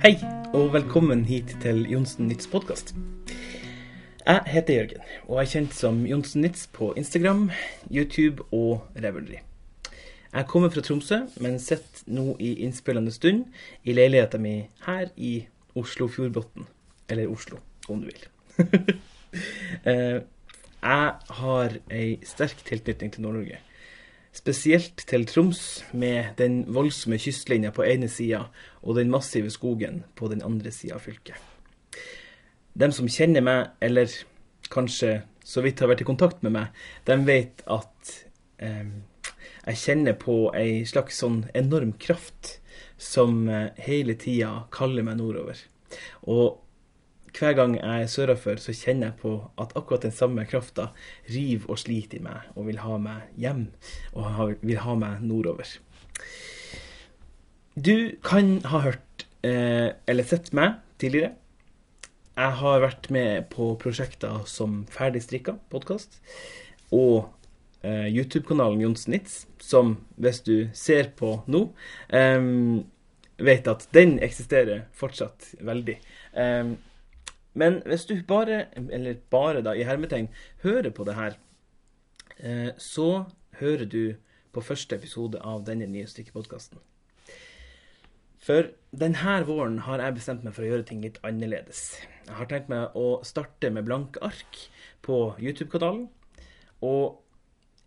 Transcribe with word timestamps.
Hei, 0.00 0.14
og 0.56 0.70
velkommen 0.72 1.26
hit 1.28 1.50
til 1.60 1.82
Johnsen 1.84 2.24
Nytts 2.30 2.46
podkast. 2.48 2.94
Jeg 4.24 4.40
heter 4.46 4.78
Jørgen, 4.78 5.02
og 5.28 5.42
er 5.42 5.50
kjent 5.50 5.74
som 5.76 5.98
Johnsen 6.08 6.40
Nytts 6.40 6.62
på 6.72 6.88
Instagram, 6.96 7.50
YouTube 7.92 8.46
og 8.48 8.86
Revelry. 8.96 9.42
Jeg 10.32 10.46
kommer 10.48 10.72
fra 10.72 10.80
Tromsø, 10.80 11.18
men 11.44 11.60
sitter 11.60 12.08
nå 12.08 12.32
i 12.40 12.54
innspillende 12.64 13.12
stund 13.12 13.44
i 13.84 13.92
leiligheten 13.92 14.40
min 14.40 14.62
her 14.86 15.12
i 15.16 15.34
Oslo 15.76 16.08
Fjordbotn. 16.08 16.64
Eller 17.10 17.28
Oslo, 17.28 17.60
om 17.88 18.00
du 18.00 18.08
vil. 18.08 18.24
Eh, 19.86 20.18
jeg 20.82 21.12
har 21.40 21.74
ei 21.94 22.16
sterk 22.26 22.64
tilknytning 22.66 23.12
til 23.12 23.22
Nord-Norge. 23.22 23.60
Spesielt 24.32 25.02
til 25.10 25.26
Troms, 25.26 25.82
med 25.92 26.36
den 26.38 26.62
voldsomme 26.70 27.18
kystlinja 27.18 27.72
på 27.74 27.82
ene 27.82 28.08
sida 28.08 28.44
og 28.82 28.94
den 29.00 29.10
massive 29.10 29.50
skogen 29.50 30.04
på 30.14 30.30
den 30.30 30.44
andre 30.46 30.70
sida 30.70 31.00
av 31.00 31.02
fylket. 31.02 31.34
De 32.78 32.88
som 32.94 33.10
kjenner 33.10 33.42
meg, 33.42 33.72
eller 33.82 34.12
kanskje 34.70 35.20
så 35.42 35.64
vidt 35.64 35.82
har 35.82 35.90
vært 35.90 36.04
i 36.04 36.08
kontakt 36.08 36.44
med 36.46 36.54
meg, 36.54 36.70
de 37.08 37.16
vet 37.26 37.64
at 37.66 38.14
eh, 38.62 38.86
jeg 39.66 39.82
kjenner 39.82 40.14
på 40.20 40.36
ei 40.56 40.84
slags 40.86 41.18
sånn 41.24 41.42
enorm 41.58 41.96
kraft 41.98 42.60
som 43.00 43.48
eh, 43.50 43.72
hele 43.82 44.14
tida 44.20 44.68
kaller 44.70 45.06
meg 45.06 45.18
nordover. 45.18 45.58
Og 46.30 46.60
hver 47.36 47.54
gang 47.58 47.76
jeg 47.78 48.04
er 48.04 48.10
sørafor, 48.10 48.60
så 48.62 48.74
kjenner 48.76 49.10
jeg 49.10 49.20
på 49.22 49.34
at 49.60 49.74
akkurat 49.78 50.06
den 50.06 50.14
samme 50.14 50.44
krafta 50.48 50.90
river 51.30 51.70
og 51.70 51.80
sliter 51.82 52.18
i 52.20 52.24
meg 52.24 52.50
og 52.56 52.66
vil 52.68 52.80
ha 52.82 52.98
meg 53.00 53.30
hjem 53.40 53.66
og 54.12 54.56
vil 54.62 54.82
ha 54.84 54.96
meg 54.98 55.24
nordover. 55.24 55.68
Du 57.78 58.12
kan 58.26 58.58
ha 58.66 58.82
hørt 58.84 59.26
eh, 59.46 59.92
eller 60.10 60.26
sett 60.26 60.52
meg 60.56 60.80
tidligere. 61.00 61.34
Jeg 62.40 62.56
har 62.60 62.82
vært 62.82 63.10
med 63.12 63.50
på 63.52 63.74
prosjekter 63.80 64.42
som 64.48 64.84
Ferdigstrikka 64.90 65.58
podkast 65.72 66.18
og 66.90 67.30
eh, 67.84 68.08
YouTube-kanalen 68.10 68.82
Jonsnitz, 68.84 69.44
som 69.60 69.98
hvis 70.20 70.42
du 70.46 70.54
ser 70.76 71.12
på 71.18 71.38
nå, 71.50 71.66
eh, 72.16 72.40
vet 73.40 73.68
at 73.70 73.86
den 73.96 74.18
eksisterer 74.24 74.86
fortsatt 74.96 75.54
veldig. 75.64 75.96
Eh, 76.34 76.72
men 77.54 77.80
hvis 77.88 78.06
du 78.06 78.14
bare, 78.26 78.64
eller 78.76 79.18
bare 79.30 79.62
da, 79.66 79.74
i 79.74 79.86
hermetegn, 79.86 80.28
hører 80.62 80.90
på 80.94 81.04
det 81.08 81.16
her, 81.18 81.38
eh, 82.38 82.70
så 82.78 83.24
hører 83.58 83.84
du 83.90 84.14
på 84.54 84.62
første 84.64 84.96
episode 84.96 85.40
av 85.46 85.64
denne 85.66 85.88
nye 85.90 86.08
strikkepodkasten. 86.10 86.78
For 88.40 88.70
denne 88.96 89.34
våren 89.44 89.82
har 89.84 90.00
jeg 90.00 90.16
bestemt 90.16 90.44
meg 90.46 90.54
for 90.56 90.64
å 90.64 90.70
gjøre 90.70 90.86
ting 90.88 91.02
litt 91.04 91.20
annerledes. 91.26 92.00
Jeg 92.24 92.38
har 92.38 92.48
tenkt 92.48 92.70
meg 92.72 92.96
å 92.96 93.20
starte 93.26 93.68
med 93.74 93.84
blanke 93.84 94.22
ark 94.24 94.62
på 95.04 95.18
YouTube-kanalen. 95.42 96.06
Og 96.86 97.20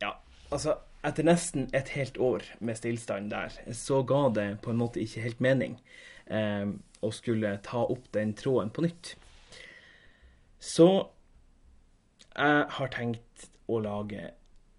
ja, 0.04 0.18
altså 0.52 0.80
Etter 1.04 1.26
nesten 1.28 1.66
et 1.76 1.90
helt 1.98 2.16
år 2.16 2.46
med 2.64 2.78
stillstand 2.80 3.26
der, 3.34 3.52
så 3.76 3.98
ga 4.08 4.30
det 4.32 4.46
på 4.64 4.72
en 4.72 4.78
måte 4.80 5.02
ikke 5.04 5.24
helt 5.26 5.42
mening 5.44 5.74
eh, 6.32 6.70
å 7.04 7.10
skulle 7.12 7.58
ta 7.66 7.82
opp 7.84 8.06
den 8.16 8.32
tråden 8.40 8.72
på 8.72 8.86
nytt. 8.86 9.10
Så 10.64 10.88
jeg 12.34 12.64
har 12.78 12.92
tenkt 12.94 13.50
å 13.68 13.82
lage 13.84 14.32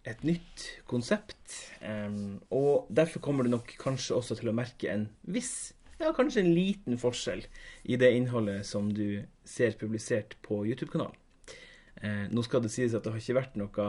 et 0.08 0.24
nytt 0.24 0.64
konsept. 0.88 1.58
Um, 1.84 2.40
og 2.52 2.88
derfor 2.92 3.22
kommer 3.24 3.44
du 3.44 3.52
nok 3.52 3.74
kanskje 3.80 4.16
også 4.16 4.38
til 4.40 4.50
å 4.50 4.56
merke 4.56 4.90
en 4.92 5.08
viss, 5.22 5.74
ja, 6.00 6.10
kanskje 6.16 6.42
en 6.42 6.54
liten 6.56 6.98
forskjell 7.00 7.44
i 7.84 7.98
det 8.00 8.10
innholdet 8.16 8.66
som 8.68 8.90
du 8.92 9.22
ser 9.48 9.76
publisert 9.80 10.36
på 10.44 10.64
YouTube-kanalen. 10.68 11.20
Uh, 12.00 12.26
nå 12.32 12.42
skal 12.44 12.64
det 12.64 12.72
sies 12.74 12.96
at 12.96 13.04
det 13.04 13.14
har 13.14 13.22
ikke 13.22 13.38
vært 13.38 13.60
noe 13.60 13.88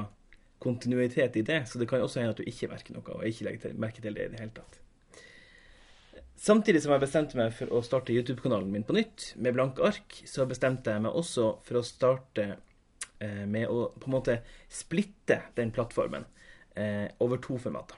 kontinuitet 0.63 1.35
i 1.39 1.43
det, 1.47 1.63
så 1.67 1.79
det 1.81 1.87
kan 1.89 2.03
også 2.03 2.21
hende 2.21 2.35
at 2.35 2.39
du 2.39 2.47
ikke 2.47 2.71
merker 2.71 2.95
noe, 2.95 3.17
og 3.17 3.27
ikke 3.27 3.49
legger 3.49 3.79
merke 3.79 4.03
til 4.03 4.15
det 4.15 4.29
i 4.29 4.33
det 4.35 4.43
hele 4.43 4.55
tatt. 4.55 4.79
Samtidig 6.45 6.83
som 6.83 6.91
jeg 6.93 7.01
bestemte 7.01 7.37
meg 7.39 7.53
for 7.57 7.71
å 7.73 7.81
starte 7.81 8.13
YouTube-kanalen 8.13 8.69
min 8.69 8.83
på 8.85 8.93
nytt, 8.93 9.31
med 9.41 9.55
blanke 9.55 9.81
ark, 9.87 10.19
så 10.29 10.45
bestemte 10.45 10.93
jeg 10.93 11.01
meg 11.01 11.15
også 11.17 11.47
for 11.65 11.79
å 11.79 11.85
starte 11.85 12.43
eh, 13.17 13.45
med 13.49 13.65
å 13.65 13.87
på 13.95 14.11
en 14.11 14.13
måte 14.13 14.35
splitte 14.69 15.39
den 15.57 15.73
plattformen 15.73 16.27
eh, 16.77 17.07
over 17.25 17.41
to 17.41 17.57
formater. 17.61 17.97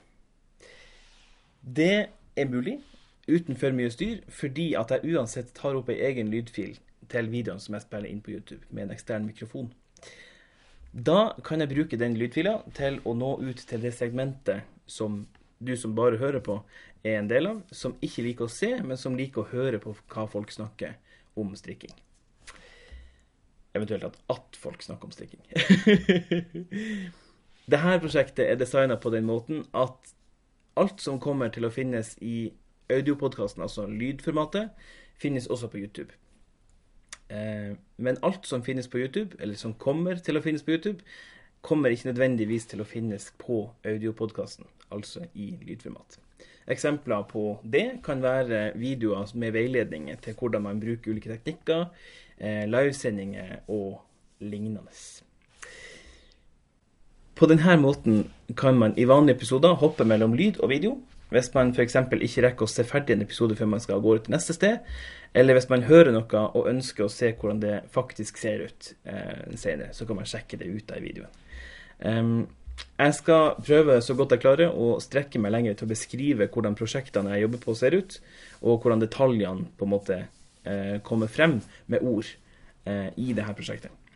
Det 1.60 2.08
er 2.40 2.48
mulig 2.48 2.78
uten 3.28 3.60
for 3.60 3.76
mye 3.76 3.92
styr, 3.92 4.22
fordi 4.32 4.70
at 4.80 4.96
jeg 4.96 5.18
uansett 5.18 5.52
tar 5.58 5.76
opp 5.76 5.92
ei 5.92 6.00
egen 6.08 6.32
lydfil 6.32 6.78
til 7.12 7.28
videoen 7.34 7.60
som 7.60 7.76
jeg 7.76 7.84
spiller 7.84 8.08
inn 8.08 8.24
på 8.24 8.38
YouTube, 8.38 8.64
med 8.70 8.88
en 8.88 8.96
ekstern 8.96 9.28
mikrofon. 9.28 9.74
Da 10.96 11.34
kan 11.44 11.60
jeg 11.60 11.74
bruke 11.74 12.00
den 12.00 12.16
lydfila 12.16 12.62
til 12.80 13.02
å 13.04 13.12
nå 13.12 13.34
ut 13.44 13.60
til 13.68 13.84
det 13.84 13.92
segmentet 13.98 14.64
som 14.88 15.26
du 15.60 15.74
som 15.78 15.96
bare 15.98 16.20
hører 16.22 16.44
på, 16.44 16.60
er 17.04 17.20
en 17.20 17.30
del 17.30 17.48
av, 17.50 17.62
som 17.72 17.96
ikke 18.04 18.26
liker 18.26 18.48
å 18.48 18.52
se, 18.52 18.72
men 18.84 19.00
som 19.00 19.16
liker 19.18 19.44
å 19.44 19.52
høre 19.52 19.80
på 19.82 19.96
hva 20.12 20.28
folk 20.30 20.52
snakker 20.54 20.98
om 21.38 21.56
strikking. 21.58 21.94
Eventuelt 23.78 24.08
at, 24.10 24.20
at 24.34 24.60
folk 24.60 24.82
snakker 24.84 25.10
om 25.10 25.14
strikking. 25.14 25.42
Dette 27.72 27.98
prosjektet 28.02 28.46
er 28.48 28.60
designa 28.60 28.96
på 29.02 29.12
den 29.14 29.28
måten 29.28 29.66
at 29.76 30.14
alt 30.80 31.02
som 31.04 31.20
kommer 31.20 31.52
til 31.54 31.68
å 31.68 31.74
finnes 31.74 32.14
i 32.24 32.52
audiopodkasten, 32.94 33.64
altså 33.66 33.88
lydformatet, 33.92 34.72
finnes 35.20 35.50
også 35.52 35.70
på 35.72 35.82
YouTube. 35.82 36.14
Eh, 37.30 37.74
men 37.98 38.20
alt 38.24 38.48
som 38.48 38.64
finnes 38.64 38.88
på 38.88 39.02
YouTube, 39.02 39.36
eller 39.40 39.60
som 39.60 39.74
kommer 39.76 40.22
til 40.24 40.38
å 40.38 40.44
finnes 40.46 40.64
på 40.64 40.78
YouTube, 40.78 41.04
kommer 41.62 41.92
ikke 41.92 42.12
nødvendigvis 42.12 42.70
til 42.72 42.82
å 42.82 42.88
finnes 42.88 43.32
på 43.42 43.66
audiopodkasten, 43.84 44.68
altså 44.92 45.26
i 45.34 45.52
lydformat. 45.62 46.20
Eksempler 46.68 47.24
på 47.30 47.60
det 47.64 48.02
kan 48.04 48.22
være 48.24 48.72
videoer 48.76 49.32
med 49.36 49.52
veiledninger 49.56 50.20
til 50.24 50.36
hvordan 50.40 50.66
man 50.66 50.80
bruker 50.80 51.12
ulike 51.12 51.32
teknikker, 51.32 51.86
eh, 52.38 52.66
livesendinger 52.68 53.64
og 53.68 54.02
lignende. 54.40 54.92
På 57.36 57.46
denne 57.46 57.78
måten 57.78 58.32
kan 58.58 58.78
man 58.78 58.98
i 58.98 59.08
vanlige 59.08 59.36
episoder 59.36 59.78
hoppe 59.78 60.06
mellom 60.06 60.34
lyd 60.34 60.60
og 60.60 60.70
video. 60.70 60.98
Hvis 61.30 61.54
man 61.54 61.74
f.eks. 61.76 61.96
ikke 61.96 62.44
rekker 62.46 62.64
å 62.64 62.72
se 62.72 62.84
ferdig 62.88 63.14
en 63.14 63.22
episode 63.22 63.56
før 63.56 63.68
man 63.68 63.82
skal 63.84 64.00
gå 64.02 64.16
ut 64.16 64.24
til 64.26 64.32
neste 64.32 64.56
sted, 64.56 64.78
eller 65.36 65.58
hvis 65.58 65.68
man 65.70 65.84
hører 65.84 66.14
noe 66.16 66.44
og 66.56 66.70
ønsker 66.72 67.04
å 67.06 67.12
se 67.12 67.34
hvordan 67.34 67.60
det 67.62 67.82
faktisk 67.92 68.40
ser 68.40 68.64
ut 68.70 68.94
eh, 69.04 69.56
senere, 69.56 69.92
så 69.94 70.08
kan 70.08 70.22
man 70.22 70.30
sjekke 70.30 70.60
det 70.62 70.72
ut 70.72 70.96
av 70.96 71.04
videoen. 71.04 71.44
Um, 72.00 72.48
jeg 72.98 73.14
skal 73.14 73.60
prøve 73.62 74.00
så 74.02 74.16
godt 74.18 74.34
jeg 74.36 74.42
klarer 74.42 74.74
å 74.74 74.98
strekke 75.02 75.42
meg 75.42 75.54
lenger 75.54 75.78
til 75.78 75.88
å 75.88 75.92
beskrive 75.92 76.50
hvordan 76.54 76.78
prosjektene 76.78 77.36
jeg 77.36 77.46
jobber 77.46 77.62
på 77.62 77.78
ser 77.78 77.98
ut, 77.98 78.18
og 78.62 78.82
hvordan 78.82 79.04
detaljene 79.04 79.70
på 79.78 79.86
en 79.86 79.94
måte 79.94 80.18
eh, 80.66 80.98
kommer 81.06 81.30
frem 81.32 81.60
med 81.94 82.06
ord 82.06 82.30
eh, 82.90 83.10
i 83.18 83.34
dette 83.38 83.58
prosjektet. 83.58 84.07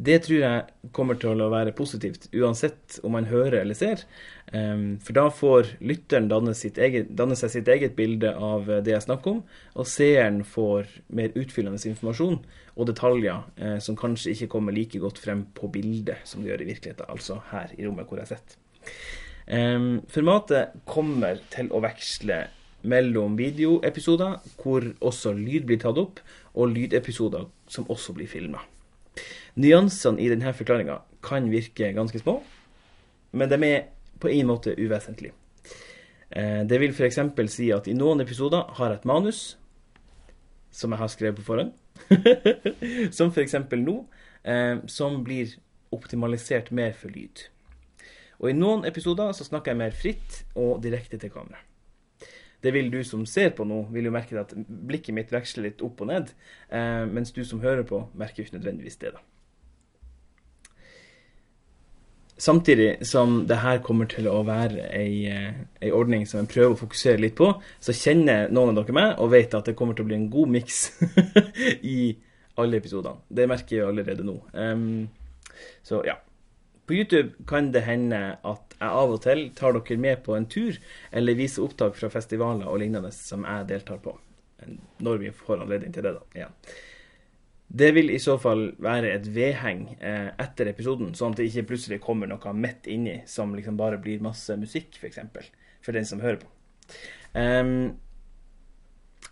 Det 0.00 0.16
tror 0.24 0.38
jeg 0.40 0.90
kommer 0.96 1.18
til 1.20 1.42
å 1.44 1.50
være 1.52 1.74
positivt, 1.76 2.28
uansett 2.32 2.96
om 3.04 3.12
man 3.12 3.26
hører 3.28 3.58
eller 3.60 3.76
ser. 3.76 4.06
Um, 4.48 4.96
for 5.04 5.16
da 5.18 5.26
får 5.34 5.74
lytteren 5.84 6.30
danne, 6.30 6.54
eget, 6.56 7.10
danne, 7.18 7.36
seg 7.36 7.52
sitt 7.52 7.68
eget 7.68 7.92
bilde 7.98 8.32
av 8.32 8.70
det 8.80 8.94
jeg 8.94 9.04
snakker 9.04 9.36
om, 9.36 9.42
og 9.76 9.90
seeren 9.90 10.40
får 10.46 10.88
mer 11.12 11.36
utfyllende 11.36 11.82
informasjon 11.92 12.40
og 12.80 12.88
detaljer 12.88 13.44
eh, 13.60 13.76
som 13.82 13.98
kanskje 13.98 14.32
ikke 14.32 14.48
kommer 14.54 14.72
like 14.72 14.98
godt 15.02 15.20
frem 15.20 15.44
på 15.56 15.68
bildet 15.74 16.24
som 16.24 16.40
det 16.40 16.52
gjør 16.52 16.64
i 16.64 16.70
virkeligheten, 16.70 17.10
altså 17.12 17.40
her 17.50 17.74
i 17.76 17.84
rommet 17.84 18.08
hvor 18.08 18.22
jeg 18.22 18.32
sitter. 18.32 18.56
Um, 19.50 20.00
formatet 20.08 20.80
kommer 20.88 21.40
til 21.52 21.68
å 21.74 21.82
veksle 21.84 22.44
mellom 22.88 23.36
videoepisoder, 23.36 24.38
hvor 24.62 24.86
også 25.04 25.34
lyd 25.36 25.66
blir 25.68 25.80
tatt 25.82 25.98
opp, 26.00 26.22
og 26.56 26.72
lydepisoder 26.72 27.48
som 27.70 27.88
også 27.92 28.14
blir 28.16 28.30
filma. 28.30 28.62
Nyansene 29.56 30.20
i 30.22 30.28
denne 30.30 30.52
forklaringa 30.54 31.00
kan 31.26 31.48
virke 31.50 31.92
ganske 31.96 32.20
små, 32.22 32.38
men 33.32 33.50
de 33.50 33.58
er 33.66 33.88
på 34.20 34.30
en 34.30 34.46
måte 34.50 34.74
uvesentlige. 34.78 35.32
Eh, 36.30 36.62
det 36.66 36.78
vil 36.80 36.94
f.eks. 36.94 37.18
si 37.50 37.70
at 37.74 37.88
i 37.90 37.96
noen 37.96 38.22
episoder 38.22 38.68
har 38.78 38.92
jeg 38.92 39.00
et 39.00 39.08
manus 39.08 39.40
som 40.70 40.92
jeg 40.92 41.00
har 41.00 41.10
skrevet 41.10 41.40
på 41.40 41.46
forhånd, 41.48 41.72
som 43.16 43.32
f.eks. 43.34 43.56
nå, 43.74 43.96
eh, 44.44 44.76
som 44.86 45.22
blir 45.26 45.56
optimalisert 45.90 46.70
mer 46.70 46.94
for 46.94 47.10
lyd. 47.10 47.48
Og 48.40 48.52
i 48.52 48.56
noen 48.56 48.86
episoder 48.88 49.34
så 49.36 49.44
snakker 49.44 49.74
jeg 49.74 49.80
mer 49.82 49.96
fritt 49.96 50.44
og 50.54 50.78
direkte 50.84 51.18
til 51.20 51.32
kamera. 51.34 51.58
Det 52.60 52.72
vil 52.76 52.90
du 52.92 53.00
som 53.04 53.24
ser 53.26 53.54
på 53.56 53.64
nå, 53.64 53.86
vil 53.92 54.06
jo 54.08 54.14
merke 54.14 54.38
at 54.40 54.52
blikket 54.54 55.16
mitt 55.16 55.32
veksler 55.32 55.70
litt 55.70 55.82
opp 55.84 56.02
og 56.04 56.10
ned, 56.12 56.32
eh, 56.68 57.04
mens 57.08 57.32
du 57.32 57.42
som 57.44 57.62
hører 57.64 57.86
på, 57.88 58.04
merker 58.14 58.42
jo 58.42 58.48
ikke 58.48 58.58
nødvendigvis 58.60 59.00
det. 59.00 59.14
da. 59.16 59.24
Samtidig 62.40 63.06
som 63.06 63.42
det 63.48 63.58
her 63.60 63.82
kommer 63.84 64.08
til 64.08 64.24
å 64.30 64.38
være 64.48 64.86
ei, 64.96 65.26
eh, 65.28 65.58
ei 65.84 65.90
ordning 65.92 66.22
som 66.28 66.40
jeg 66.40 66.48
prøver 66.54 66.72
å 66.72 66.80
fokusere 66.80 67.20
litt 67.20 67.36
på, 67.36 67.50
så 67.84 67.92
kjenner 67.92 68.48
noen 68.48 68.72
av 68.72 68.80
dere 68.80 68.96
meg 68.96 69.20
og 69.20 69.34
vet 69.34 69.56
at 69.58 69.68
det 69.68 69.76
kommer 69.76 69.96
til 69.96 70.06
å 70.06 70.08
bli 70.08 70.16
en 70.16 70.30
god 70.32 70.54
miks 70.54 70.78
i 71.94 72.14
alle 72.60 72.80
episodene. 72.80 73.20
Det 73.28 73.48
merker 73.50 73.76
jeg 73.76 73.90
allerede 73.90 74.24
nå. 74.24 74.38
Um, 74.56 75.10
så 75.84 76.00
ja. 76.08 76.16
På 76.88 76.96
YouTube 76.96 77.44
kan 77.46 77.68
det 77.74 77.84
hende 77.86 78.18
at 78.40 78.72
jeg 78.80 78.88
av 78.88 79.12
og 79.14 79.20
til 79.22 79.44
tar 79.54 79.76
dere 79.76 80.00
med 80.00 80.24
på 80.24 80.32
en 80.34 80.48
tur, 80.50 80.80
eller 81.12 81.36
viser 81.38 81.62
opptak 81.62 81.94
fra 82.00 82.08
festivaler 82.10 82.66
og 82.66 82.80
lignende 82.80 83.12
som 83.14 83.44
jeg 83.44 83.68
deltar 83.68 84.00
på. 84.02 84.16
Når 85.04 85.20
vi 85.20 85.34
får 85.36 85.60
anledning 85.60 85.92
til 85.92 86.08
det, 86.08 86.16
da. 86.16 86.46
Ja. 86.46 86.48
Det 87.72 87.92
vil 87.94 88.10
i 88.10 88.18
så 88.18 88.34
fall 88.42 88.72
være 88.82 89.12
et 89.14 89.26
vedheng 89.30 89.84
eh, 90.02 90.32
etter 90.42 90.72
episoden, 90.72 91.12
sånn 91.14 91.36
at 91.36 91.38
det 91.38 91.46
ikke 91.50 91.68
plutselig 91.68 92.00
kommer 92.02 92.26
noe 92.26 92.54
midt 92.58 92.88
inni 92.90 93.20
som 93.30 93.52
liksom 93.54 93.76
bare 93.78 94.00
blir 94.02 94.22
masse 94.24 94.56
musikk, 94.58 94.96
f.eks. 94.96 95.00
For, 95.00 95.10
eksempel, 95.10 95.46
for 95.86 95.94
den 95.94 96.08
som 96.08 96.22
hører 96.24 96.40
på. 96.42 96.50
Um, 97.30 97.92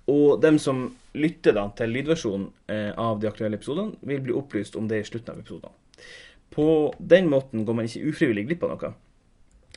og 0.08 0.38
dem 0.40 0.60
som 0.62 0.84
lytter 1.18 1.56
da 1.56 1.66
til 1.76 1.90
lydversjonen 1.92 2.46
eh, 2.70 2.92
av 2.94 3.18
de 3.20 3.28
aktuelle 3.28 3.58
episodene, 3.58 3.98
vil 4.06 4.22
bli 4.22 4.36
opplyst 4.38 4.78
om 4.78 4.86
det 4.88 5.02
i 5.02 5.08
slutten 5.08 5.34
av 5.34 5.42
episodene. 5.42 5.74
På 6.54 6.68
den 6.98 7.28
måten 7.28 7.66
går 7.66 7.76
man 7.76 7.90
ikke 7.90 8.12
ufrivillig 8.12 8.46
glipp 8.48 8.64
av 8.64 8.72
noe, 8.76 8.92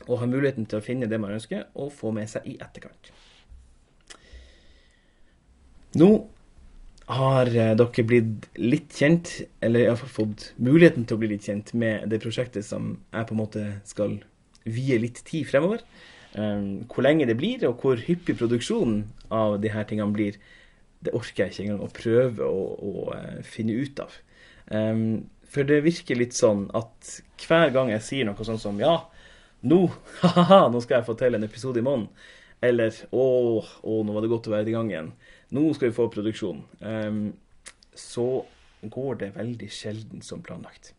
og 0.06 0.22
har 0.22 0.30
muligheten 0.30 0.69
til 0.69 0.80
å 0.80 0.86
finne 0.86 1.10
det 1.10 1.19
man 1.22 1.34
ønsker, 1.34 1.66
og 1.74 1.92
få 1.98 2.14
med 2.16 2.30
seg 2.30 2.46
i 2.48 2.56
etterkant. 2.62 3.12
Nå 6.00 6.12
har 7.09 7.50
eh, 7.50 7.74
dere 7.77 8.06
blitt 8.07 8.48
litt 8.59 8.95
kjent, 8.95 9.33
eller 9.63 9.86
iallfall 9.86 10.13
fått 10.13 10.51
muligheten 10.62 11.07
til 11.07 11.18
å 11.18 11.21
bli 11.21 11.31
litt 11.33 11.48
kjent 11.50 11.74
med 11.74 12.07
det 12.12 12.21
prosjektet 12.24 12.68
som 12.68 12.94
jeg 13.12 13.27
på 13.27 13.36
en 13.36 13.42
måte 13.42 13.65
skal 13.89 14.19
vie 14.63 15.00
litt 15.01 15.24
tid 15.27 15.48
fremover. 15.50 15.83
Um, 16.31 16.86
hvor 16.88 17.03
lenge 17.03 17.27
det 17.27 17.36
blir, 17.39 17.63
og 17.68 17.81
hvor 17.83 18.00
hyppig 18.00 18.38
produksjonen 18.39 19.03
av 19.33 19.57
de 19.63 19.71
her 19.74 19.88
tingene 19.89 20.15
blir, 20.15 20.38
det 21.03 21.12
orker 21.18 21.44
jeg 21.44 21.51
ikke 21.51 21.63
engang 21.65 21.81
å 21.83 21.92
prøve 21.95 22.48
å, 22.48 22.62
å 22.77 23.07
uh, 23.18 23.39
finne 23.44 23.75
ut 23.75 24.00
av. 24.04 24.13
Um, 24.71 25.25
for 25.51 25.68
det 25.68 25.81
virker 25.83 26.15
litt 26.15 26.38
sånn 26.38 26.69
at 26.77 27.18
hver 27.44 27.74
gang 27.75 27.92
jeg 27.92 28.06
sier 28.06 28.30
noe 28.30 28.47
sånn 28.47 28.62
som 28.62 28.80
ja, 28.80 29.01
nå, 29.68 29.81
ha-ha, 30.21 30.63
nå 30.71 30.80
skal 30.83 31.00
jeg 31.00 31.09
få 31.09 31.18
til 31.19 31.36
en 31.36 31.47
episode 31.47 31.81
i 31.81 31.86
morgen, 31.86 32.07
eller 32.62 32.94
å, 33.12 33.25
å, 33.62 34.02
nå 34.06 34.13
var 34.13 34.25
det 34.25 34.31
godt 34.31 34.50
å 34.50 34.56
være 34.56 34.69
i 34.69 34.75
gang 34.75 34.92
igjen 34.92 35.13
nå 35.52 35.68
skal 35.75 35.90
vi 35.90 35.96
få 35.96 36.08
produksjon, 36.12 36.63
um, 36.80 37.24
så 37.98 38.28
går 38.81 39.19
det 39.19 39.31
veldig 39.36 39.69
sjelden 39.72 40.24
som 40.24 40.44
planlagt. 40.44 40.94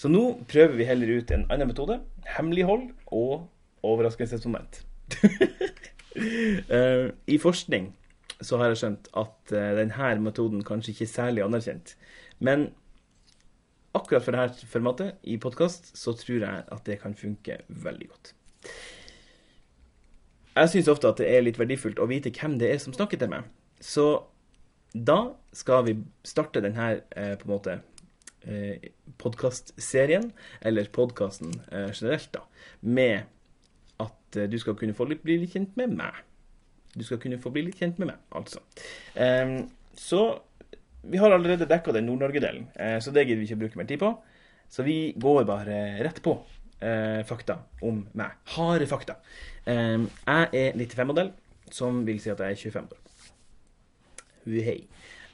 Så 0.00 0.08
nå 0.08 0.40
prøver 0.48 0.78
vi 0.78 0.88
heller 0.88 1.12
ut 1.20 1.32
en 1.34 1.44
annen 1.52 1.68
metode. 1.68 1.98
Hemmelighold 2.24 2.88
og 3.12 3.50
overraskelsesmoment. 3.84 4.80
uh, 5.20 7.12
I 7.34 7.38
forskning 7.42 7.92
så 8.40 8.56
har 8.56 8.72
jeg 8.72 8.80
skjønt 8.80 9.10
at 9.20 9.52
uh, 9.52 9.72
denne 9.76 10.14
metoden 10.24 10.64
kanskje 10.64 10.94
ikke 10.94 11.04
er 11.04 11.12
særlig 11.12 11.44
anerkjent. 11.44 11.96
Men 12.40 12.70
akkurat 13.92 14.24
for 14.24 14.38
dette 14.38 14.70
formatet 14.72 15.20
i 15.28 15.36
podkast 15.42 15.92
så 16.00 16.16
tror 16.16 16.46
jeg 16.46 16.64
at 16.64 16.88
det 16.88 16.96
kan 17.02 17.12
funke 17.18 17.60
veldig 17.68 18.08
godt. 18.08 18.32
Jeg 20.50 20.70
syns 20.72 20.90
ofte 20.90 21.10
at 21.10 21.20
det 21.22 21.28
er 21.30 21.44
litt 21.44 21.60
verdifullt 21.60 22.00
å 22.02 22.08
vite 22.10 22.32
hvem 22.34 22.58
det 22.60 22.72
er 22.72 22.80
som 22.82 22.94
snakker 22.94 23.20
til 23.20 23.30
meg. 23.30 23.46
Så 23.80 24.06
da 24.92 25.18
skal 25.54 25.84
vi 25.86 25.94
starte 26.26 26.62
denne 26.64 26.88
eh, 27.14 27.36
på 27.38 27.46
en 27.46 27.52
måte 27.52 27.76
eh, 28.42 28.90
podkastserien, 29.22 30.30
eller 30.66 30.90
podkasten 30.94 31.54
eh, 31.70 31.92
generelt, 31.94 32.32
da, 32.34 32.42
med 32.82 33.30
at 34.02 34.40
du 34.50 34.58
skal 34.62 34.76
kunne 34.78 34.96
få 34.96 35.06
bli 35.10 35.40
litt 35.42 35.54
kjent 35.54 35.78
med 35.78 35.94
meg. 36.00 36.18
Du 36.96 37.04
skal 37.06 37.20
kunne 37.22 37.38
få 37.38 37.52
bli 37.54 37.68
litt 37.68 37.78
kjent 37.78 38.00
med 38.02 38.10
meg, 38.10 38.22
altså. 38.34 38.62
Um, 39.14 39.68
så 39.94 40.40
vi 41.06 41.20
har 41.20 41.30
allerede 41.30 41.68
dekka 41.68 41.94
den 41.94 42.08
Nord-Norge-delen, 42.08 42.66
så 43.02 43.12
det 43.14 43.26
gidder 43.26 43.40
vi 43.40 43.46
ikke 43.46 43.58
å 43.58 43.60
bruke 43.62 43.80
mer 43.80 43.88
tid 43.88 44.00
på. 44.02 44.10
Så 44.70 44.84
vi 44.86 44.96
går 45.18 45.46
bare 45.48 45.76
rett 46.04 46.18
på 46.24 46.34
eh, 46.80 47.20
fakta 47.26 47.60
om 47.82 48.02
meg. 48.16 48.36
Harde 48.56 48.86
fakta. 48.90 49.18
Eh, 49.66 50.00
jeg 50.26 50.48
er 50.52 50.78
95-modell, 50.78 51.32
som 51.70 52.04
vil 52.06 52.20
si 52.22 52.32
at 52.32 52.40
jeg 52.40 52.56
er 52.56 52.62
25 52.70 52.88
år. 52.96 53.06
Huhei. 54.46 54.78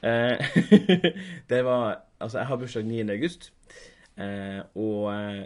Eh, 0.03 0.57
det 1.51 1.63
var 1.65 2.03
Altså, 2.17 2.39
jeg 2.39 2.47
har 2.47 2.57
bursdag 2.57 2.85
9. 2.89 3.11
august, 3.13 3.51
uh, 4.17 4.65
og 4.73 5.03
uh, 5.13 5.43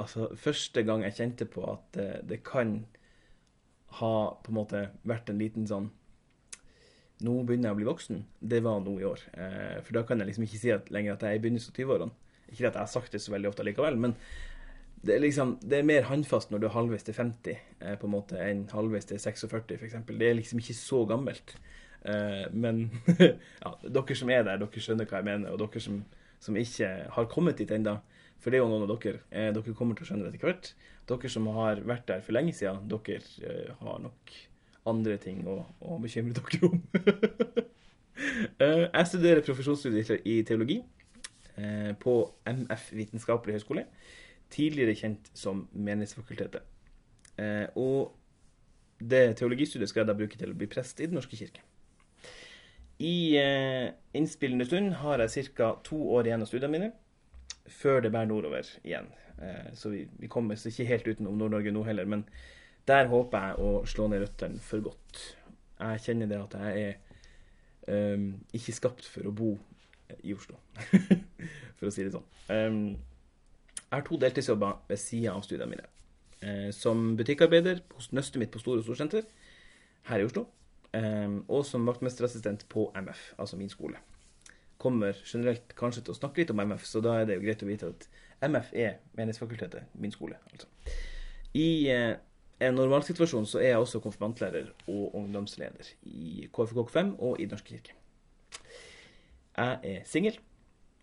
altså 0.00 0.28
Første 0.40 0.80
gang 0.82 1.02
jeg 1.04 1.18
kjente 1.18 1.44
på 1.44 1.60
at 1.68 1.98
det 2.24 2.38
kan 2.48 2.86
ha 4.00 4.14
på 4.40 4.48
en 4.48 4.56
måte 4.56 4.80
vært 5.04 5.28
en 5.28 5.42
liten 5.42 5.68
sånn 5.68 5.90
Nå 7.20 7.34
begynner 7.44 7.68
jeg 7.68 7.76
å 7.76 7.78
bli 7.82 7.88
voksen. 7.90 8.24
Det 8.40 8.62
var 8.64 8.80
nå 8.80 8.94
i 9.02 9.04
år. 9.04 9.20
for 9.82 9.92
da 9.92 10.04
kan 10.06 10.20
jeg 10.20 10.30
liksom 10.30 10.44
ikke 10.46 10.58
si 10.62 10.70
at 10.70 10.88
lenger 10.94 11.12
at 11.12 11.22
jeg 11.26 11.34
er 11.34 11.40
i 11.40 11.42
begynnelsen 11.42 11.74
av 11.74 11.80
20-årene. 11.82 12.12
Ikke 12.48 12.68
at 12.68 12.76
jeg 12.76 12.78
har 12.78 12.92
sagt 12.92 13.12
det 13.12 13.20
så 13.20 13.32
veldig 13.34 13.48
ofte 13.50 13.66
likevel, 13.66 13.98
men 13.98 14.14
det 15.02 15.14
er, 15.14 15.22
liksom, 15.22 15.56
det 15.62 15.78
er 15.78 15.86
mer 15.86 16.06
håndfast 16.08 16.50
når 16.50 16.62
du 16.62 16.66
er 16.68 16.74
halvveis 16.74 17.06
til 17.06 17.14
50 17.14 17.50
eh, 17.54 17.96
på 18.00 18.08
en 18.08 18.12
måte, 18.12 18.38
enn 18.42 18.64
halvveis 18.72 19.06
til 19.08 19.20
46 19.22 19.76
f.eks. 19.78 19.96
Det 20.08 20.30
er 20.30 20.38
liksom 20.38 20.62
ikke 20.62 20.74
så 20.74 21.04
gammelt. 21.08 21.54
Eh, 22.02 22.46
men 22.52 22.88
ja, 23.62 23.72
dere 23.84 24.18
som 24.18 24.32
er 24.34 24.44
der, 24.46 24.60
dere 24.62 24.82
skjønner 24.82 25.08
hva 25.08 25.20
jeg 25.20 25.28
mener. 25.30 25.54
Og 25.54 25.62
dere 25.62 25.82
som, 25.84 26.02
som 26.42 26.58
ikke 26.58 26.90
har 27.14 27.30
kommet 27.30 27.60
dit 27.62 27.70
ennå, 27.74 27.98
for 28.38 28.50
det 28.50 28.58
er 28.58 28.64
jo 28.64 28.70
noen 28.72 28.86
av 28.86 28.94
dere, 28.96 29.22
eh, 29.30 29.50
dere 29.54 29.76
kommer 29.78 29.98
til 29.98 30.06
å 30.06 30.10
skjønne 30.10 30.26
det 30.26 30.34
etter 30.34 30.50
hvert. 30.50 30.72
Dere 31.08 31.32
som 31.32 31.48
har 31.56 31.82
vært 31.88 32.06
der 32.10 32.22
for 32.26 32.36
lenge 32.36 32.54
siden, 32.56 32.84
dere 32.90 33.22
eh, 33.46 33.72
har 33.80 34.04
nok 34.04 34.36
andre 34.88 35.18
ting 35.22 35.44
å, 35.48 35.60
å 35.84 35.98
bekymre 36.02 36.38
dere 36.38 36.72
om. 36.72 36.78
Eh, 38.58 38.88
jeg 38.90 39.06
studerer 39.06 39.44
profesjonsstudier 39.46 40.24
i 40.26 40.40
teologi 40.46 40.80
eh, 41.54 41.92
på 42.02 42.14
MF 42.50 42.88
Vitenskapelig 42.98 43.54
høgskole 43.54 43.84
tidligere 44.52 44.96
kjent 44.96 45.30
som 45.36 45.66
Menighetsfakultetet. 45.72 46.64
Eh, 47.38 47.66
og 47.78 48.14
det 48.98 49.38
teologistudiet 49.38 49.90
skal 49.90 50.02
jeg 50.02 50.10
da 50.10 50.18
bruke 50.18 50.38
til 50.38 50.52
å 50.52 50.58
bli 50.58 50.68
prest 50.70 51.00
i 51.00 51.06
Den 51.06 51.18
norske 51.20 51.38
kirke. 51.38 51.62
I 52.98 53.38
eh, 53.38 53.92
innspillende 54.18 54.66
stund 54.66 54.96
har 55.04 55.22
jeg 55.22 55.52
ca. 55.54 55.76
to 55.86 56.00
år 56.16 56.26
igjen 56.26 56.42
av 56.42 56.50
studiene 56.50 56.72
mine, 56.74 56.92
før 57.70 58.02
det 58.02 58.10
bærer 58.10 58.30
nordover 58.30 58.70
igjen. 58.82 59.06
Eh, 59.38 59.72
så 59.78 59.92
vi, 59.92 60.08
vi 60.18 60.30
kommer 60.30 60.58
oss 60.58 60.66
ikke 60.66 60.88
helt 60.88 61.06
utenom 61.06 61.38
Nord-Norge 61.38 61.74
nå 61.74 61.84
heller, 61.86 62.08
men 62.10 62.24
der 62.88 63.06
håper 63.10 63.50
jeg 63.50 63.60
å 63.62 63.82
slå 63.86 64.08
ned 64.08 64.24
røttene 64.24 64.62
for 64.64 64.82
godt. 64.82 65.20
Jeg 65.78 66.02
kjenner 66.08 66.30
det 66.30 66.40
at 66.40 66.56
jeg 66.58 66.86
er 66.88 68.14
um, 68.16 68.30
ikke 68.56 68.74
skapt 68.74 69.06
for 69.06 69.28
å 69.28 69.34
bo 69.34 69.52
i 70.24 70.32
Oslo, 70.34 70.56
for 71.78 71.90
å 71.90 71.92
si 71.92 72.06
det 72.06 72.14
sånn. 72.14 72.24
Um, 72.48 72.80
jeg 73.88 73.96
har 73.96 74.04
to 74.04 74.18
deltidsjobber 74.20 74.80
ved 74.88 75.00
sida 75.00 75.32
av 75.32 75.44
studiene 75.46 75.70
mine. 75.70 75.86
Eh, 76.44 76.68
som 76.76 77.16
butikkarbeider 77.16 77.80
hos 77.96 78.10
nøstet 78.12 78.40
mitt 78.42 78.52
på 78.52 78.60
Store 78.60 78.82
Storsenter 78.84 79.24
her 80.10 80.20
i 80.20 80.26
Oslo. 80.28 80.44
Eh, 80.92 81.40
og 81.48 81.64
som 81.66 81.88
vaktmesterassistent 81.88 82.66
på 82.68 82.90
MF, 82.94 83.32
altså 83.38 83.56
min 83.56 83.72
skole. 83.72 84.00
Kommer 84.78 85.16
generelt 85.24 85.74
kanskje 85.76 86.04
til 86.04 86.14
å 86.14 86.18
snakke 86.18 86.42
litt 86.42 86.52
om 86.54 86.60
MF, 86.60 86.84
så 86.86 87.00
da 87.02 87.16
er 87.18 87.26
det 87.26 87.38
jo 87.38 87.44
greit 87.46 87.64
å 87.64 87.70
vite 87.70 87.90
at 87.94 88.08
MF 88.44 88.70
er 88.76 89.00
Menighetsfakultetet, 89.18 89.88
min 89.94 90.14
skole. 90.14 90.36
altså. 90.52 90.68
I 91.56 91.88
eh, 91.90 92.14
en 92.60 92.74
normalsituasjon 92.74 93.46
så 93.46 93.62
er 93.62 93.72
jeg 93.72 93.82
også 93.82 94.02
konfirmantlærer 94.04 94.70
og 94.90 95.16
ungdomsleder 95.16 95.94
i 96.04 96.48
KFK5 96.52 97.16
og 97.18 97.40
i 97.40 97.48
Norske 97.50 97.78
kirke. 97.78 97.96
Jeg 99.56 99.78
er 99.82 100.06
singel. 100.06 100.38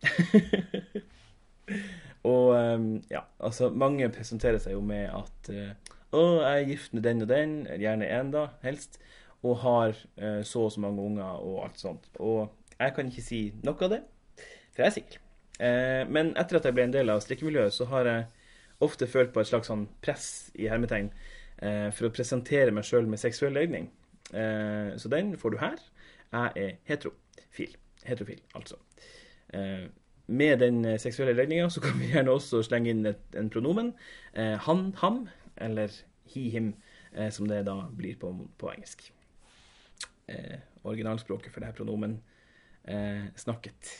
Og 2.26 2.56
ehm, 2.58 2.92
ja, 3.12 3.22
altså 3.40 3.70
mange 3.70 4.08
presenterer 4.14 4.62
seg 4.62 4.76
jo 4.76 4.82
med 4.86 5.10
at 5.14 5.50
uh, 5.54 5.96
å, 6.16 6.24
jeg 6.42 6.62
er 6.62 6.70
gift 6.72 6.96
med 6.96 7.06
den 7.06 7.26
og 7.26 7.30
den, 7.30 7.56
gjerne 7.82 8.08
én, 8.10 8.32
da, 8.34 8.48
helst, 8.64 8.98
og 9.46 9.60
har 9.62 9.94
uh, 10.22 10.42
så 10.48 10.66
og 10.66 10.74
så 10.74 10.82
mange 10.82 11.04
unger 11.04 11.44
og 11.46 11.66
alt 11.68 11.82
sånt. 11.82 12.08
Og 12.18 12.48
jeg 12.80 12.96
kan 12.96 13.12
ikke 13.12 13.26
si 13.26 13.42
noe 13.66 13.78
av 13.88 13.94
det, 13.94 14.02
for 14.74 14.84
jeg 14.84 14.88
er 14.88 14.96
singel. 14.96 15.20
Uh, 15.60 16.04
men 16.12 16.34
etter 16.40 16.60
at 16.60 16.68
jeg 16.68 16.78
ble 16.78 16.88
en 16.88 16.96
del 16.96 17.14
av 17.14 17.22
strikkemiljøet, 17.24 17.76
så 17.76 17.88
har 17.92 18.10
jeg 18.10 18.26
ofte 18.86 19.08
følt 19.08 19.32
på 19.36 19.44
et 19.44 19.52
slags 19.52 19.70
sånn 19.72 19.86
press 20.04 20.30
i 20.60 20.68
hermetegn 20.68 21.14
for 21.56 22.10
å 22.10 22.12
presentere 22.12 22.74
meg 22.76 22.84
sjøl 22.84 23.06
med 23.08 23.22
seksuell 23.22 23.54
legning. 23.56 23.86
så 24.28 25.10
den 25.10 25.30
får 25.40 25.54
du 25.54 25.58
her. 25.62 25.78
Jeg 26.36 26.52
er 26.60 26.74
heterofil. 26.92 27.78
Heterofil, 28.04 28.42
altså 28.60 28.76
med 30.28 30.60
den 30.60 30.84
eh, 30.86 31.00
seksuelle 31.02 31.36
legninga 31.38 31.70
så 31.70 31.82
kan 31.86 31.98
vi 32.00 32.12
gjerne 32.14 32.34
også 32.34 32.64
slenge 32.66 32.92
inn 32.94 33.06
et, 33.10 33.24
en 33.38 33.52
pronomen. 33.54 33.94
Eh, 34.34 34.56
han, 34.68 34.88
ham, 35.02 35.26
eller 35.58 35.94
he, 36.34 36.50
him, 36.54 36.74
eh, 37.14 37.30
som 37.34 37.50
det 37.50 37.66
da 37.68 37.78
blir 37.94 38.18
på, 38.22 38.32
på 38.58 38.72
engelsk. 38.74 39.08
Eh, 40.28 40.58
originalspråket 40.86 41.54
for 41.54 41.62
det 41.62 41.72
her 41.72 41.78
pronomen 41.78 42.20
eh, 42.90 43.28
snakket. 43.38 43.94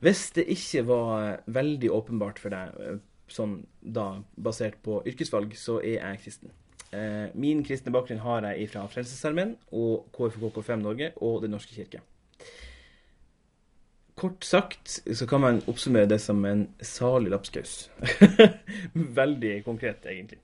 Hvis 0.00 0.30
det 0.36 0.46
ikke 0.48 0.86
var 0.88 1.42
veldig 1.46 1.90
åpenbart 1.92 2.40
for 2.40 2.52
deg, 2.52 2.76
eh, 2.80 3.00
sånn 3.30 3.60
da 3.80 4.22
basert 4.40 4.80
på 4.84 5.02
yrkesvalg, 5.06 5.52
så 5.56 5.78
er 5.80 6.00
jeg 6.00 6.22
kristen. 6.24 6.54
Eh, 6.90 7.28
min 7.38 7.60
kristne 7.62 7.92
bakgrunn 7.94 8.22
har 8.24 8.48
jeg 8.48 8.70
fra 8.72 8.86
Frelsesarmeen 8.90 9.54
og 9.70 10.08
KFK5 10.16 10.80
Norge 10.82 11.12
og 11.22 11.42
Den 11.44 11.54
norske 11.54 11.76
kirke. 11.76 12.00
Kort 14.20 14.44
sagt 14.44 14.98
så 15.16 15.26
kan 15.26 15.40
man 15.40 15.62
oppsummere 15.70 16.08
det 16.10 16.18
som 16.20 16.44
en 16.44 16.66
salig 16.84 17.32
lapskaus. 17.32 17.88
Veldig 19.20 19.54
konkret, 19.64 20.04
egentlig. 20.04 20.42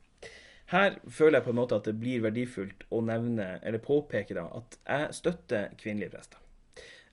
Her 0.73 0.97
føler 1.13 1.39
jeg 1.39 1.45
på 1.45 1.53
en 1.53 1.59
måte 1.61 1.77
at 1.77 1.85
det 1.87 1.95
blir 2.01 2.25
verdifullt 2.25 2.87
å 2.91 3.03
nevne, 3.05 3.59
eller 3.63 3.83
påpeke 3.85 4.35
da, 4.35 4.47
at 4.57 4.79
jeg 4.81 5.19
støtter 5.21 5.77
kvinnelige 5.79 6.15
prester. 6.17 6.41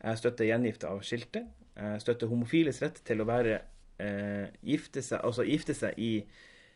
Jeg 0.03 0.22
støtter 0.22 0.48
gjengifte 0.48 0.89
av 0.89 1.03
skilte. 1.05 1.43
Jeg 1.75 2.01
støtter 2.01 2.32
homofiles 2.32 2.82
rett 2.82 2.98
til 3.05 3.22
å 3.22 3.27
være, 3.27 3.60
eh, 4.00 4.48
gifte, 4.63 5.01
seg, 5.01 5.22
altså 5.24 5.46
gifte 5.48 5.75
seg 5.77 6.00
i 6.00 6.25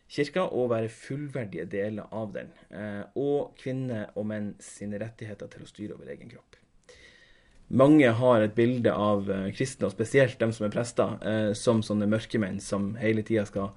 kirka 0.07 0.45
og 0.51 0.69
være 0.69 0.89
fullverdige 0.89 1.65
deler 1.65 2.07
av 2.11 2.31
den. 2.33 2.53
Eh, 2.71 3.03
og 3.15 3.57
kvinner 3.57 4.11
og 4.15 4.25
menn 4.27 4.55
sine 4.59 4.99
rettigheter 4.99 5.47
til 5.47 5.63
å 5.63 5.67
styre 5.67 5.97
over 5.97 6.07
egen 6.13 6.29
kropp. 6.29 6.46
Mange 7.67 8.07
har 8.15 8.41
et 8.41 8.55
bilde 8.55 8.93
av 8.95 9.27
eh, 9.31 9.49
kristne, 9.55 9.89
og 9.89 9.95
spesielt 9.95 10.39
dem 10.39 10.53
som 10.55 10.67
er 10.67 10.71
prester, 10.71 11.17
eh, 11.19 11.51
som 11.57 11.81
sånne 11.83 12.07
mørkemenn 12.07 12.61
som 12.63 12.93
hele 13.01 13.25
tida 13.27 13.43
skal 13.49 13.73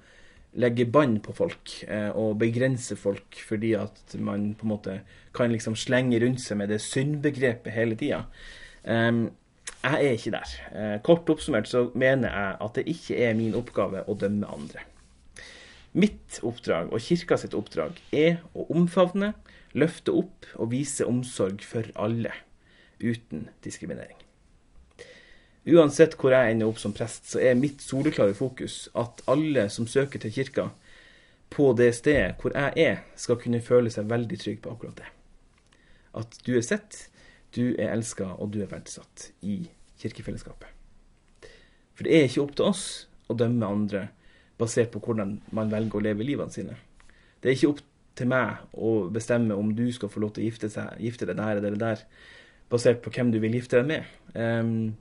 legge 0.61 0.85
bånd 0.87 1.19
på 1.25 1.35
folk 1.35 1.73
eh, 1.87 2.07
og 2.15 2.37
begrense 2.39 2.95
folk 2.99 3.39
fordi 3.47 3.73
at 3.79 4.15
man 4.19 4.53
på 4.55 4.67
en 4.67 4.71
måte 4.71 4.95
kan 5.35 5.51
liksom 5.51 5.75
slenge 5.79 6.21
rundt 6.23 6.43
seg 6.43 6.59
med 6.59 6.71
det 6.71 6.79
syndbegrepet 6.83 7.71
hele 7.75 7.95
tida. 7.99 8.25
Jeg 8.81 10.07
er 10.07 10.15
ikke 10.15 10.33
der. 10.33 10.53
Kort 11.05 11.29
oppsummert 11.31 11.69
så 11.69 11.85
mener 11.93 12.33
jeg 12.33 12.57
at 12.65 12.77
det 12.77 12.83
ikke 12.91 13.19
er 13.23 13.37
min 13.37 13.55
oppgave 13.55 14.01
å 14.09 14.15
dømme 14.19 14.49
andre. 14.51 14.83
Mitt 15.93 16.39
oppdrag 16.43 16.91
og 16.91 17.03
kirka 17.05 17.37
sitt 17.39 17.55
oppdrag 17.57 17.99
er 18.11 18.41
å 18.57 18.65
omfavne, 18.73 19.31
løfte 19.77 20.15
opp 20.17 20.49
og 20.57 20.73
vise 20.73 21.07
omsorg 21.07 21.63
for 21.63 21.87
alle, 21.95 22.33
uten 23.03 23.47
diskriminering. 23.65 24.17
Uansett 25.71 26.15
hvor 26.17 26.33
jeg 26.33 26.53
ender 26.55 26.71
opp 26.71 26.79
som 26.81 26.93
prest, 26.93 27.27
så 27.29 27.41
er 27.41 27.59
mitt 27.59 27.83
soleklare 27.85 28.33
fokus 28.33 28.87
at 28.97 29.21
alle 29.29 29.67
som 29.69 29.87
søker 29.89 30.21
til 30.21 30.33
kirka, 30.33 30.69
på 31.51 31.73
det 31.75 31.89
stedet 31.97 32.39
hvor 32.39 32.55
jeg 32.55 32.73
er, 32.79 33.01
skal 33.19 33.37
kunne 33.41 33.59
føle 33.61 33.91
seg 33.91 34.07
veldig 34.09 34.37
trygg 34.39 34.61
på 34.63 34.71
akkurat 34.71 35.01
det. 35.01 35.09
At 36.17 36.37
du 36.47 36.55
er 36.55 36.63
sett, 36.65 37.09
du 37.55 37.75
er 37.75 37.91
elska, 37.91 38.29
og 38.39 38.53
du 38.55 38.61
er 38.63 38.71
verdsatt 38.71 39.29
i 39.43 39.65
kirkefellesskapet. 39.99 40.71
For 41.93 42.07
det 42.07 42.15
er 42.15 42.29
ikke 42.29 42.45
opp 42.45 42.55
til 42.57 42.71
oss 42.71 42.85
å 43.29 43.35
dømme 43.37 43.67
andre 43.67 44.07
basert 44.61 44.93
på 44.93 45.01
hvordan 45.03 45.39
man 45.55 45.71
velger 45.73 45.99
å 45.99 46.05
leve 46.07 46.25
livene 46.25 46.53
sine. 46.53 46.77
Det 47.41 47.51
er 47.51 47.57
ikke 47.57 47.73
opp 47.75 47.83
til 48.17 48.29
meg 48.31 48.63
å 48.73 48.93
bestemme 49.13 49.57
om 49.57 49.73
du 49.75 49.85
skal 49.93 50.11
få 50.11 50.23
lov 50.23 50.33
til 50.35 50.45
å 50.45 50.49
gifte, 50.49 50.69
seg, 50.71 50.95
gifte 51.03 51.27
deg 51.27 51.39
der 51.39 51.59
eller 51.59 51.79
der, 51.79 52.03
basert 52.71 53.01
på 53.03 53.11
hvem 53.13 53.31
du 53.33 53.39
vil 53.43 53.57
gifte 53.57 53.81
deg 53.81 53.89
med. 53.89 54.11
Um, 54.33 54.95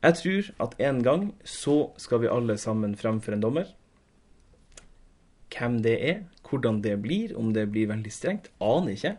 jeg 0.00 0.16
tror 0.16 0.50
at 0.64 0.76
en 0.80 1.02
gang 1.04 1.24
så 1.44 1.92
skal 2.00 2.22
vi 2.22 2.32
alle 2.32 2.56
sammen 2.60 2.96
frem 2.96 3.20
for 3.24 3.36
en 3.36 3.42
dommer. 3.42 3.72
Hvem 5.50 5.80
det 5.84 5.96
er, 6.08 6.20
hvordan 6.46 6.80
det 6.84 7.00
blir, 7.02 7.34
om 7.36 7.52
det 7.54 7.66
blir 7.72 7.90
veldig 7.90 8.12
strengt, 8.12 8.52
aner 8.60 8.94
ikke. 8.94 9.16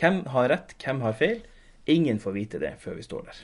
Hvem 0.00 0.22
har 0.32 0.48
rett, 0.52 0.76
hvem 0.80 1.02
har 1.04 1.18
feil? 1.18 1.42
Ingen 1.86 2.20
får 2.22 2.38
vite 2.38 2.62
det 2.62 2.76
før 2.80 2.96
vi 2.98 3.04
står 3.04 3.26
der. 3.28 3.42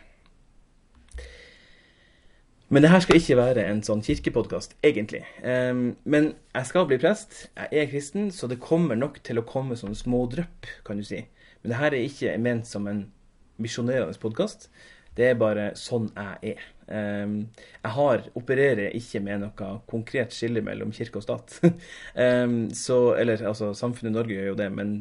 Men 2.71 2.85
det 2.85 2.93
her 2.93 3.03
skal 3.03 3.19
ikke 3.19 3.35
være 3.35 3.65
en 3.67 3.81
sånn 3.83 4.03
kirkepodkast, 4.07 4.77
egentlig. 4.87 5.25
Um, 5.43 5.97
men 6.07 6.33
jeg 6.55 6.69
skal 6.69 6.87
bli 6.87 7.01
prest. 7.03 7.49
Jeg 7.59 7.83
er 7.83 7.89
kristen, 7.91 8.29
så 8.31 8.47
det 8.47 8.61
kommer 8.63 8.95
nok 8.95 9.19
til 9.27 9.43
å 9.43 9.47
komme 9.47 9.77
sånne 9.77 9.99
små 9.99 10.23
drypp, 10.31 10.69
kan 10.87 11.01
du 11.01 11.05
si. 11.05 11.25
Men 11.61 11.73
det 11.73 11.81
her 11.81 11.97
er 11.97 12.07
ikke 12.07 12.37
ment 12.39 12.71
som 12.71 12.87
en 12.87 13.09
misjonerende 13.61 14.17
podkast. 14.21 14.69
Det 15.17 15.27
er 15.31 15.39
bare 15.39 15.71
sånn 15.79 16.09
jeg 16.15 16.55
er. 16.55 16.67
Um, 16.91 17.35
jeg 17.83 17.95
har, 17.95 18.25
opererer 18.39 18.95
ikke 18.99 19.23
med 19.23 19.45
noe 19.45 19.71
konkret 19.91 20.35
skille 20.35 20.63
mellom 20.65 20.95
kirke 20.95 21.21
og 21.21 21.27
stat. 21.27 21.59
um, 22.15 22.71
så, 22.85 22.99
eller 23.19 23.43
altså, 23.51 23.73
samfunnet 23.77 24.17
Norge 24.17 24.37
gjør 24.37 24.53
jo 24.53 24.61
det, 24.63 24.71
men 24.75 25.01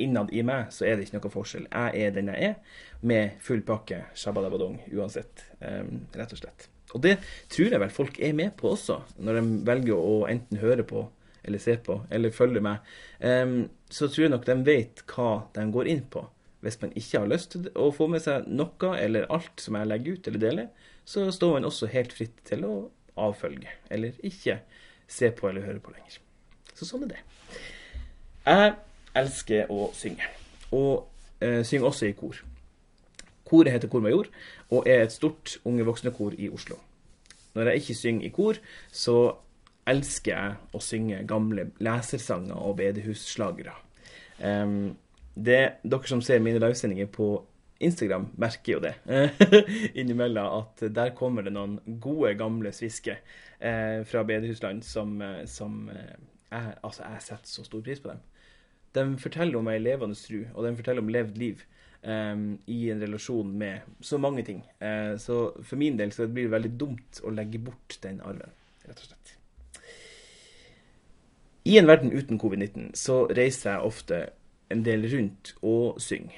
innad 0.00 0.32
i 0.32 0.40
meg 0.46 0.70
så 0.72 0.86
er 0.88 0.96
det 0.96 1.06
ikke 1.06 1.18
noe 1.18 1.32
forskjell. 1.34 1.68
Jeg 1.68 2.04
er 2.06 2.12
den 2.16 2.32
jeg 2.32 2.50
er, 2.50 2.76
med 3.04 3.38
full 3.44 3.62
pakke 3.64 4.02
shabadabadong 4.16 4.80
uansett, 4.96 5.44
um, 5.60 6.04
rett 6.16 6.36
og 6.36 6.40
slett. 6.40 6.68
Og 6.96 7.04
det 7.04 7.18
tror 7.52 7.70
jeg 7.70 7.82
vel 7.84 7.92
folk 7.94 8.18
er 8.18 8.34
med 8.34 8.56
på 8.58 8.72
også, 8.72 8.98
når 9.22 9.38
de 9.38 9.44
velger 9.68 10.00
å 10.00 10.24
enten 10.32 10.58
høre 10.58 10.82
på 10.88 11.04
eller 11.46 11.62
se 11.62 11.76
på 11.80 12.00
eller 12.12 12.34
følge 12.34 12.60
meg. 12.60 12.82
så 13.88 14.08
tror 14.08 14.24
jeg 14.26 14.32
nok 14.32 14.42
de 14.44 14.56
vet 14.66 15.00
hva 15.08 15.30
de 15.54 15.64
går 15.72 15.88
inn 15.88 16.02
på. 16.12 16.24
Hvis 16.60 16.80
man 16.82 16.92
ikke 16.96 17.22
har 17.22 17.30
lyst 17.30 17.54
til 17.54 17.68
å 17.78 17.88
få 17.94 18.06
med 18.12 18.22
seg 18.24 18.48
noe 18.52 18.92
eller 19.00 19.28
alt 19.32 19.62
som 19.62 19.78
jeg 19.78 19.88
legger 19.88 20.18
ut 20.18 20.28
eller 20.28 20.42
deler, 20.42 20.66
så 21.08 21.24
står 21.32 21.56
man 21.56 21.68
også 21.68 21.88
helt 21.90 22.12
fritt 22.12 22.42
til 22.48 22.66
å 22.68 22.74
avfølge, 23.20 23.72
eller 23.90 24.16
ikke 24.24 24.60
se 25.10 25.30
på 25.34 25.48
eller 25.48 25.64
høre 25.66 25.82
på 25.82 25.94
lenger. 25.94 26.20
Så 26.74 26.86
sånn 26.88 27.08
er 27.08 27.14
det. 27.14 27.24
Jeg 28.46 28.76
elsker 29.20 29.72
å 29.72 29.90
synge, 29.96 30.28
og 30.76 31.08
eh, 31.42 31.62
synger 31.66 31.90
også 31.90 32.08
i 32.08 32.14
kor. 32.16 32.38
Koret 33.50 33.74
heter 33.74 33.90
Kor 33.90 34.04
Major, 34.04 34.28
og 34.70 34.86
er 34.86 35.02
et 35.02 35.12
stort 35.12 35.56
unge 35.66 35.84
voksne-kor 35.88 36.36
i 36.38 36.48
Oslo. 36.54 36.78
Når 37.56 37.72
jeg 37.72 37.82
ikke 37.82 37.98
synger 37.98 38.26
i 38.28 38.34
kor, 38.34 38.60
så 38.94 39.16
elsker 39.90 40.30
jeg 40.36 40.76
å 40.76 40.80
synge 40.84 41.24
gamle 41.28 41.66
lesersanger 41.82 42.54
og 42.54 42.76
bedehusslagere. 42.78 43.74
Um, 44.38 44.92
det, 45.46 45.62
dere 45.82 46.10
som 46.10 46.22
ser 46.24 46.42
mine 46.44 46.60
livesendinger 46.60 47.08
på 47.12 47.32
Instagram, 47.80 48.26
merker 48.36 48.74
jo 48.74 48.80
det 48.84 48.94
innimellom 50.00 50.58
at 50.58 50.82
der 50.92 51.14
kommer 51.16 51.46
det 51.46 51.54
noen 51.54 51.78
gode, 52.02 52.34
gamle 52.36 52.72
svisker 52.76 53.16
eh, 53.58 54.02
fra 54.04 54.24
bedehusland 54.28 54.84
som, 54.84 55.14
eh, 55.24 55.46
som 55.48 55.86
eh, 55.88 56.18
jeg, 56.50 56.74
altså, 56.82 57.06
jeg 57.06 57.24
setter 57.24 57.52
så 57.54 57.64
stor 57.64 57.84
pris 57.86 58.02
på 58.02 58.12
dem. 58.12 58.20
De 58.94 59.04
forteller 59.22 59.56
om 59.56 59.70
ei 59.70 59.78
levende 59.80 60.18
tru, 60.18 60.42
og 60.52 60.66
de 60.66 60.74
forteller 60.76 61.04
om 61.04 61.12
levd 61.14 61.38
liv 61.38 61.62
um, 62.02 62.58
i 62.66 62.80
en 62.90 63.02
relasjon 63.02 63.52
med 63.58 63.86
så 64.00 64.18
mange 64.18 64.42
ting. 64.42 64.64
Uh, 64.82 65.14
så 65.20 65.52
for 65.62 65.78
min 65.80 65.98
del 65.98 66.12
så 66.12 66.26
blir 66.26 66.48
det 66.48 66.56
veldig 66.56 66.72
dumt 66.80 67.20
å 67.22 67.32
legge 67.34 67.62
bort 67.62 68.00
den 68.02 68.18
arven, 68.20 68.50
rett 68.88 68.98
og 68.98 69.06
slett. 69.06 69.36
I 71.70 71.78
en 71.78 71.86
verden 71.86 72.12
uten 72.12 72.40
covid-19 72.40 72.92
så 72.98 73.22
reiser 73.30 73.76
jeg 73.76 73.86
ofte 73.92 74.20
en 74.70 74.84
del 74.86 75.06
rundt 75.12 75.54
og 75.66 76.00
synge. 76.02 76.36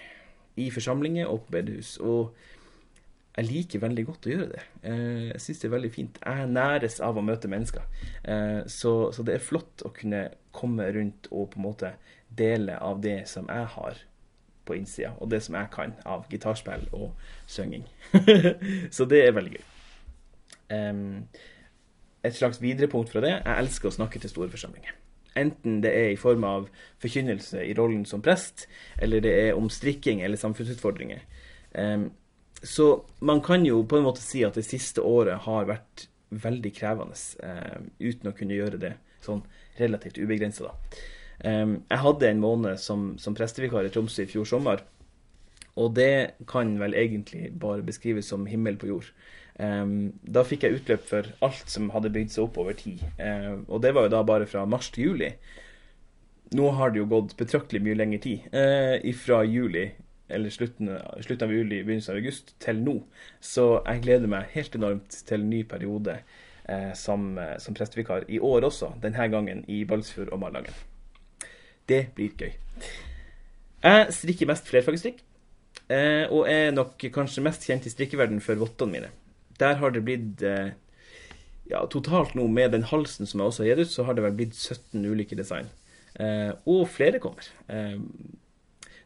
I 0.56 0.70
forsamlinger 0.70 1.26
og 1.26 1.46
på 1.46 1.56
bedehus. 1.56 1.96
Og 2.00 2.34
jeg 3.36 3.48
liker 3.48 3.80
veldig 3.80 4.04
godt 4.04 4.26
å 4.28 4.32
gjøre 4.32 4.48
det. 4.50 4.62
Eh, 4.84 5.28
jeg 5.30 5.40
syns 5.40 5.62
det 5.62 5.68
er 5.68 5.74
veldig 5.74 5.90
fint. 5.92 6.18
Jeg 6.20 6.48
næres 6.52 6.98
av 7.04 7.16
å 7.16 7.24
møte 7.24 7.48
mennesker. 7.48 7.84
Eh, 8.28 8.60
så, 8.68 8.94
så, 9.14 9.24
det 9.24 9.38
er 9.38 9.44
flott 9.44 9.84
å 9.88 9.92
kunne 9.96 10.26
komme 10.52 10.90
rundt 10.92 11.30
og 11.30 11.52
på 11.54 11.60
en 11.60 11.68
måte 11.70 11.94
dele 12.28 12.76
av 12.76 13.00
det 13.04 13.22
som 13.30 13.48
jeg 13.48 13.70
har 13.76 14.02
på 14.68 14.76
innsida, 14.78 15.10
og 15.18 15.32
det 15.32 15.40
som 15.42 15.56
jeg 15.58 15.72
kan 15.74 15.96
av 16.06 16.28
gitarspill 16.30 16.84
og 16.94 17.16
synging. 17.50 17.82
så 18.94 19.08
det 19.10 19.24
er 19.24 19.34
veldig 19.34 19.56
gøy. 19.56 19.64
et 22.22 22.36
slags 22.36 22.62
viderepunkt 22.62 23.10
fra 23.10 23.24
det. 23.24 23.32
Jeg 23.40 23.64
elsker 23.64 23.90
å 23.90 23.96
snakke 23.96 24.20
til 24.22 24.30
store 24.30 24.52
forsamlinger. 24.52 24.94
Enten 25.38 25.80
det 25.84 25.92
er 25.96 26.10
i 26.12 26.18
form 26.20 26.44
av 26.44 26.66
forkynnelse 27.02 27.62
i 27.64 27.74
rollen 27.78 28.04
som 28.08 28.22
prest, 28.24 28.66
eller 29.00 29.22
det 29.24 29.32
er 29.46 29.58
om 29.58 29.70
strikking 29.72 30.20
eller 30.22 30.40
samfunnsutfordringer. 30.40 31.22
Um, 31.72 32.10
så 32.62 33.04
man 33.20 33.40
kan 33.42 33.64
jo 33.66 33.82
på 33.88 33.98
en 33.98 34.06
måte 34.06 34.22
si 34.22 34.44
at 34.46 34.58
det 34.58 34.66
siste 34.66 35.02
året 35.02 35.42
har 35.46 35.70
vært 35.70 36.06
veldig 36.30 36.72
krevende, 36.76 37.16
um, 37.42 37.90
uten 38.00 38.30
å 38.30 38.36
kunne 38.36 38.58
gjøre 38.58 38.80
det 38.82 38.94
sånn 39.24 39.42
relativt 39.80 40.20
ubegrensa, 40.20 40.68
da. 40.68 41.02
Um, 41.42 41.78
jeg 41.90 42.04
hadde 42.04 42.28
en 42.28 42.42
måned 42.42 42.78
som, 42.78 43.12
som 43.18 43.34
prestevikar 43.34 43.88
i 43.88 43.90
Tromsø 43.90 44.26
i 44.26 44.30
fjor 44.30 44.46
sommer, 44.46 44.84
og 45.80 45.94
det 45.96 46.36
kan 46.50 46.74
vel 46.80 46.94
egentlig 46.98 47.48
bare 47.58 47.84
beskrives 47.86 48.28
som 48.28 48.44
himmel 48.46 48.76
på 48.76 48.90
jord. 48.90 49.08
Um, 49.60 50.14
da 50.24 50.44
fikk 50.48 50.64
jeg 50.64 50.78
utløp 50.78 51.02
for 51.04 51.26
alt 51.44 51.68
som 51.68 51.90
hadde 51.92 52.12
bygd 52.14 52.32
seg 52.32 52.46
opp 52.46 52.56
over 52.62 52.76
tid. 52.76 53.02
Uh, 53.18 53.60
og 53.68 53.82
det 53.84 53.92
var 53.94 54.06
jo 54.06 54.14
da 54.14 54.22
bare 54.26 54.48
fra 54.48 54.64
mars 54.68 54.90
til 54.94 55.10
juli. 55.10 55.32
Nå 56.56 56.70
har 56.76 56.92
det 56.92 57.02
jo 57.02 57.10
gått 57.10 57.36
betraktelig 57.38 57.82
mye 57.84 57.98
lengre 57.98 58.22
tid. 58.24 58.46
Uh, 58.54 59.12
fra 59.18 59.42
juli, 59.44 59.90
eller 60.32 60.52
slutten, 60.52 60.94
slutten, 61.20 61.48
av 61.48 61.52
juli, 61.52 61.82
begynnelsen 61.82 62.14
av 62.14 62.22
august, 62.22 62.54
til 62.64 62.80
nå. 62.80 62.96
Så 63.44 63.66
jeg 63.82 64.04
gleder 64.06 64.32
meg 64.32 64.52
helt 64.56 64.78
enormt 64.78 65.20
til 65.28 65.44
en 65.44 65.52
ny 65.52 65.62
periode 65.68 66.16
uh, 66.22 66.92
som, 66.96 67.34
som 67.60 67.76
prestevikar 67.76 68.28
i 68.32 68.40
år 68.40 68.68
også. 68.70 68.94
Denne 69.04 69.28
gangen 69.32 69.66
i 69.68 69.82
Balsfjord 69.88 70.32
og 70.32 70.40
Malangen. 70.46 70.78
Det 71.88 72.06
blir 72.16 72.32
gøy. 72.38 72.54
Jeg 73.82 74.12
strikker 74.14 74.48
mest 74.48 74.68
flerfargestrikk. 74.70 75.24
og 76.30 76.46
er 76.48 76.70
nok 76.70 77.02
kanskje 77.12 77.42
mest 77.42 77.66
kjent 77.66 77.86
i 77.86 77.90
strikkeverden 77.90 78.38
for 78.40 78.56
vottene 78.56 78.94
mine 78.94 79.10
der 79.62 79.78
har 79.80 79.94
det 79.94 80.04
blitt 80.06 80.42
eh, 80.46 80.74
ja, 81.70 81.84
totalt 81.90 82.34
nå, 82.38 82.48
med 82.50 82.74
den 82.74 82.86
halsen 82.90 83.28
som 83.28 83.40
jeg 83.40 83.52
også 83.52 83.64
har 83.64 83.72
gitt 83.72 83.86
ut, 83.86 83.94
så 83.94 84.06
har 84.08 84.18
det 84.18 84.26
vel 84.26 84.36
blitt 84.40 84.58
17 84.58 85.04
ulike 85.06 85.38
design. 85.38 85.70
Eh, 86.20 86.50
og 86.68 86.84
flere 86.92 87.22
kommer. 87.22 87.46
Eh, 87.72 87.98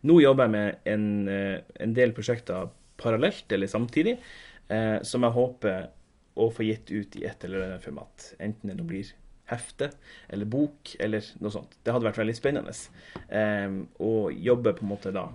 nå 0.06 0.18
jobber 0.22 0.46
jeg 0.46 0.54
med 0.54 0.88
en, 0.92 1.06
eh, 1.28 1.60
en, 1.82 1.94
del 1.96 2.14
prosjekter 2.16 2.70
parallelt 3.00 3.52
eller 3.52 3.70
samtidig, 3.70 4.16
eh, 4.68 4.98
som 5.02 5.26
jeg 5.26 5.36
håper 5.36 5.88
å 6.36 6.50
få 6.52 6.66
gitt 6.66 6.90
ut 6.92 7.16
i 7.16 7.24
et 7.28 7.44
eller 7.46 7.64
annet 7.64 7.84
format. 7.84 8.32
Enten 8.42 8.74
det 8.74 8.86
blir 8.86 9.12
hefte 9.46 9.92
eller 10.28 10.48
bok 10.50 10.96
eller 11.00 11.24
noe 11.40 11.54
sånt. 11.54 11.76
Det 11.82 11.94
hadde 11.94 12.08
vært 12.08 12.20
veldig 12.20 12.36
spennende 12.36 12.74
eh, 13.30 13.82
å 14.02 14.14
jobbe 14.30 14.74
på 14.76 14.84
en 14.86 14.92
måte 14.94 15.14
da 15.14 15.28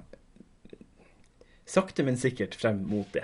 sakte, 1.72 2.04
men 2.04 2.20
sikkert 2.20 2.58
frem 2.60 2.84
mot 2.90 3.08
det. 3.16 3.24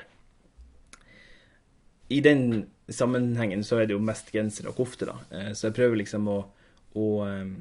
I 2.10 2.20
den 2.24 2.68
sammenhengen 2.88 3.64
så 3.68 3.82
er 3.82 3.88
det 3.88 3.98
jo 3.98 4.04
mest 4.04 4.32
genser 4.32 4.70
og 4.70 4.78
kofte, 4.80 5.10
da. 5.10 5.18
Eh, 5.32 5.52
så 5.54 5.68
jeg 5.68 5.78
prøver 5.80 6.00
liksom 6.00 6.30
å, 6.32 6.38
å 6.96 7.08
um, 7.28 7.56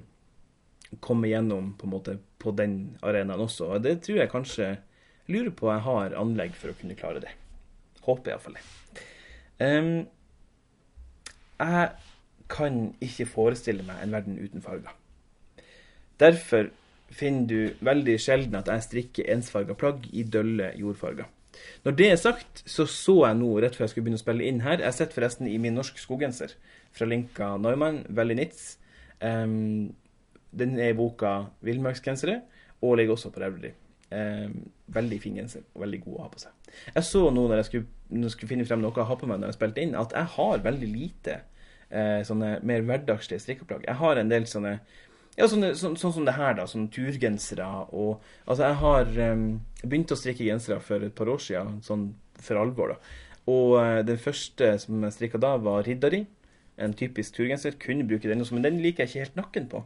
komme 1.03 1.31
gjennom 1.31 1.73
på 1.79 1.91
måte 1.91 2.19
på 2.43 2.53
den 2.55 2.97
arenaen 3.03 3.43
også. 3.43 3.73
Og 3.75 3.87
det 3.87 3.99
tror 4.07 4.23
jeg 4.23 4.33
kanskje 4.33 4.71
lurer 5.33 5.51
på 5.57 5.71
jeg 5.73 5.87
har 5.89 6.19
anlegg 6.21 6.55
for 6.59 6.71
å 6.71 6.79
kunne 6.79 6.99
klare 6.99 7.25
det. 7.25 7.35
Håper 8.07 8.37
iallfall 8.37 8.59
det. 8.59 8.67
Um, 9.59 10.07
jeg 11.59 11.89
kan 12.53 12.83
ikke 13.03 13.27
forestille 13.27 13.87
meg 13.87 14.03
en 14.03 14.15
verden 14.15 14.39
uten 14.39 14.63
farger. 14.63 14.95
Derfor 16.21 16.71
finner 17.13 17.49
du 17.51 17.87
veldig 17.87 18.17
sjelden 18.23 18.59
at 18.59 18.71
jeg 18.71 18.85
strikker 18.87 19.33
ensfarga 19.35 19.75
plagg 19.79 20.07
i 20.13 20.23
dølle 20.23 20.71
jordfarger. 20.79 21.27
Når 21.85 21.97
det 21.99 22.11
er 22.11 22.19
sagt, 22.21 22.63
så 22.67 22.87
så 22.91 23.17
jeg 23.27 23.39
nå 23.39 23.53
rett 23.63 23.77
før 23.77 23.87
jeg 23.87 23.95
skulle 23.95 24.09
begynne 24.09 24.21
å 24.21 24.25
spille 24.25 24.49
inn 24.49 24.63
her 24.65 24.83
Jeg 24.83 24.97
sitter 24.97 25.21
forresten 25.21 25.49
i 25.51 25.57
min 25.63 25.77
norsk 25.79 25.99
skoggenser 26.01 26.57
fra 26.97 27.09
Linka 27.09 27.55
Neumann, 27.61 28.05
veldig 28.09 28.37
nits. 28.39 28.77
Um, 29.21 29.95
den 30.57 30.79
er 30.79 30.95
i 30.95 30.97
boka 30.97 31.51
'Villmarksgensere' 31.63 32.41
og 32.83 32.97
ligger 32.97 33.17
også 33.17 33.31
på 33.31 33.41
Ravelry. 33.41 33.73
Um, 34.13 34.71
veldig 34.87 35.19
fin 35.23 35.37
genser 35.37 35.65
og 35.75 35.83
veldig 35.83 36.01
god 36.05 36.17
å 36.17 36.23
ha 36.23 36.29
på 36.33 36.41
seg. 36.41 36.73
Jeg 36.95 37.05
så 37.09 37.25
nå 37.31 37.49
når 37.49 37.61
jeg 37.61 37.69
skulle, 37.71 37.87
når 38.09 38.29
jeg 38.29 38.35
skulle 38.37 38.53
finne 38.53 38.67
frem 38.69 38.85
noe 38.85 39.03
å 39.03 39.09
ha 39.09 39.17
på 39.19 39.29
meg 39.29 39.41
når 39.41 39.53
jeg 39.53 39.59
spilte 39.59 39.83
inn, 39.83 39.97
at 39.99 40.15
jeg 40.15 40.33
har 40.37 40.65
veldig 40.65 40.91
lite 40.93 41.41
uh, 41.91 42.23
sånne 42.29 42.53
mer 42.63 42.87
hverdagslige 42.87 43.43
strikkeopplag. 43.43 43.85
Jeg 43.89 44.01
har 44.03 44.21
en 44.21 44.31
del 44.31 44.47
sånne 44.51 44.79
ja, 45.37 45.47
sånn, 45.51 45.67
sånn, 45.77 45.97
sånn, 46.01 46.15
som 46.15 46.27
det 46.27 46.37
her, 46.37 46.55
da. 46.57 46.65
Sånn 46.71 46.89
turgensere 46.93 47.67
og 47.93 48.23
Altså, 48.47 48.63
jeg 48.63 48.79
har 48.81 49.11
um, 49.35 49.45
begynt 49.83 50.15
å 50.15 50.19
strikke 50.19 50.47
gensere 50.47 50.81
for 50.85 51.05
et 51.05 51.15
par 51.19 51.29
år 51.33 51.43
siden, 51.43 51.81
sånn 51.85 52.09
for 52.41 52.61
alvor, 52.61 52.95
da. 52.95 53.21
Og 53.53 53.77
uh, 53.77 54.01
den 54.07 54.21
første 54.23 54.73
som 54.83 55.05
jeg 55.05 55.17
strikka 55.17 55.41
da, 55.43 55.57
var 55.61 55.85
Riddari. 55.87 56.25
En 56.81 56.97
typisk 56.97 57.37
turgenser. 57.37 57.77
Kunne 57.81 58.07
bruke 58.09 58.29
den 58.29 58.43
også, 58.45 58.57
men 58.57 58.65
den 58.65 58.81
liker 58.85 59.05
jeg 59.05 59.13
ikke 59.13 59.25
helt 59.27 59.39
nakken 59.43 59.69
på. 59.73 59.85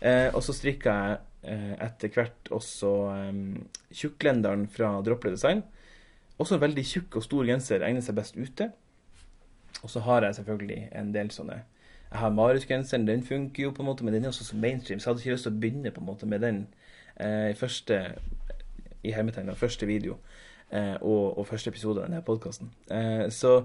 Uh, 0.00 0.32
og 0.32 0.42
så 0.44 0.56
strikka 0.56 0.96
jeg 0.96 1.20
uh, 1.52 1.76
etter 1.86 2.12
hvert 2.16 2.50
også 2.52 2.90
um, 3.12 3.44
Tjukklenderen 3.92 4.66
fra 4.72 4.94
Dropple 5.04 5.36
Design. 5.36 5.64
Også 6.40 6.56
en 6.56 6.64
veldig 6.64 6.84
tjukk 6.84 7.20
og 7.20 7.24
stor 7.24 7.48
genser. 7.48 7.84
Egner 7.84 8.04
seg 8.04 8.16
best 8.16 8.36
ute. 8.36 8.70
Og 9.82 9.92
så 9.92 10.02
har 10.08 10.24
jeg 10.24 10.40
selvfølgelig 10.40 10.82
en 10.96 11.12
del 11.14 11.32
sånne 11.32 11.62
jeg 12.10 12.18
har 12.20 12.30
Marius-genseren, 12.30 13.06
den 13.06 13.22
funker 13.26 13.62
jo 13.62 13.70
på 13.74 13.82
en 13.82 13.90
måte, 13.90 14.04
men 14.04 14.14
den 14.14 14.24
er 14.24 14.28
også 14.28 14.44
så 14.44 14.56
mainstream, 14.56 15.00
så 15.00 15.10
jeg 15.10 15.14
hadde 15.14 15.24
ikke 15.24 15.36
lyst 15.36 15.48
til 15.48 15.52
å 15.54 15.60
begynne 15.60 15.92
på 15.92 16.00
en 16.00 16.06
måte 16.06 16.28
med 16.30 16.44
den 16.44 16.60
eh, 17.20 17.50
første 17.58 18.00
i 19.06 19.12
hermetegna, 19.14 19.54
første 19.54 19.86
video 19.86 20.16
eh, 20.70 20.94
og, 21.00 21.38
og, 21.38 21.46
første 21.46 21.70
episode 21.70 22.02
av 22.02 22.08
denne 22.08 22.22
podkasten. 22.26 22.70
Eh, 22.90 23.26
så 23.34 23.58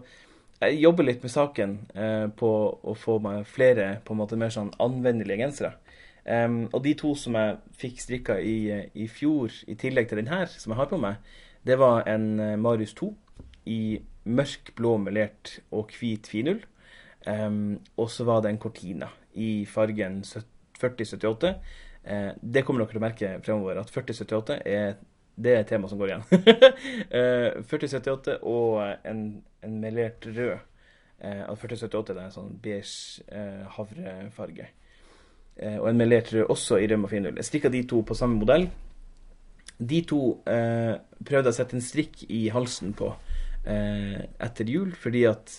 jeg 0.62 0.82
jobber 0.82 1.08
litt 1.08 1.24
med 1.26 1.34
saken 1.34 1.78
eh, 1.98 2.28
på 2.38 2.52
å 2.82 2.96
få 2.98 3.18
meg 3.24 3.48
flere 3.50 3.96
på 4.06 4.14
en 4.14 4.22
måte 4.22 4.38
mer 4.40 4.54
sånn 4.54 4.74
anvendelige 4.82 5.42
gensere. 5.42 5.76
Um, 6.22 6.68
og 6.70 6.84
de 6.86 6.92
to 6.94 7.16
som 7.18 7.34
jeg 7.34 7.56
fikk 7.82 8.02
strikka 8.04 8.36
i, 8.46 8.58
i, 8.94 9.08
fjor, 9.10 9.50
i 9.66 9.74
tillegg 9.74 10.12
til 10.12 10.20
den 10.22 10.30
her, 10.30 10.46
som 10.54 10.70
jeg 10.70 10.78
har 10.78 10.90
på 10.92 11.00
meg, 11.02 11.18
det 11.66 11.80
var 11.82 12.06
en 12.10 12.36
uh, 12.38 12.60
Marius 12.62 12.94
2 13.00 13.10
i 13.74 13.82
mørk 14.30 14.70
blå 14.78 15.00
melert 15.02 15.56
og 15.74 15.90
hvit 15.98 16.30
finull. 16.30 16.62
Um, 17.28 17.80
og 18.02 18.10
så 18.10 18.26
var 18.26 18.42
det 18.42 18.50
en 18.50 18.60
Cortina 18.62 19.12
i 19.38 19.66
fargen 19.70 20.24
4078. 20.80 21.54
Uh, 22.02 22.32
det 22.42 22.66
kommer 22.66 22.82
dere 22.82 22.94
til 22.94 23.02
å 23.02 23.06
merke 23.06 23.32
fremover, 23.46 23.82
at 23.82 23.94
4078 23.94 24.62
er 24.66 24.96
det 25.42 25.54
er 25.54 25.64
et 25.64 25.72
tema 25.72 25.90
som 25.90 26.00
går 26.02 26.12
igjen. 26.12 26.26
uh, 27.16 27.64
4078 27.70 28.38
og 28.50 28.82
en, 29.08 29.24
en 29.64 29.80
melert 29.82 30.28
rød. 30.28 30.60
Uh, 31.22 31.56
4078 31.56 32.14
det 32.14 32.20
er 32.20 32.28
en 32.28 32.36
sånn 32.36 32.54
beige 32.62 33.26
uh, 33.32 33.66
havrefarge. 33.78 34.70
Og 35.62 35.86
en 35.90 36.00
melert 36.00 36.32
rød 36.34 36.48
også 36.50 36.80
i 36.82 36.88
røm 36.90 37.04
og. 37.06 37.36
Jeg 37.38 37.46
strikka 37.46 37.70
de 37.70 37.84
to 37.86 38.00
på 38.08 38.16
samme 38.18 38.40
modell. 38.40 38.70
De 39.78 40.00
to 40.08 40.22
prøvde 40.48 41.42
jeg 41.44 41.52
å 41.52 41.54
sette 41.54 41.76
en 41.78 41.84
strikk 41.84 42.24
i 42.32 42.40
halsen 42.54 42.96
på 42.98 43.10
etter 43.68 44.72
jul, 44.72 44.96
fordi 44.98 45.26
at 45.30 45.54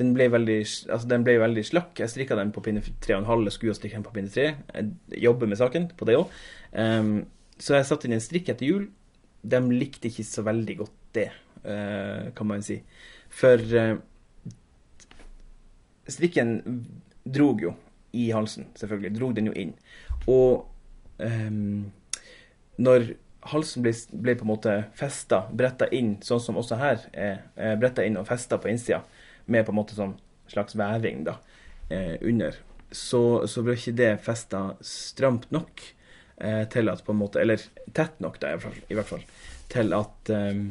den 0.00 0.14
ble 0.16 0.28
veldig, 0.32 0.58
altså 0.88 1.08
den 1.10 1.24
ble 1.26 1.36
veldig 1.42 1.64
slakk. 1.68 2.00
Jeg 2.00 2.12
strikka 2.12 2.36
den 2.38 2.52
på 2.54 2.62
pinne 2.64 2.80
3,5. 2.80 3.44
Jeg 3.44 3.54
skulle 3.56 3.72
jo 3.72 3.76
strikke 3.76 3.98
den 3.98 4.06
på 4.06 4.14
pinne 4.14 4.32
3. 4.32 4.46
Jeg 4.72 5.22
jobber 5.26 5.50
med 5.50 5.60
saken 5.60 5.90
på 5.98 6.08
det 6.08 6.16
òg. 6.20 6.32
Um, 6.72 6.80
ehm, 6.82 7.14
så 7.60 7.76
jeg 7.76 7.88
satte 7.88 8.08
inn 8.08 8.16
en 8.16 8.24
strikk 8.24 8.48
etter 8.52 8.70
jul. 8.70 8.86
De 9.42 9.60
likte 9.74 10.08
ikke 10.08 10.24
så 10.26 10.44
veldig 10.46 10.78
godt 10.80 10.98
det, 11.16 11.28
uh, 11.66 12.32
kan 12.36 12.48
man 12.48 12.64
si. 12.64 12.78
For 13.32 13.60
uh, 13.60 13.98
strikken 16.08 16.56
drog 17.28 17.60
jo 17.66 17.74
i 18.16 18.30
halsen, 18.32 18.70
selvfølgelig. 18.80 19.12
Drog 19.18 19.36
den 19.36 19.50
jo 19.50 19.56
inn. 19.60 19.74
Og 20.30 20.64
um, 21.20 21.92
når 22.80 23.12
halsen 23.52 23.84
ble, 23.84 23.92
ble, 24.12 24.36
på 24.38 24.46
en 24.46 24.52
måte 24.54 24.76
festa, 24.96 25.44
bretta 25.52 25.88
inn, 25.92 26.14
sånn 26.24 26.40
som 26.42 26.58
også 26.60 26.78
her 26.80 27.04
er, 27.12 27.42
er 27.56 27.78
bretta 27.80 28.04
inn 28.06 28.16
og 28.20 28.28
festa 28.28 28.58
på 28.62 28.70
innsida, 28.70 29.02
med 29.46 29.66
på 29.66 29.74
en 29.74 29.80
måte 29.80 29.96
sånn 29.96 30.14
slags 30.52 30.76
væring 30.78 31.24
da, 31.26 31.38
eh, 31.88 32.16
under, 32.20 32.56
så, 32.92 33.46
så, 33.48 33.64
ble 33.64 33.78
ikke 33.78 33.96
det 33.96 34.12
festa 34.24 34.74
stramt 34.84 35.48
nok 35.54 35.84
eh, 36.36 36.64
til 36.72 36.92
at 36.92 37.00
på 37.06 37.14
en 37.14 37.22
måte 37.22 37.40
Eller 37.40 37.62
tett 37.96 38.18
nok, 38.20 38.36
da, 38.42 38.52
i 38.52 38.96
hvert 38.98 39.08
fall 39.08 39.24
til 39.72 39.94
at 39.96 40.32
eh, 40.32 40.64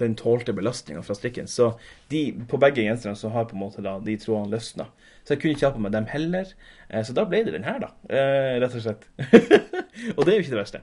den 0.00 0.16
tålte 0.16 0.52
belastninga 0.56 1.02
fra 1.04 1.14
strikken. 1.16 1.48
Så 1.48 1.72
de, 2.12 2.30
på 2.48 2.60
begge 2.60 2.84
genserne 2.84 3.16
så 3.18 3.30
har 3.34 3.48
på 3.48 3.56
en 3.56 3.64
måte 3.64 3.84
da 3.84 3.98
de 4.04 4.16
trådene 4.20 4.54
løsna. 4.54 4.88
Så 5.24 5.34
jeg 5.34 5.42
kunne 5.42 5.56
ikke 5.56 5.68
ha 5.68 5.74
på 5.76 5.82
meg 5.84 5.92
dem 5.94 6.08
heller. 6.10 6.54
Eh, 6.88 7.04
så 7.06 7.16
da 7.16 7.26
ble 7.28 7.42
det 7.46 7.54
den 7.56 7.68
her, 7.68 7.80
da. 7.82 7.92
Eh, 8.08 8.56
rett 8.62 8.76
og 8.76 8.84
slett. 8.86 9.06
og 10.16 10.24
det 10.24 10.32
er 10.32 10.38
jo 10.38 10.44
ikke 10.44 10.54
det 10.54 10.62
verste. 10.62 10.82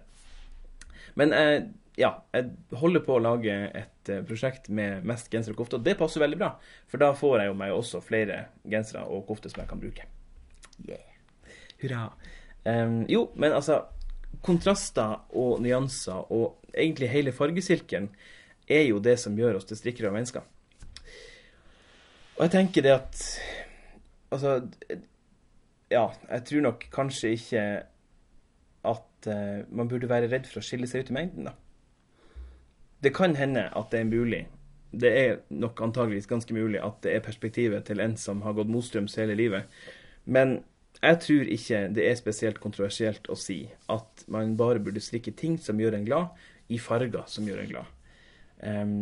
Men 1.17 1.33
eh, 1.33 1.57
ja, 1.97 2.11
jeg 2.35 2.77
holder 2.77 3.01
på 3.05 3.15
å 3.17 3.21
lage 3.23 3.53
et 3.73 4.11
uh, 4.13 4.21
prosjekt 4.27 4.69
med 4.69 5.05
mest 5.07 5.31
gensere 5.33 5.55
og 5.55 5.63
kofter. 5.63 5.81
Det 5.81 5.97
passer 5.97 6.21
veldig 6.21 6.37
bra, 6.37 6.51
for 6.89 7.01
da 7.01 7.09
får 7.17 7.41
jeg 7.41 7.49
jo 7.49 7.57
meg 7.57 7.73
også 7.73 8.01
flere 8.05 8.43
gensere 8.69 9.05
og 9.09 9.25
kofter 9.29 9.53
som 9.53 9.63
jeg 9.63 9.71
kan 9.71 9.81
bruke. 9.81 10.05
Yeah. 10.85 11.01
Hurra. 11.81 12.03
Um, 12.67 13.03
jo, 13.09 13.27
men 13.35 13.55
altså 13.55 13.81
Kontraster 14.45 15.23
og 15.39 15.61
nyanser 15.63 16.29
og 16.35 16.67
egentlig 16.75 17.09
hele 17.09 17.33
fargesirkelen 17.33 18.11
er 18.69 18.83
jo 18.89 18.99
det 19.01 19.15
som 19.21 19.37
gjør 19.37 19.57
oss 19.57 19.65
til 19.69 19.79
strikkere 19.79 20.11
og 20.11 20.17
mennesker. 20.19 20.45
Og 22.37 22.43
jeg 22.45 22.53
tenker 22.53 22.85
det 22.85 22.93
at 22.93 23.21
Altså 24.27 24.59
Ja, 25.89 26.09
jeg 26.29 26.43
tror 26.49 26.65
nok 26.65 26.83
kanskje 26.91 27.31
ikke 27.37 27.61
at 28.87 29.29
uh, 29.31 29.63
man 29.71 29.87
burde 29.87 30.09
være 30.11 30.29
redd 30.29 30.45
for 30.51 30.59
å 30.59 30.65
skille 30.67 30.87
seg 30.87 31.07
ut 31.07 31.09
i 31.13 31.15
mengden, 31.15 31.47
da. 31.47 31.55
Det 33.03 33.13
kan 33.15 33.35
hende 33.37 33.67
at 33.77 33.91
det 33.91 33.99
er 33.99 34.09
mulig. 34.09 34.47
Det 34.91 35.11
er 35.19 35.35
nok 35.49 35.81
antageligvis 35.83 36.29
ganske 36.29 36.53
mulig 36.55 36.79
at 36.81 37.03
det 37.03 37.13
er 37.15 37.25
perspektivet 37.25 37.85
til 37.85 37.99
en 38.01 38.17
som 38.17 38.41
har 38.41 38.55
gått 38.57 38.71
motstrøms 38.71 39.17
hele 39.19 39.35
livet. 39.37 39.67
Men 40.25 40.61
jeg 41.01 41.19
tror 41.21 41.51
ikke 41.53 41.83
det 41.93 42.07
er 42.09 42.17
spesielt 42.17 42.59
kontroversielt 42.59 43.29
å 43.29 43.37
si 43.37 43.59
at 43.93 44.25
man 44.33 44.55
bare 44.57 44.81
burde 44.81 45.03
strikke 45.03 45.35
ting 45.37 45.59
som 45.61 45.79
gjør 45.79 45.99
en 45.99 46.07
glad, 46.07 46.33
i 46.67 46.79
farger 46.81 47.23
som 47.31 47.45
gjør 47.47 47.61
en 47.63 47.69
glad. 47.69 47.91
Um, 48.59 48.95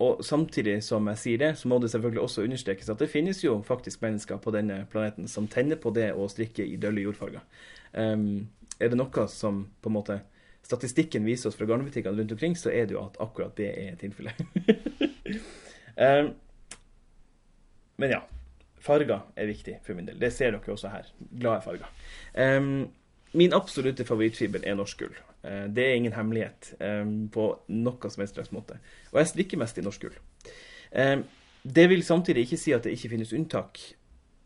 og 0.00 0.24
samtidig 0.24 0.78
som 0.82 1.06
jeg 1.12 1.20
sier 1.20 1.42
det, 1.42 1.50
så 1.60 1.68
må 1.68 1.78
det 1.78 1.90
selvfølgelig 1.92 2.22
også 2.22 2.42
understrekes 2.46 2.88
at 2.90 3.02
det 3.02 3.10
finnes 3.12 3.42
jo 3.44 3.58
faktisk 3.66 4.02
mennesker 4.02 4.40
på 4.40 4.54
denne 4.54 4.80
planeten 4.90 5.28
som 5.28 5.46
tenner 5.48 5.76
på 5.76 5.92
det 5.94 6.08
å 6.16 6.26
strikke 6.32 6.64
i 6.64 6.78
dølle 6.80 7.04
jordfarger. 7.04 7.44
Um, 7.92 8.48
er 8.80 8.90
det 8.90 8.98
noe 8.98 9.26
som 9.28 9.66
på 9.82 9.92
en 9.92 9.98
måte 9.98 10.20
statistikken 10.66 11.24
viser 11.26 11.50
oss 11.50 11.58
fra 11.58 11.66
garnbutikkene 11.66 12.18
rundt 12.18 12.32
omkring, 12.32 12.56
så 12.56 12.70
er 12.70 12.86
det 12.86 12.96
jo 12.96 13.04
at 13.04 13.18
akkurat 13.22 13.56
det 13.58 13.70
er 13.70 13.96
tilfellet. 14.00 14.40
um, 15.96 16.30
men 18.02 18.16
ja. 18.16 18.22
Farger 18.80 19.26
er 19.36 19.44
viktig 19.44 19.74
for 19.84 19.92
min 19.92 20.06
del. 20.08 20.16
Det 20.16 20.30
ser 20.32 20.54
dere 20.54 20.72
også 20.72 20.88
her. 20.88 21.08
Glade 21.36 21.60
farger. 21.66 21.90
Um, 22.32 22.88
min 23.36 23.52
absolutte 23.52 24.06
favorittfiber 24.08 24.64
er 24.64 24.78
norsk 24.78 25.02
gull. 25.02 25.18
Uh, 25.44 25.66
det 25.68 25.84
er 25.84 25.98
ingen 25.98 26.16
hemmelighet 26.16 26.70
um, 26.80 27.28
på 27.28 27.50
noe 27.68 28.10
som 28.10 28.24
helst 28.24 28.38
slags 28.38 28.54
måte. 28.56 28.78
Og 29.12 29.20
jeg 29.20 29.32
strikker 29.34 29.60
mest 29.60 29.76
i 29.76 29.84
norsk 29.84 30.06
gull. 30.06 30.16
Det 31.60 31.84
vil 31.92 32.00
samtidig 32.00 32.46
ikke 32.46 32.56
si 32.56 32.72
at 32.72 32.86
det 32.86 32.94
ikke 32.96 33.12
finnes 33.12 33.34
unntak. 33.36 33.82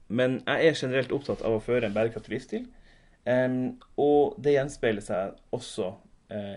Men 0.09 0.41
jeg 0.43 0.67
er 0.67 0.81
generelt 0.83 1.15
opptatt 1.15 1.45
av 1.47 1.55
å 1.55 1.63
føre 1.63 1.87
en 1.87 1.95
bærekraftig 1.95 2.35
livsstil. 2.35 2.67
Um, 3.25 3.77
og 3.97 4.35
det 4.43 4.59
gjenspeiler 4.59 5.05
seg 5.05 5.39
også 5.55 5.95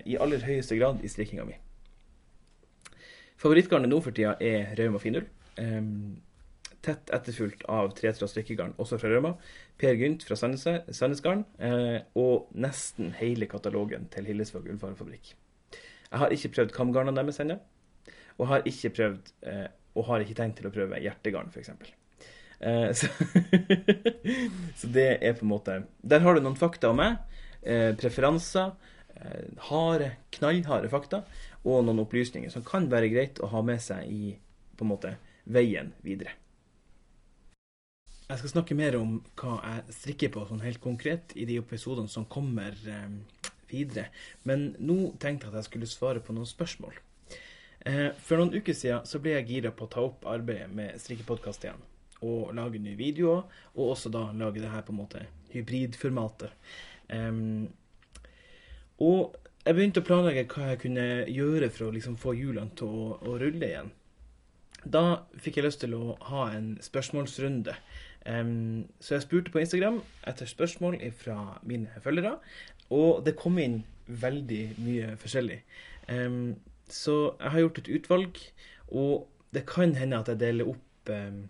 i 0.05 0.15
aller 0.17 0.41
høyeste 0.45 0.77
grad 0.79 1.03
i 1.05 1.09
strikkinga 1.11 1.45
mi. 1.47 1.57
Favorittgarnet 3.37 3.91
nå 3.91 3.99
for 4.01 4.15
tida 4.15 4.33
er 4.41 4.71
Rauma 4.79 5.01
Finull. 5.01 5.27
Tett 6.87 7.11
etterfulgt 7.13 7.65
av 7.69 7.89
Tretråd 7.97 8.31
strikkegarn, 8.31 8.75
også 8.79 8.99
fra 9.01 9.11
Rauma. 9.11 9.33
Per 9.81 9.97
Gynt 9.99 10.23
fra 10.23 10.37
Sandnesgarden. 10.39 11.43
Uh, 11.59 11.99
og 12.17 12.53
nesten 12.55 13.11
hele 13.19 13.49
katalogen 13.49 14.07
til 14.13 14.29
Hillesvåg 14.29 14.69
ullvarefabrikk. 14.71 15.33
Jeg 16.07 16.21
har 16.21 16.33
ikke 16.33 16.53
prøvd 16.55 16.73
kamgarnene 16.75 17.19
deres 17.19 17.41
ennå. 17.43 17.59
Og 18.37 18.51
har 18.53 18.67
ikke 18.69 18.93
prøvd, 19.01 19.33
uh, 19.49 19.67
og 19.97 20.07
har 20.11 20.23
ikke 20.23 20.37
tenkt 20.37 20.61
til 20.61 20.69
å 20.69 20.73
prøve 20.73 21.01
hjertegarn, 21.03 21.51
f.eks. 21.51 21.73
Eh, 22.59 22.91
så, 22.97 23.07
så, 24.79 24.87
det 24.89 25.09
er 25.21 25.35
på 25.37 25.43
en 25.45 25.51
måte 25.51 25.75
Der 26.01 26.23
har 26.23 26.33
du 26.33 26.41
noen 26.41 26.57
fakta 26.57 26.89
om 26.89 26.97
meg. 27.01 27.19
Eh, 27.61 27.91
preferanser. 27.99 28.71
Eh, 29.17 29.45
harde, 29.69 30.12
knallharde 30.38 30.89
fakta. 30.91 31.23
Og 31.65 31.86
noen 31.86 32.03
opplysninger 32.03 32.51
som 32.53 32.65
kan 32.65 32.89
være 32.91 33.12
greit 33.13 33.41
å 33.41 33.49
ha 33.51 33.63
med 33.65 33.82
seg 33.84 34.12
i 34.12 34.36
på 34.77 34.86
en 34.86 34.91
måte 34.93 35.15
veien 35.49 35.93
videre. 36.06 36.36
Jeg 38.27 38.41
skal 38.41 38.51
snakke 38.51 38.75
mer 38.75 38.97
om 38.99 39.21
hva 39.39 39.58
jeg 39.63 39.95
strikker 39.95 40.32
på 40.36 40.43
sånn 40.49 40.65
helt 40.65 40.82
konkret 40.84 41.32
i 41.39 41.45
de 41.47 41.62
episodene 41.62 42.12
som 42.12 42.27
kommer 42.27 42.75
eh, 42.86 43.51
videre. 43.71 44.10
Men 44.43 44.73
nå 44.80 45.13
tenkte 45.21 45.47
jeg 45.47 45.53
at 45.53 45.62
jeg 45.62 45.69
skulle 45.69 45.89
svare 45.89 46.23
på 46.23 46.36
noen 46.36 46.49
spørsmål. 46.49 46.97
Eh, 47.88 48.10
for 48.19 48.39
noen 48.39 48.53
uker 48.58 48.75
siden 48.75 49.08
så 49.08 49.21
ble 49.23 49.38
jeg 49.38 49.49
gira 49.53 49.71
på 49.71 49.88
å 49.88 49.91
ta 49.93 50.03
opp 50.03 50.27
arbeidet 50.27 50.69
med 50.75 50.99
strikkepodkast 51.01 51.67
igjen 51.67 51.86
og 52.25 52.53
lage 52.58 52.80
nye 52.82 52.97
videoer, 52.97 53.43
og 53.77 53.91
også 53.93 54.10
da 54.10 54.23
lage 54.34 54.58
det 54.58 54.71
her 54.71 54.82
på 54.82 54.89
en 54.89 54.97
måte 55.03 55.19
hybridformatet. 55.51 56.49
Um, 57.13 57.67
og 59.03 59.36
jeg 59.67 59.75
begynte 59.75 59.99
å 59.99 60.07
planlegge 60.07 60.45
hva 60.53 60.69
jeg 60.71 60.79
kunne 60.86 61.05
gjøre 61.27 61.67
for 61.73 61.89
å 61.89 61.93
liksom 61.93 62.15
få 62.19 62.31
hjulene 62.38 62.71
til 62.79 62.88
å, 62.88 63.07
å, 63.19 63.33
rulle 63.41 63.67
igjen. 63.67 63.89
Da 64.88 65.27
fikk 65.43 65.60
jeg 65.60 65.67
lyst 65.67 65.81
til 65.83 65.95
å 65.97 66.15
ha 66.29 66.45
en 66.55 66.69
spørsmålsrunde. 66.83 67.75
Um, 68.27 68.88
så 69.03 69.17
jeg 69.17 69.25
spurte 69.25 69.51
på 69.51 69.60
Instagram 69.60 69.99
etter 70.27 70.47
spørsmål 70.47 70.95
fra 71.19 71.60
mine 71.67 71.99
følgere, 72.03 72.38
og 72.95 73.25
det 73.27 73.36
kom 73.39 73.60
inn 73.60 73.81
veldig 74.07 74.63
mye 74.79 75.12
forskjellig. 75.19 75.60
Um, 76.07 76.55
så 76.88 77.36
jeg 77.36 77.51
har 77.57 77.65
gjort 77.65 77.83
et 77.83 77.93
utvalg, 77.99 78.41
og 78.88 79.27
det 79.51 79.67
kan 79.67 79.95
hende 79.99 80.23
at 80.23 80.31
jeg 80.31 80.43
deler 80.47 80.71
opp 80.71 81.12
um, 81.12 81.43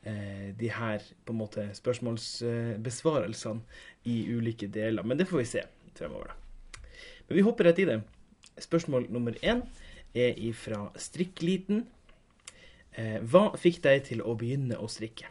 de 0.00 0.68
her 0.72 1.04
på 1.28 1.34
en 1.34 1.42
måte 1.42 1.68
spørsmålsbesvarelsene 1.76 3.60
i 4.08 4.22
ulike 4.32 4.72
deler. 4.72 5.04
Men 5.04 5.20
det 5.20 5.28
får 5.28 5.42
vi 5.42 5.50
se 5.50 5.68
fremover, 5.92 6.32
da. 6.32 6.49
Men 7.30 7.36
vi 7.36 7.42
hopper 7.46 7.64
rett 7.64 7.78
i 7.78 7.84
det. 7.86 8.00
Spørsmål 8.58 9.04
nummer 9.14 9.36
én 9.46 9.60
er 10.18 10.34
ifra 10.34 10.88
Strikkliten. 10.98 11.84
Eh, 12.98 13.20
hva 13.22 13.52
fikk 13.54 13.76
deg 13.84 14.00
til 14.08 14.22
å 14.26 14.34
begynne 14.34 14.74
å 14.74 14.88
strikke? 14.90 15.28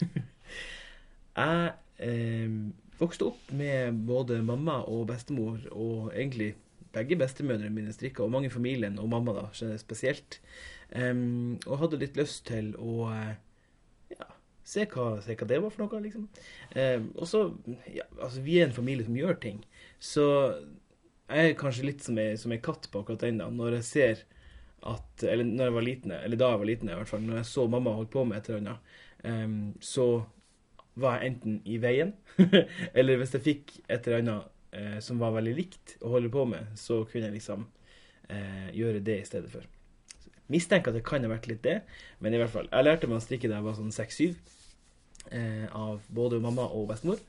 jeg 1.40 1.70
eh, 2.04 2.58
vokste 3.00 3.30
opp 3.30 3.54
med 3.56 4.02
både 4.04 4.42
mamma 4.44 4.82
og 4.84 5.06
bestemor, 5.08 5.62
og 5.72 6.10
egentlig 6.12 6.50
begge 6.92 7.16
bestemødrene 7.16 7.72
mine 7.72 7.94
strikka, 7.96 8.26
og 8.26 8.34
mange 8.34 8.50
i 8.50 8.52
familien, 8.52 8.98
og 9.00 9.08
mamma 9.08 9.32
da, 9.38 9.46
spesielt. 9.80 10.42
Um, 10.92 11.56
og 11.64 11.78
hadde 11.86 12.02
litt 12.02 12.20
lyst 12.20 12.44
til 12.50 12.74
å 12.76 13.08
ja, 14.10 14.26
Se 14.66 14.84
hva, 14.90 15.20
se 15.22 15.36
hva, 15.38 15.46
det 15.48 15.60
var 15.62 15.72
for 15.72 15.86
noe, 15.86 16.00
liksom. 16.04 16.28
Um, 16.74 17.08
og 17.14 17.30
så 17.30 17.44
ja, 17.94 18.04
Altså, 18.18 18.42
vi 18.44 18.58
er 18.58 18.68
en 18.68 18.76
familie 18.76 19.08
som 19.08 19.16
gjør 19.16 19.40
ting. 19.40 19.62
Så 20.02 20.26
jeg 21.30 21.50
er 21.50 21.58
kanskje 21.58 21.86
litt 21.86 22.04
som 22.04 22.18
ei, 22.20 22.34
som 22.40 22.52
ei 22.54 22.60
katt 22.62 22.88
på 22.90 23.02
akkurat 23.02 23.24
den, 23.24 23.40
da. 23.42 23.48
Når 23.52 23.80
jeg 23.80 23.88
ser 23.88 24.26
at 24.80 25.24
Eller 25.28 25.44
når 25.44 25.66
jeg 25.66 25.74
var 25.74 25.84
liten, 25.84 26.12
eller 26.16 26.38
da 26.40 26.46
jeg 26.54 26.60
var 26.62 26.68
liten, 26.70 26.88
i 26.88 26.94
hvert 26.96 27.08
fall. 27.10 27.20
Når 27.20 27.36
jeg 27.42 27.48
så 27.50 27.66
mamma 27.68 27.92
holdt 27.92 28.14
på 28.14 28.22
med 28.24 28.38
et 28.38 28.46
eller 28.48 28.60
annet, 28.62 28.94
um, 29.28 29.58
så 29.84 30.06
var 31.00 31.18
jeg 31.18 31.34
enten 31.34 31.58
i 31.68 31.76
veien, 31.82 32.14
eller 32.98 33.20
hvis 33.20 33.34
jeg 33.36 33.44
fikk 33.44 33.74
et 33.82 34.08
eller 34.08 34.22
annet 34.22 34.48
uh, 34.72 34.96
som 35.04 35.20
var 35.20 35.34
veldig 35.36 35.52
likt 35.58 35.98
å 36.00 36.14
holde 36.14 36.32
på 36.32 36.46
med, 36.48 36.72
så 36.80 37.02
kunne 37.04 37.28
jeg 37.28 37.36
liksom 37.36 37.66
uh, 37.68 38.70
gjøre 38.72 39.04
det 39.04 39.18
i 39.20 39.28
stedet 39.28 39.52
for. 39.52 39.68
Mistenker 40.50 40.90
at 40.90 40.98
det 40.98 41.04
kan 41.06 41.28
ha 41.28 41.30
vært 41.30 41.50
litt 41.50 41.62
det, 41.62 41.82
men 42.18 42.34
i 42.34 42.40
hvert 42.40 42.54
fall. 42.54 42.72
Jeg 42.72 42.88
lærte 42.88 43.10
meg 43.10 43.20
å 43.20 43.24
strikke 43.26 43.52
da 43.52 43.60
jeg 43.60 43.68
var 43.68 43.76
sånn 43.78 43.94
seks-syv 43.94 44.40
eh, 45.30 45.66
av 45.76 46.02
både 46.10 46.40
mamma 46.42 46.66
og 46.74 46.88
bestemor. 46.90 47.20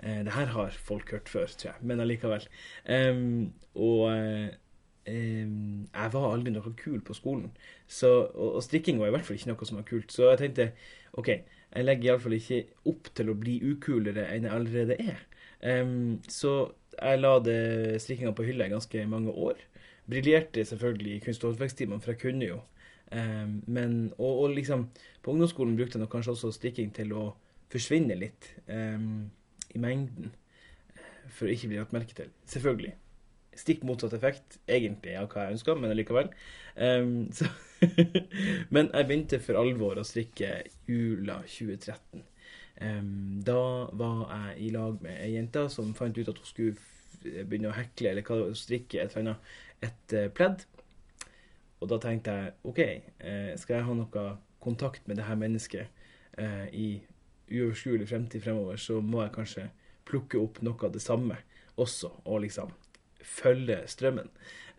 Eh, 0.00 0.20
det 0.26 0.34
her 0.34 0.52
har 0.54 0.76
folk 0.86 1.10
hørt 1.14 1.28
før, 1.28 1.46
tror 1.46 1.70
jeg, 1.70 1.86
men 1.86 2.02
allikevel. 2.02 2.46
Um, 2.88 3.52
og 3.74 4.10
um, 4.10 5.84
jeg 5.88 6.12
var 6.14 6.28
aldri 6.30 6.54
noe 6.54 6.74
kul 6.80 7.00
på 7.04 7.16
skolen, 7.16 7.50
så, 7.86 8.10
og, 8.32 8.54
og, 8.56 8.62
strikking 8.64 9.00
var 9.00 9.10
i 9.10 9.16
hvert 9.16 9.26
fall 9.26 9.38
ikke 9.38 9.52
noe 9.52 9.68
som 9.68 9.80
var 9.80 9.88
kult. 9.88 10.12
Så 10.12 10.30
jeg 10.32 10.42
tenkte 10.42 10.70
OK, 11.20 11.30
jeg 11.30 11.86
legger 11.86 12.12
iallfall 12.12 12.38
ikke 12.38 12.64
opp 12.90 13.12
til 13.14 13.30
å 13.30 13.38
bli 13.38 13.58
ukulere 13.62 14.28
enn 14.32 14.48
jeg 14.48 14.58
allerede 14.58 14.98
er. 15.00 15.22
Um, 15.64 16.20
så 16.28 16.56
jeg 16.94 17.20
la 17.20 17.38
det 17.42 18.02
strikkinga 18.04 18.34
på 18.36 18.46
hylla 18.46 18.68
i 18.68 18.74
ganske 18.74 19.06
mange 19.10 19.32
år. 19.32 19.58
Briljerte 20.10 20.64
selvfølgelig 20.68 21.16
i 21.16 21.24
kunst- 21.24 21.44
og 21.44 21.54
håndverkstimene, 21.54 22.02
for 22.02 22.14
jeg 22.14 22.24
kunne 22.26 22.52
jo 22.52 22.62
Um, 23.12 23.62
men, 23.66 24.12
og, 24.18 24.38
og, 24.40 24.50
liksom 24.56 24.88
På 25.22 25.30
ungdomsskolen 25.30 25.76
brukte 25.76 25.98
jeg 25.98 26.00
nok 26.00 26.10
kanskje 26.10 26.32
også 26.32 26.50
strikking 26.56 26.88
til 26.96 27.12
å 27.14 27.24
forsvinne 27.70 28.16
litt 28.18 28.48
um, 28.64 29.28
i 29.74 29.82
mengden. 29.82 30.34
For 31.34 31.48
å 31.48 31.54
ikke 31.54 31.70
bli 31.70 31.80
lagt 31.80 31.94
merke 31.96 32.16
til. 32.16 32.30
Selvfølgelig. 32.50 32.94
Stikk 33.54 33.84
motsatt 33.86 34.16
effekt, 34.16 34.58
egentlig, 34.66 35.14
av 35.18 35.28
hva 35.30 35.46
jeg 35.46 35.58
ønska, 35.58 35.78
men 35.78 35.94
allikevel. 35.94 36.30
Um, 36.74 37.28
men 38.74 38.88
jeg 38.90 39.06
begynte 39.06 39.38
for 39.38 39.60
alvor 39.60 40.00
å 40.00 40.02
strikke 40.02 40.48
jula 40.90 41.36
2013. 41.46 42.24
da 43.46 43.60
var 43.94 44.24
jeg 44.32 44.56
i 44.58 44.70
lag 44.74 44.96
med 45.04 45.20
ei 45.20 45.36
jente 45.36 45.68
som 45.70 45.94
fant 45.94 46.18
ut 46.18 46.32
at 46.32 46.40
hun 46.40 46.48
skulle 46.48 47.44
begynne 47.46 47.70
å 47.70 47.76
hekle 47.76 48.10
eller 48.10 48.26
hva, 48.26 48.50
strikke 48.58 49.04
et 49.04 49.14
annet 49.20 49.54
et 49.86 50.16
uh, 50.18 50.26
pledd. 50.34 50.64
Og 51.84 51.90
da 51.92 52.00
tenkte 52.00 52.32
jeg 52.32 52.52
OK, 52.64 52.80
eh, 52.80 53.50
skal 53.60 53.76
jeg 53.76 53.86
ha 53.86 53.96
noe 53.98 54.28
kontakt 54.64 55.06
med 55.06 55.18
det 55.20 55.26
her 55.28 55.36
mennesket 55.36 55.90
uh, 56.40 56.66
i 56.72 57.02
uoverskuelig 57.50 58.08
fremtid 58.08 58.44
fremover, 58.44 58.76
så 58.80 59.00
må 59.00 59.22
jeg 59.24 59.34
kanskje 59.34 59.68
plukke 60.08 60.40
opp 60.40 60.60
noe 60.64 60.86
av 60.86 60.92
det 60.94 61.02
samme 61.02 61.38
også, 61.80 62.10
og 62.24 62.44
liksom 62.44 62.72
følge 63.24 63.80
strømmen. 63.90 64.30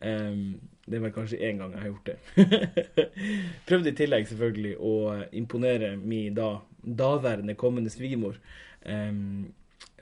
Um, 0.05 0.61
det 0.85 0.99
er 0.99 1.03
vel 1.05 1.13
kanskje 1.15 1.41
én 1.41 1.59
gang 1.59 1.73
jeg 1.73 1.81
har 1.81 1.89
gjort 1.89 2.09
det. 2.09 2.17
Prøvde 3.67 3.91
i 3.91 3.97
tillegg 3.97 4.27
selvfølgelig 4.29 4.75
å 4.77 4.95
imponere 5.33 5.95
min 5.97 6.35
da 6.37 6.59
daværende 6.85 7.55
kommende 7.57 7.89
svigermor 7.89 8.37
um, 8.85 9.47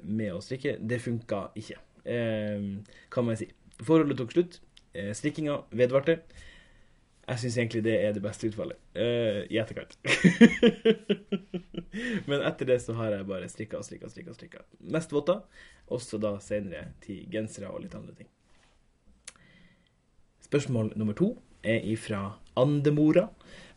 med 0.01 0.33
å 0.33 0.41
strikke. 0.43 0.75
Det 0.81 0.99
funka 1.03 1.45
ikke, 1.59 1.79
um, 2.03 2.81
kan 3.13 3.29
man 3.29 3.39
si. 3.39 3.47
Forholdet 3.83 4.19
tok 4.19 4.35
slutt. 4.35 4.59
Strikkinga 4.93 5.55
vedvarte. 5.73 6.19
Jeg 7.23 7.39
syns 7.39 7.57
egentlig 7.57 7.83
det 7.85 7.93
er 8.03 8.15
det 8.15 8.23
beste 8.23 8.49
utfallet. 8.49 8.79
Uh, 8.97 9.45
I 9.47 9.59
etterkant. 9.61 9.95
Men 12.29 12.43
etter 12.43 12.67
det 12.67 12.81
så 12.83 12.95
har 12.97 13.13
jeg 13.15 13.27
bare 13.29 13.47
strikka 13.51 13.79
og 13.79 13.87
strikka 13.87 14.09
og 14.09 14.11
strikka. 14.11 14.35
strikka. 14.35 14.63
Mest 14.91 15.13
votter. 15.15 15.39
Også 15.93 16.19
da 16.19 16.35
senere 16.43 16.89
til 17.03 17.23
gensere 17.31 17.71
og 17.71 17.83
litt 17.85 17.95
andre 17.95 18.15
ting. 18.17 18.27
Spørsmål 20.43 20.91
nummer 20.99 21.15
to 21.17 21.31
er 21.63 21.85
ifra 21.87 22.25
Andemora. 22.59 23.29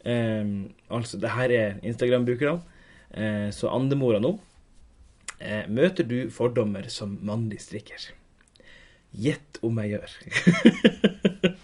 Um, 0.04 0.74
altså, 0.90 1.18
det 1.18 1.30
her 1.30 1.54
er 1.54 1.78
Instagram-brukerne. 1.87 2.61
Uh, 3.14 3.50
så 3.54 3.70
Andemora 3.70 4.18
nå. 4.22 4.35
Uh, 5.38 5.64
møter 5.70 6.06
du 6.09 6.30
fordommer 6.35 6.90
som 6.90 7.14
mannlig 7.22 7.62
strikker? 7.62 8.11
Gjett 9.14 9.62
om 9.62 9.78
jeg 9.85 9.94
gjør. 9.96 11.12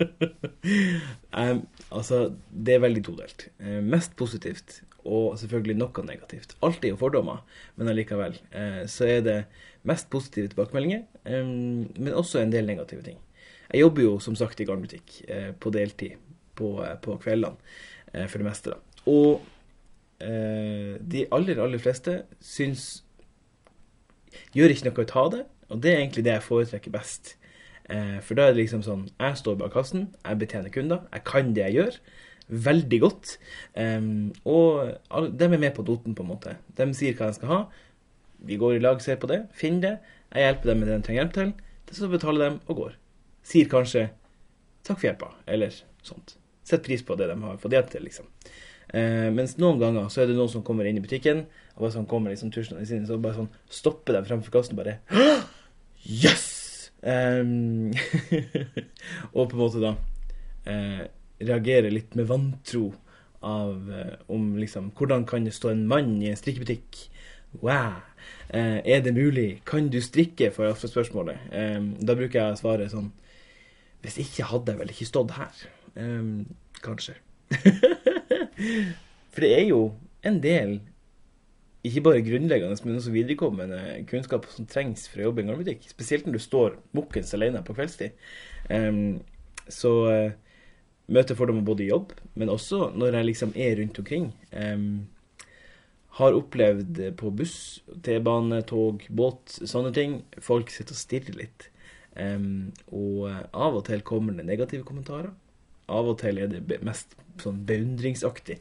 um, 1.41 1.61
altså, 1.91 2.23
det 2.51 2.77
er 2.77 2.83
veldig 2.85 3.05
todelt. 3.07 3.47
Uh, 3.61 3.81
mest 3.85 4.17
positivt, 4.19 4.81
og 5.03 5.39
selvfølgelig 5.41 5.77
noe 5.81 6.07
negativt. 6.07 6.57
Alt 6.63 6.85
er 6.85 6.95
jo 6.95 7.01
fordommer, 7.01 7.43
men 7.77 7.91
allikevel 7.93 8.39
uh, 8.55 8.83
så 8.91 9.09
er 9.11 9.27
det 9.27 9.39
mest 9.89 10.11
positive 10.11 10.53
tilbakemeldinger, 10.53 11.07
um, 11.27 11.89
men 11.97 12.13
også 12.15 12.43
en 12.43 12.55
del 12.55 12.69
negative 12.69 13.05
ting. 13.07 13.19
Jeg 13.73 13.87
jobber 13.87 14.05
jo 14.05 14.19
som 14.21 14.37
sagt 14.37 14.61
i 14.61 14.69
garnbutikk 14.69 15.23
uh, 15.31 15.51
på 15.59 15.73
deltid 15.75 16.21
på, 16.59 16.75
på 17.03 17.17
kveldene, 17.23 17.57
for 18.29 18.43
det 18.43 18.45
meste. 18.45 18.75
da. 18.75 19.09
Og 19.09 19.41
de 20.21 21.23
aller, 21.33 21.59
aller 21.59 21.81
fleste 21.83 22.13
syns 22.45 23.01
Gjør 24.53 24.73
ikke 24.73 24.89
noe 24.89 25.05
ut 25.05 25.15
av 25.17 25.31
det, 25.33 25.41
og 25.73 25.81
det 25.83 25.93
er 25.93 26.03
egentlig 26.03 26.25
det 26.27 26.35
jeg 26.37 26.45
foretrekker 26.45 26.93
best. 26.93 27.35
Eh, 27.93 28.19
for 28.25 28.39
da 28.39 28.49
er 28.49 28.55
det 28.55 28.63
liksom 28.63 28.83
sånn 28.87 29.03
Jeg 29.21 29.37
står 29.37 29.59
bak 29.61 29.75
kassen, 29.75 30.07
jeg 30.25 30.41
betjener 30.41 30.73
kunder, 30.73 31.03
jeg 31.13 31.25
kan 31.29 31.53
det 31.57 31.67
jeg 31.69 31.79
gjør. 31.81 32.03
veldig 32.53 32.99
godt. 33.01 33.39
Og 34.45 35.29
de 35.39 35.45
er 35.47 35.59
med 35.59 35.73
på 35.73 35.85
doten, 35.87 36.15
på 36.15 36.25
en 36.25 36.29
måte. 36.29 36.57
De 36.77 36.85
sier 36.93 37.15
hva 37.17 37.31
de 37.31 37.37
skal 37.39 37.49
ha. 37.49 37.61
Vi 38.45 38.59
går 38.61 38.75
i 38.77 38.83
lag, 38.83 39.01
ser 39.01 39.17
på 39.17 39.31
det, 39.31 39.47
finner 39.57 39.81
det. 39.81 39.93
Jeg 40.35 40.49
hjelper 40.49 40.69
dem 40.69 40.83
med 40.83 40.89
det 40.89 40.99
de 40.99 41.07
trenger 41.07 41.23
hjelp 41.23 41.35
til. 41.39 41.53
Så 41.93 42.09
betaler 42.09 42.51
de 42.51 42.61
og 42.67 42.77
går. 42.77 42.93
Sier 43.43 43.69
kanskje 43.69 44.11
'takk 44.85 44.99
for 44.99 45.09
hjelpa', 45.09 45.33
eller 45.47 45.71
sånt. 46.03 46.37
Sett 46.65 46.83
pris 46.83 47.03
på 47.03 47.17
det 47.17 47.29
de 47.31 47.41
har 47.41 47.57
fått 47.57 47.73
hjelp 47.73 47.91
til, 47.91 48.03
liksom. 48.03 48.27
Uh, 48.93 49.31
mens 49.33 49.57
noen 49.59 49.79
ganger 49.81 50.09
så 50.13 50.23
er 50.23 50.27
det 50.27 50.37
noen 50.37 50.51
som 50.53 50.63
kommer 50.63 50.85
inn 50.85 50.99
i 50.99 51.05
butikken, 51.05 51.47
og 51.77 51.87
bare 51.87 51.95
sånn 51.97 52.09
kommer 52.11 52.31
liksom 52.31 52.53
tuslende 52.53 52.85
inn, 52.85 53.07
så 53.07 53.17
bare 53.17 53.41
sånn 53.41 53.53
stopper 53.71 54.19
dem 54.19 54.27
fremfor 54.29 54.53
kassen 54.59 54.77
og 54.77 54.85
bare 54.85 54.99
Yes! 56.05 56.52
Um, 57.03 57.91
og 59.35 59.49
på 59.51 59.57
en 59.57 59.59
måte 59.59 59.81
da 59.83 59.97
eh, 60.71 61.01
reagere 61.43 61.91
litt 61.91 62.15
med 62.15 62.29
vantro 62.29 62.93
av 63.43 63.91
eh, 63.91 64.13
om 64.31 64.53
liksom 64.55 64.93
Hvordan 64.95 65.25
kan 65.27 65.45
det 65.45 65.55
stå 65.57 65.73
en 65.73 65.87
mann 65.91 66.15
i 66.23 66.31
en 66.31 66.39
strikkebutikk? 66.39 67.01
Wow! 67.61 68.05
Eh, 68.49 68.79
er 68.87 69.03
det 69.03 69.15
mulig? 69.17 69.63
Kan 69.67 69.91
du 69.91 70.01
strikke? 70.01 70.51
får 70.51 70.65
jeg 70.65 70.77
ofte 70.77 70.89
spørsmålet. 70.93 71.43
Um, 71.51 71.93
da 71.99 72.15
bruker 72.15 72.39
jeg 72.39 72.55
å 72.55 72.61
svare 72.61 72.89
sånn 72.93 73.11
Hvis 74.03 74.21
ikke 74.23 74.47
hadde 74.51 74.73
jeg 74.73 74.81
vel 74.81 74.95
ikke 74.95 75.11
stått 75.11 75.35
her. 75.37 75.67
Um, 75.97 76.47
kanskje. 76.83 77.19
For 79.33 79.43
det 79.43 79.53
er 79.59 79.67
jo 79.69 79.83
en 80.27 80.39
del 80.43 80.79
ikke 81.83 82.05
bare 82.07 82.23
grunnleggende, 82.23 82.79
men 82.87 82.99
også 82.99 83.11
viderekommende 83.15 83.79
kunnskap 84.11 84.47
som 84.53 84.69
trengs 84.71 85.09
for 85.11 85.19
å 85.19 85.29
jobbe 85.29 85.43
i 85.43 85.45
en 85.45 85.51
garnbutikk. 85.51 85.89
Spesielt 85.91 86.29
når 86.29 86.37
du 86.37 86.43
står 86.45 86.77
mukkens 86.95 87.35
alene 87.35 87.63
på 87.67 87.75
kveldstid. 87.75 88.15
Um, 88.71 89.19
så 89.67 89.91
uh, 90.07 90.61
møter 91.11 91.39
fordommer 91.39 91.67
både 91.67 91.87
i 91.87 91.91
jobb, 91.91 92.15
men 92.39 92.53
også 92.53 92.93
når 92.95 93.19
jeg 93.19 93.29
liksom 93.33 93.57
er 93.59 93.75
rundt 93.81 93.99
omkring. 93.99 94.31
Um, 94.55 94.87
har 96.21 96.37
opplevd 96.37 97.03
på 97.19 97.35
buss, 97.35 97.57
T-bane, 98.05 98.61
tog, 98.69 99.03
båt, 99.09 99.59
sånne 99.59 99.91
ting. 99.97 100.19
Folk 100.45 100.71
sitter 100.71 100.95
og 100.95 101.03
stirrer 101.03 101.39
litt. 101.41 101.69
Um, 102.15 102.71
og 102.93 103.27
uh, 103.27 103.43
av 103.51 103.81
og 103.81 103.87
til 103.89 104.07
kommer 104.07 104.39
det 104.39 104.47
negative 104.47 104.87
kommentarer. 104.87 105.33
Av 105.91 106.15
og 106.15 106.21
til 106.23 106.39
er 106.39 106.53
det 106.53 106.83
mest 106.87 107.17
sånn 107.43 107.65
beundringsaktig. 107.67 108.61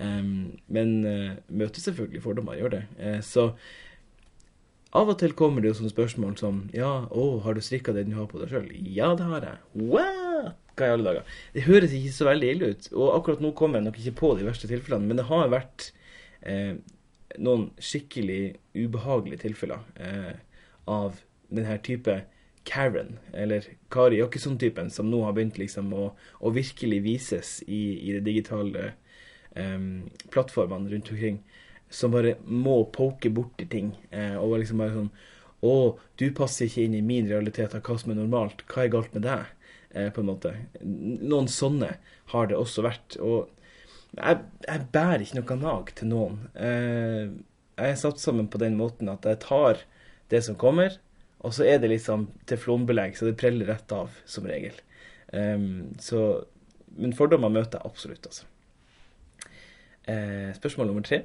Men 0.00 0.92
uh, 1.04 1.32
møter 1.52 1.82
selvfølgelig 1.82 2.22
fordommer, 2.24 2.56
gjør 2.56 2.76
det. 2.78 2.82
Uh, 2.96 3.18
så 3.20 3.50
av 4.96 5.10
og 5.12 5.20
til 5.20 5.36
kommer 5.38 5.62
det 5.62 5.70
jo 5.70 5.76
sånne 5.78 5.92
spørsmål 5.92 6.32
som 6.40 6.64
Ja, 6.74 7.04
å, 7.14 7.26
har 7.44 7.54
du 7.54 7.62
strikka 7.62 7.94
det 7.94 8.08
du 8.08 8.16
har 8.16 8.26
på 8.30 8.40
deg 8.40 8.50
sjøl? 8.50 8.70
Ja, 8.90 9.12
det 9.18 9.28
har 9.28 9.46
jeg. 9.46 9.60
What? 9.92 10.56
Hva 10.74 10.88
i 10.88 10.94
alle 10.96 11.06
dager? 11.06 11.36
Det 11.54 11.66
høres 11.66 11.94
ikke 11.94 12.14
så 12.16 12.26
veldig 12.26 12.50
ille 12.54 12.70
ut. 12.72 12.88
Og 12.96 13.12
akkurat 13.14 13.44
nå 13.44 13.52
kommer 13.58 13.78
jeg 13.78 13.86
nok 13.86 14.00
ikke 14.00 14.16
på 14.18 14.32
de 14.38 14.48
verste 14.48 14.70
tilfellene, 14.70 15.06
men 15.06 15.20
det 15.20 15.28
har 15.28 15.52
vært 15.52 15.90
eh, 16.40 16.80
noen 17.38 17.68
skikkelig 17.78 18.56
ubehagelige 18.74 19.44
tilfeller 19.44 19.84
eh, 20.00 20.32
av 20.90 21.20
denne 21.52 21.76
type 21.86 22.16
Karen, 22.66 23.18
eller 23.32 23.66
Kari 23.92 24.18
Jakkesson-typen, 24.18 24.90
som 24.92 25.10
nå 25.10 25.22
har 25.24 25.36
begynt 25.36 25.58
liksom 25.60 25.94
å, 25.96 26.10
å 26.40 26.52
virkelig 26.54 27.00
vises 27.06 27.52
i, 27.66 28.00
i 28.08 28.16
det 28.16 28.24
digitale 28.26 28.90
um, 28.90 29.06
plattformene 30.30 30.92
rundt 30.92 31.10
omkring 31.10 31.40
som 31.90 32.14
bare 32.14 32.36
må 32.46 32.84
poke 32.94 33.30
borti 33.34 33.66
ting. 33.68 33.92
Uh, 34.14 34.38
og 34.40 34.60
liksom 34.62 34.80
bare 34.82 34.96
sånn 34.96 35.12
Å, 35.60 35.72
du 36.16 36.30
passer 36.32 36.70
ikke 36.70 36.86
inn 36.86 36.94
i 36.96 37.04
min 37.04 37.26
realitet 37.28 37.74
av 37.76 37.82
hva 37.84 37.98
som 38.00 38.14
er 38.14 38.20
normalt. 38.22 38.62
Hva 38.70 38.86
er 38.86 38.92
galt 38.94 39.16
med 39.16 39.26
deg? 39.26 39.50
Uh, 39.92 40.08
på 40.14 40.22
en 40.22 40.30
måte. 40.30 40.54
Noen 40.80 41.50
sånne 41.52 41.96
har 42.32 42.48
det 42.48 42.56
også 42.56 42.86
vært. 42.86 43.18
Og 43.20 43.50
jeg, 44.16 44.38
jeg 44.64 44.86
bærer 44.94 45.26
ikke 45.26 45.42
noe 45.42 45.58
nag 45.60 45.92
til 45.98 46.12
noen. 46.14 46.38
Uh, 46.54 47.36
jeg 47.80 47.96
er 47.96 48.00
satt 48.00 48.22
sammen 48.22 48.48
på 48.52 48.60
den 48.62 48.78
måten 48.78 49.10
at 49.12 49.26
jeg 49.28 49.42
tar 49.42 49.82
det 50.32 50.40
som 50.46 50.56
kommer, 50.60 50.96
og 51.40 51.52
så 51.56 51.66
er 51.66 51.80
det 51.82 51.90
liksom 51.90 52.28
teflonbelegg, 52.48 53.16
så 53.16 53.26
det 53.26 53.38
preller 53.40 53.70
rett 53.72 53.92
av, 53.96 54.12
som 54.28 54.44
regel. 54.46 54.76
Så, 56.04 56.20
men 57.00 57.16
fordommer 57.16 57.48
møter 57.54 57.80
jeg 57.80 57.88
absolutt, 57.88 58.28
altså. 58.28 58.49
Eh, 60.10 60.50
spørsmål 60.56 60.90
nummer 60.90 61.04
tre 61.06 61.22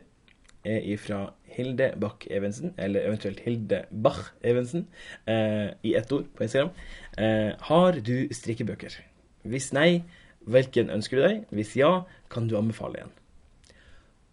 er 0.65 0.83
ifra 0.91 1.19
Hilde 1.55 1.93
Bach-Evensen, 2.01 2.73
eller 2.77 3.07
eventuelt 3.07 3.39
Hilde 3.39 3.85
Bach-Evensen, 3.89 4.87
eh, 5.27 5.73
i 5.83 5.95
ett 5.95 6.11
ord 6.11 6.25
på 6.35 6.43
Instagram. 6.43 6.69
Eh, 7.17 7.53
har 7.59 7.91
du 7.91 8.27
strikkebøker? 8.31 8.99
Hvis 9.43 9.71
nei, 9.73 10.03
hvilken 10.45 10.89
ønsker 10.89 11.17
du 11.17 11.23
deg? 11.23 11.45
Hvis 11.49 11.75
ja, 11.77 12.03
kan 12.29 12.47
du 12.47 12.57
anbefale 12.57 13.05
en? 13.05 13.13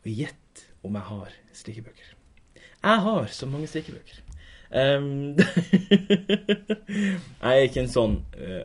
Og 0.04 0.10
gjett 0.10 0.66
om 0.82 0.98
jeg 0.98 1.08
har 1.08 1.32
strikkebøker. 1.52 2.14
Jeg 2.82 3.02
har 3.06 3.26
så 3.26 3.46
mange 3.46 3.66
strikkebøker. 3.66 4.22
Um, 4.72 5.36
jeg 7.42 7.52
er 7.52 7.66
ikke 7.66 7.82
en 7.84 7.92
sånn 7.92 8.14
uh, 8.40 8.64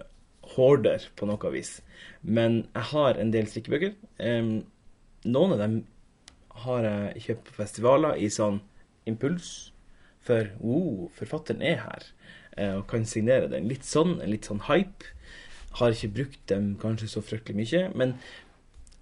hoarder 0.55 1.03
på 1.19 1.27
noe 1.27 1.51
vis, 1.51 1.81
men 2.23 2.61
jeg 2.73 2.85
har 2.93 3.19
en 3.19 3.33
del 3.35 3.49
strikkebøker. 3.51 3.93
Um, 4.23 4.63
noen 5.25 5.55
av 5.55 5.63
dem 5.63 5.77
har 6.65 6.85
jeg 6.85 7.25
kjøpt 7.27 7.49
på 7.49 7.57
festivaler 7.59 8.21
i 8.21 8.29
sånn 8.33 8.61
impuls. 9.09 9.71
For 10.27 10.49
oh, 10.59 11.07
forfatteren 11.15 11.63
er 11.63 11.79
her 11.85 12.07
eh, 12.57 12.73
og 12.73 12.87
kan 12.91 13.05
signere 13.07 13.47
den. 13.51 13.69
Litt 13.69 13.87
sånn, 13.87 14.17
litt 14.27 14.49
sånn 14.49 14.65
hype. 14.67 15.13
Har 15.79 15.93
ikke 15.93 16.15
brukt 16.17 16.43
dem 16.51 16.73
kanskje 16.81 17.11
så 17.13 17.23
fryktelig 17.23 17.61
mye. 17.61 17.83
Men 17.95 18.17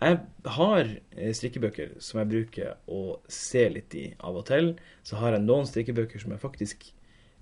jeg 0.02 0.20
har 0.58 0.92
eh, 1.16 1.32
strikkebøker 1.34 1.96
som 2.04 2.20
jeg 2.22 2.32
bruker 2.34 2.76
å 2.92 3.18
se 3.32 3.64
litt 3.72 3.96
i 3.98 4.10
av 4.20 4.38
og 4.42 4.46
til. 4.52 4.76
Så 5.08 5.22
har 5.22 5.34
jeg 5.36 5.48
noen 5.48 5.70
strikkebøker 5.70 6.22
som 6.22 6.36
jeg 6.36 6.44
faktisk 6.44 6.90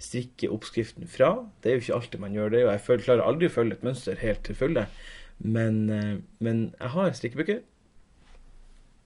strikker 0.04 0.54
oppskriften 0.54 1.10
fra. 1.10 1.34
Det 1.62 1.72
er 1.72 1.78
jo 1.78 1.86
ikke 1.86 2.00
alltid 2.00 2.24
man 2.24 2.38
gjør 2.38 2.54
det, 2.54 2.64
og 2.68 2.74
jeg 2.74 3.04
klarer 3.06 3.26
aldri 3.26 3.50
å 3.50 3.56
følge 3.56 3.78
et 3.78 3.86
mønster 3.88 4.20
helt 4.22 4.44
til 4.46 4.58
fulle. 4.60 4.88
Men, 5.40 5.84
eh, 5.90 6.18
men 6.44 6.66
jeg 6.80 6.96
har 6.96 7.16
strikkebøker 7.18 7.64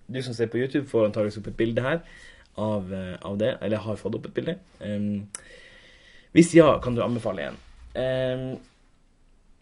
du 0.08 0.22
som 0.24 0.34
ser 0.34 0.50
på 0.52 0.60
YouTube, 0.62 0.88
får 0.89 1.10
antakeligvis 1.10 1.39
opp 1.41 1.52
et 1.52 1.60
bilde 1.60 1.84
her 1.84 2.02
av, 2.58 2.93
eh, 2.93 3.15
av, 3.22 3.38
det. 3.38 3.58
Eller 3.62 3.84
har 3.84 4.00
fått 4.00 4.15
opp 4.15 4.26
et 4.30 4.34
bilde. 4.34 4.58
Um, 4.80 5.28
hvis 6.36 6.54
ja, 6.56 6.80
kan 6.84 6.96
du 6.96 7.04
anbefale 7.04 7.50
en. 7.50 7.60
Um, 7.98 8.48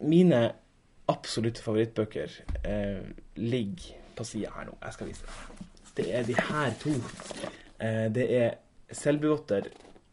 mine 0.09 0.41
absolutte 1.11 1.63
favorittbøker 1.63 2.31
uh, 2.65 3.05
ligger 3.35 3.95
på 4.15 4.25
sida 4.27 4.51
her 4.55 4.69
nå. 4.69 4.77
Jeg 4.83 4.97
skal 4.97 5.09
vise 5.11 5.27
deg. 5.27 5.65
Det 5.95 6.07
er 6.11 6.27
de 6.27 6.37
her 6.49 6.77
to. 6.81 6.93
Uh, 7.79 8.07
det 8.15 8.29
er 8.35 8.55
Selbuvotter 8.95 9.69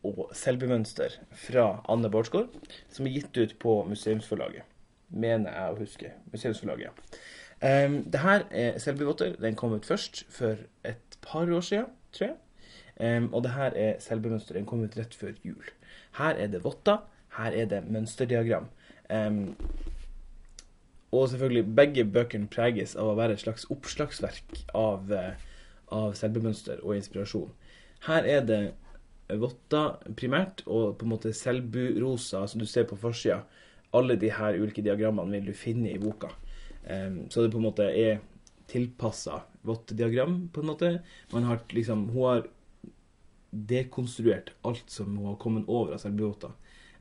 og 0.07 0.31
Selbumønster 0.35 1.14
fra 1.38 1.66
Anne 1.90 2.11
Bårdsgaard, 2.11 2.51
som 2.90 3.07
er 3.07 3.18
gitt 3.18 3.38
ut 3.38 3.55
på 3.62 3.77
Museumsforlaget. 3.88 4.66
Mener 5.12 5.55
jeg 5.55 5.73
å 5.73 5.79
huske. 5.79 6.12
Museumsforlaget, 6.33 6.88
ja. 6.88 7.21
Um, 7.62 8.01
det 8.11 8.20
her 8.20 8.42
er 8.51 8.79
Selbuvotter. 8.83 9.37
Den 9.38 9.55
kom 9.55 9.72
ut 9.72 9.87
først 9.87 10.25
for 10.31 10.57
et 10.85 11.18
par 11.22 11.46
år 11.46 11.61
siden, 11.61 11.87
tror 12.12 12.27
jeg. 12.27 12.37
Um, 13.01 13.35
og 13.35 13.44
det 13.44 13.53
her 13.55 13.72
er 13.77 14.01
selbemønster. 14.01 14.55
Den 14.55 14.66
kom 14.66 14.83
ut 14.83 14.98
rett 14.98 15.14
før 15.14 15.33
jul. 15.44 15.70
Her 16.18 16.35
er 16.35 16.51
det 16.51 16.64
votter. 16.64 16.98
Her 17.37 17.55
er 17.55 17.70
det 17.70 17.85
mønsterdiagram. 17.90 18.66
Um, 19.11 19.57
og 21.12 21.29
selvfølgelig, 21.29 21.75
begge 21.77 22.05
bøkene 22.05 22.51
preges 22.51 22.96
av 22.96 23.12
å 23.12 23.16
være 23.16 23.37
et 23.37 23.44
slags 23.44 23.64
oppslagsverk 23.70 24.62
av, 24.75 25.11
uh, 25.12 25.33
av 25.92 26.14
selbumønster 26.18 26.83
og 26.83 26.96
inspirasjon. 26.96 27.51
Her 28.09 28.27
er 28.27 28.46
det 28.48 28.62
votter 29.38 30.14
primært, 30.18 30.64
og 30.66 30.96
på 30.98 31.07
en 31.07 31.14
måte 31.14 31.33
selburosa, 31.37 32.46
som 32.46 32.61
du 32.61 32.66
ser 32.66 32.88
på 32.90 32.98
forsida. 32.98 33.42
Alle 33.94 34.16
de 34.16 34.33
her 34.33 34.59
ulike 34.59 34.83
diagrammene 34.85 35.38
vil 35.38 35.53
du 35.53 35.57
finne 35.57 35.92
i 35.92 36.01
boka. 36.01 36.33
Um, 36.88 37.31
så 37.31 37.42
det 37.42 37.53
på 37.53 37.61
en 37.61 37.68
måte 37.68 37.87
er 37.87 38.21
tilpassa 38.71 39.42
diagram 39.90 40.49
på 40.53 40.62
en 40.62 40.66
måte. 40.73 40.90
Man 41.33 41.47
har 41.47 41.61
liksom 41.71 42.09
Hun 42.11 42.25
har 42.25 42.47
dekonstruert 43.51 44.51
alt 44.62 44.90
som 44.90 45.16
hun 45.16 45.27
har 45.27 45.37
kommet 45.37 45.68
over 45.68 45.92
av 45.92 46.01
Selbuota, 46.01 46.55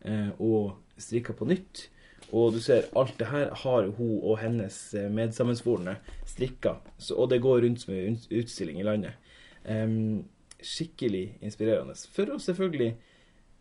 uh, 0.06 0.32
og 0.40 0.78
strikka 0.98 1.34
på 1.34 1.48
nytt. 1.48 1.88
Og 2.32 2.54
du 2.54 2.60
ser, 2.64 2.88
alt 2.96 3.18
det 3.20 3.28
her 3.28 3.50
har 3.64 3.88
hun 3.98 4.20
og 4.22 4.38
hennes 4.40 4.76
eh, 4.96 5.10
medsammensvorne 5.12 5.98
strikka. 6.28 6.78
Så, 6.98 7.16
og 7.18 7.32
det 7.32 7.42
går 7.44 7.64
rundt 7.66 7.82
som 7.82 7.94
en 7.96 8.20
utstilling 8.30 8.80
i 8.80 8.86
landet. 8.88 9.18
Um, 9.66 10.24
skikkelig 10.62 11.38
inspirerende. 11.42 11.98
For 12.14 12.32
å 12.32 12.40
selvfølgelig 12.40 12.94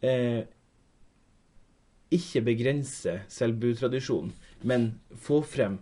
eh, 0.06 0.44
ikke 2.14 2.44
begrense 2.46 3.20
selbutradisjonen, 3.32 4.34
men 4.62 4.92
få 5.18 5.40
frem 5.46 5.80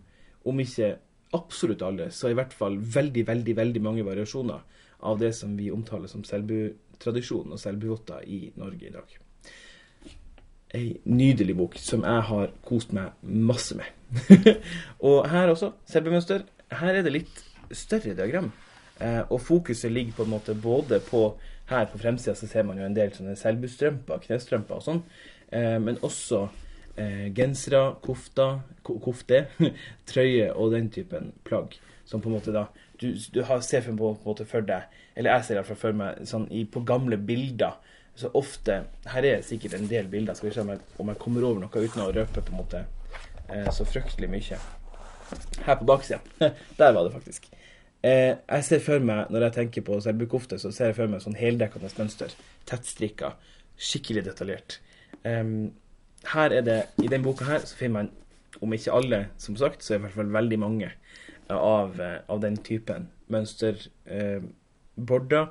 om 0.48 0.60
ikke 0.64 0.96
absolutt 1.36 1.82
alle, 1.84 2.10
så 2.10 2.30
i 2.30 2.36
hvert 2.36 2.54
fall 2.56 2.78
veldig, 2.80 3.24
veldig, 3.28 3.54
veldig 3.56 3.82
mange 3.84 4.04
variasjoner 4.06 4.84
av 5.08 5.18
det 5.20 5.32
som 5.36 5.56
vi 5.56 5.70
omtaler 5.70 6.10
som 6.10 6.24
selbutradisjon 6.26 7.52
og 7.52 7.60
selbuvotter 7.60 8.24
i 8.26 8.48
Norge 8.58 8.88
i 8.88 8.94
dag. 8.94 9.18
Ei 10.74 10.86
nydelig 11.08 11.56
bok 11.56 11.76
som 11.80 12.04
jeg 12.04 12.24
har 12.30 12.50
kost 12.64 12.92
meg 12.96 13.16
masse 13.22 13.76
med. 13.76 13.88
og 15.08 15.28
her 15.28 15.52
også, 15.52 15.72
selbumønster. 15.88 16.44
her 16.70 16.94
er 16.94 17.04
det 17.04 17.12
litt 17.12 17.44
større 17.72 18.16
diagram. 18.16 18.50
Eh, 19.00 19.22
og 19.30 19.40
fokuset 19.40 19.92
ligger 19.92 20.16
på 20.16 20.26
en 20.26 20.34
måte 20.36 20.54
både 20.54 21.00
på 21.00 21.36
Her 21.68 21.84
på 21.84 21.98
fremsida 22.00 22.32
så 22.34 22.46
ser 22.48 22.62
man 22.64 22.78
jo 22.78 22.84
en 22.86 22.94
del 22.96 23.10
sånne 23.12 23.34
selbustrømper, 23.36 24.22
knestrømper 24.22 24.78
og 24.78 24.84
sånn, 24.86 25.02
eh, 25.52 25.74
men 25.76 25.98
også 26.00 26.46
eh, 26.98 27.28
gensere, 27.34 27.82
kofter, 28.04 28.60
kofte, 28.86 29.44
trøye 30.10 30.50
og 30.54 30.74
den 30.76 30.90
typen 30.94 31.32
plagg. 31.48 31.78
Som 32.08 32.22
på 32.24 32.30
en 32.30 32.38
måte 32.38 32.54
da 32.54 32.68
Du, 32.98 33.12
du 33.14 33.42
har, 33.46 33.60
ser 33.62 33.84
på, 33.86 33.92
en 33.92 34.24
måte 34.24 34.46
for 34.48 34.64
deg, 34.66 34.88
eller 35.14 35.36
jeg 35.36 35.44
ser 35.46 35.58
iallfall 35.58 35.78
for 35.78 35.94
meg, 35.94 36.24
sånn 36.26 36.48
i, 36.50 36.64
på 36.66 36.80
gamle 36.82 37.14
bilder 37.20 37.76
så 38.18 38.30
ofte 38.34 38.80
Her 39.06 39.26
er 39.28 39.44
sikkert 39.46 39.76
en 39.76 39.86
del 39.86 40.08
bilder, 40.10 40.34
skal 40.34 40.48
vi 40.48 40.54
se 40.56 40.64
om 40.64 40.72
jeg, 40.72 40.80
om 40.98 41.12
jeg 41.12 41.20
kommer 41.22 41.44
over 41.46 41.60
noe 41.62 41.84
uten 41.84 42.02
å 42.02 42.10
røpe 42.10 42.42
på 42.42 42.50
en 42.50 42.58
måte 42.58 42.80
eh, 43.46 43.68
så 43.74 43.86
fryktelig 43.86 44.30
mye. 44.32 44.58
Her 45.62 45.78
på 45.78 45.86
baksida. 45.86 46.18
Der 46.80 46.96
var 46.96 47.06
det 47.06 47.12
faktisk. 47.14 47.46
Eh, 48.02 48.34
jeg 48.34 48.66
ser 48.66 48.82
for 48.82 49.02
meg, 49.02 49.30
når 49.30 49.46
jeg 49.46 49.56
tenker 49.60 49.86
på 49.86 50.00
selbukofte, 50.02 50.58
så 50.58 50.72
ser 50.74 50.90
jeg 50.90 50.98
for 50.98 51.12
meg 51.12 51.22
sånn 51.22 51.38
heldekkende 51.38 51.92
mønster. 51.98 52.34
Tettstrikka. 52.66 53.36
Skikkelig 53.78 54.26
detaljert. 54.32 54.80
Um, 55.22 55.70
her 56.26 56.50
er 56.50 56.62
det, 56.66 56.82
I 57.02 57.08
den 57.08 57.22
boka 57.22 57.44
her 57.44 57.58
så 57.64 57.76
finner 57.76 58.02
man, 58.02 58.10
om 58.62 58.72
ikke 58.74 58.92
alle, 58.92 59.28
som 59.38 59.56
sagt, 59.56 59.84
så 59.84 59.94
er 59.94 59.98
det 59.98 60.02
i 60.02 60.06
hvert 60.06 60.18
fall 60.18 60.34
veldig 60.34 60.58
mange 60.58 60.90
av, 61.50 62.00
eh, 62.00 62.18
av 62.28 62.40
den 62.42 62.56
typen 62.56 63.08
mønsterborder 63.32 65.46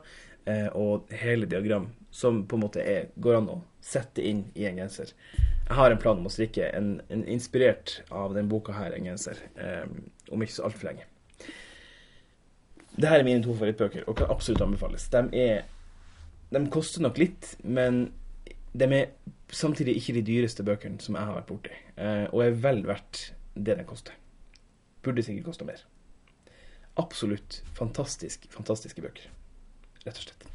eh, 0.46 0.66
eh, 0.66 0.68
og 0.76 1.04
hele 1.14 1.46
diagram 1.50 1.88
som 2.12 2.48
på 2.48 2.56
en 2.58 2.62
måte 2.66 2.82
er, 2.82 3.06
går 3.16 3.36
an 3.40 3.50
å 3.54 3.62
sette 3.84 4.22
inn 4.26 4.46
i 4.58 4.66
en 4.68 4.78
genser. 4.82 5.08
Jeg 5.68 5.76
har 5.78 5.92
en 5.92 6.02
plan 6.02 6.20
om 6.20 6.28
å 6.28 6.32
strikke 6.32 6.70
en, 6.74 7.02
en 7.14 7.24
inspirert 7.28 8.02
av 8.10 8.34
den 8.36 8.50
boka 8.52 8.72
her, 8.76 8.92
en 8.96 9.06
genser, 9.12 9.36
eh, 9.60 9.86
om 10.32 10.42
ikke 10.44 10.54
så 10.56 10.64
altfor 10.68 10.88
lenge. 10.90 11.06
Dette 12.98 13.14
er 13.14 13.28
mine 13.28 13.44
to 13.46 13.54
favorittbøker, 13.54 14.04
og 14.10 14.18
kan 14.18 14.32
absolutt 14.34 14.66
anbefales. 14.66 15.04
De, 15.14 15.22
er, 15.38 15.58
de 16.50 16.60
koster 16.74 17.02
nok 17.06 17.18
litt, 17.22 17.44
men 17.64 17.94
de 18.74 18.86
er 18.98 19.06
samtidig 19.54 19.96
ikke 19.98 20.18
de 20.18 20.26
dyreste 20.28 20.64
bøkene 20.64 21.02
som 21.04 21.16
jeg 21.16 21.28
har 21.30 21.38
vært 21.38 21.50
borti, 21.50 21.76
eh, 21.98 22.26
og 22.32 22.44
er 22.44 22.58
vel 22.64 22.84
verdt 22.88 23.34
det 23.56 23.78
den 23.78 23.88
koster. 23.88 24.14
Burde 25.04 25.24
sikkert 25.24 25.46
kosta 25.46 25.66
mer. 25.66 25.84
Absolutt 26.98 27.62
fantastisk, 27.78 28.48
fantastiske 28.52 29.02
bøker, 29.02 29.30
rett 30.06 30.18
og 30.18 30.24
slett. 30.26 30.48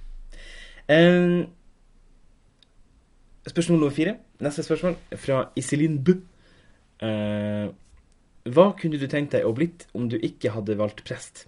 Um, 0.90 1.46
spørsmål 3.46 3.78
nummer 3.78 3.94
fire. 3.94 4.16
Neste 4.42 4.64
spørsmål 4.66 4.96
fra 5.16 5.44
Iselin 5.57 6.00
B. 6.05 6.18
Uh, 7.02 7.70
hva 8.42 8.72
kunne 8.78 8.98
du 8.98 9.07
tenkt 9.07 9.33
deg 9.37 9.46
å 9.46 9.55
blitt 9.55 9.87
om 9.94 10.09
du 10.11 10.18
ikke 10.18 10.50
hadde 10.50 10.76
valgt 10.78 11.05
prest? 11.07 11.46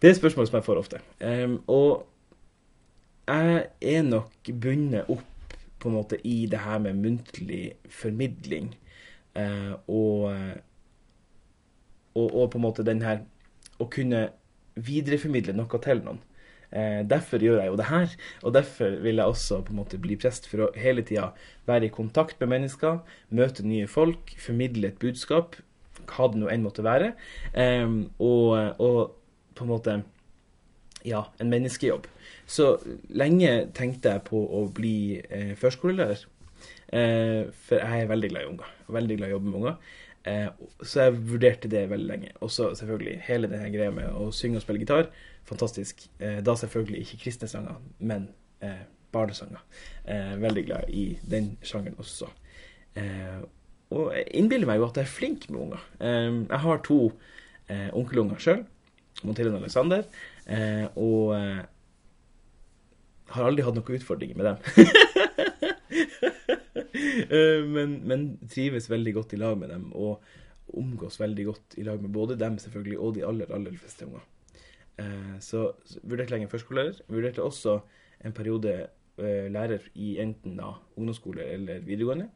Det 0.00 0.10
er 0.10 0.16
spørsmål 0.16 0.48
som 0.48 0.60
jeg 0.60 0.68
får 0.68 0.80
ofte. 0.80 1.00
Um, 1.24 1.58
og 1.66 2.06
jeg 3.30 3.66
er 3.80 4.02
nok 4.04 4.52
bundet 4.60 5.08
opp 5.08 5.29
på 5.80 5.88
en 5.88 5.96
måte 5.96 6.18
i 6.26 6.44
det 6.50 6.62
her 6.64 6.80
med 6.84 6.98
muntlig 7.00 7.74
formidling. 7.90 8.74
Eh, 9.38 9.72
og, 9.88 10.26
og, 12.14 12.26
og, 12.26 12.50
på 12.50 12.58
en 12.58 12.64
måte 12.64 12.82
den 12.82 13.04
her 13.06 13.20
Å 13.80 13.86
kunne 13.88 14.24
videreformidle 14.74 15.54
noe 15.56 15.78
til 15.80 16.02
noen. 16.04 16.18
Eh, 16.70 17.00
derfor 17.06 17.42
gjør 17.42 17.58
jeg 17.58 17.72
jo 17.72 17.78
det 17.80 17.88
her, 17.88 18.12
og 18.46 18.52
derfor 18.54 18.92
vil 19.02 19.18
jeg 19.18 19.32
også 19.32 19.58
på 19.66 19.72
en 19.72 19.80
måte 19.80 19.98
bli 20.02 20.16
prest. 20.20 20.46
For 20.50 20.66
å 20.66 20.70
hele 20.78 21.02
tida 21.06 21.32
være 21.66 21.88
i 21.88 21.94
kontakt 21.94 22.38
med 22.42 22.52
mennesker, 22.52 23.00
møte 23.34 23.66
nye 23.66 23.88
folk, 23.90 24.34
formidle 24.38 24.92
et 24.92 25.00
budskap, 25.02 25.58
hva 26.10 26.28
det 26.30 26.40
nå 26.40 26.50
enn 26.50 26.64
måtte 26.66 26.86
være. 26.86 27.12
Eh, 27.54 27.86
og, 28.22 28.78
og, 28.78 29.16
på 29.58 29.66
en 29.66 29.72
måte 29.72 29.98
ja, 31.04 31.24
en 31.40 31.50
menneskejobb. 31.50 32.06
Så 32.50 32.66
lenge 33.14 33.50
tenkte 33.76 34.16
jeg 34.16 34.26
på 34.26 34.42
å 34.42 34.64
bli 34.74 35.20
eh, 35.22 35.52
førskolelærer. 35.58 36.24
Eh, 36.90 37.50
for 37.54 37.78
jeg 37.78 38.04
er 38.04 38.10
veldig 38.10 38.30
glad 38.32 38.42
i 38.42 38.50
unger. 38.50 38.72
Veldig 38.90 39.18
glad 39.20 39.30
i 39.30 39.30
å 39.30 39.36
jobbe 39.36 39.50
med 39.52 39.58
unger. 39.60 39.76
Eh, 40.30 40.48
så 40.82 41.04
jeg 41.04 41.20
vurderte 41.30 41.70
det 41.70 41.84
veldig 41.92 42.08
lenge. 42.10 42.32
Og 42.42 42.50
så 42.52 42.72
selvfølgelig 42.76 43.20
hele 43.28 43.50
denne 43.52 43.70
greia 43.72 43.94
med 43.94 44.10
å 44.10 44.32
synge 44.34 44.58
og 44.58 44.66
spille 44.66 44.82
gitar 44.82 45.12
fantastisk. 45.48 46.08
Eh, 46.18 46.40
da 46.46 46.56
selvfølgelig 46.58 47.04
ikke 47.04 47.22
kristne 47.24 47.48
sanger, 47.50 47.78
men 47.98 48.28
eh, 48.66 48.82
barnesanger. 49.14 49.62
Eh, 50.04 50.34
veldig 50.42 50.66
glad 50.66 50.90
i 50.90 51.06
den 51.30 51.54
sjangeren 51.62 52.02
også. 52.02 52.28
Eh, 52.98 53.40
og 53.94 54.12
jeg 54.14 54.26
innbiller 54.38 54.70
meg 54.70 54.78
jo 54.78 54.90
at 54.90 54.98
jeg 54.98 55.06
er 55.06 55.14
flink 55.18 55.48
med 55.50 55.64
unger. 55.64 55.86
Jeg 55.98 56.58
har 56.62 56.82
to 56.86 56.98
onkelunger 57.70 58.38
sjøl, 58.42 58.60
Montillen 59.26 59.56
Alexander, 59.58 60.04
og 60.98 61.32
har 63.34 63.46
aldri 63.46 63.66
hatt 63.66 63.76
noen 63.78 63.96
utfordringer 63.98 64.36
med 64.38 64.46
dem. 64.50 64.58
men, 67.74 67.90
men, 68.08 68.20
trives 68.50 68.90
veldig 68.90 69.12
godt 69.16 69.34
i 69.36 69.40
lag 69.40 69.54
med 69.58 69.68
dem, 69.72 69.84
og 69.94 70.12
omgås 70.78 71.20
veldig 71.20 71.44
godt 71.48 71.78
i 71.80 71.86
lag 71.86 72.02
med 72.02 72.12
både 72.14 72.38
dem 72.38 72.58
selvfølgelig 72.62 72.98
og 72.98 73.14
de 73.16 73.26
aller, 73.26 73.48
aller 73.54 73.76
fleste 73.78 74.06
unger. 74.06 74.22
Eh, 75.00 75.36
så, 75.42 75.70
vurderte 76.02 76.34
lenge 76.34 76.50
førskolelærer. 76.50 77.02
Vurderte 77.10 77.44
også 77.44 77.78
en 78.24 78.36
periode 78.36 78.74
eh, 79.18 79.46
lærer 79.52 79.82
i 79.94 80.18
enten 80.22 80.58
da 80.60 80.74
ungdomsskole 80.96 81.42
eller 81.54 81.84
videregående. 81.86 82.30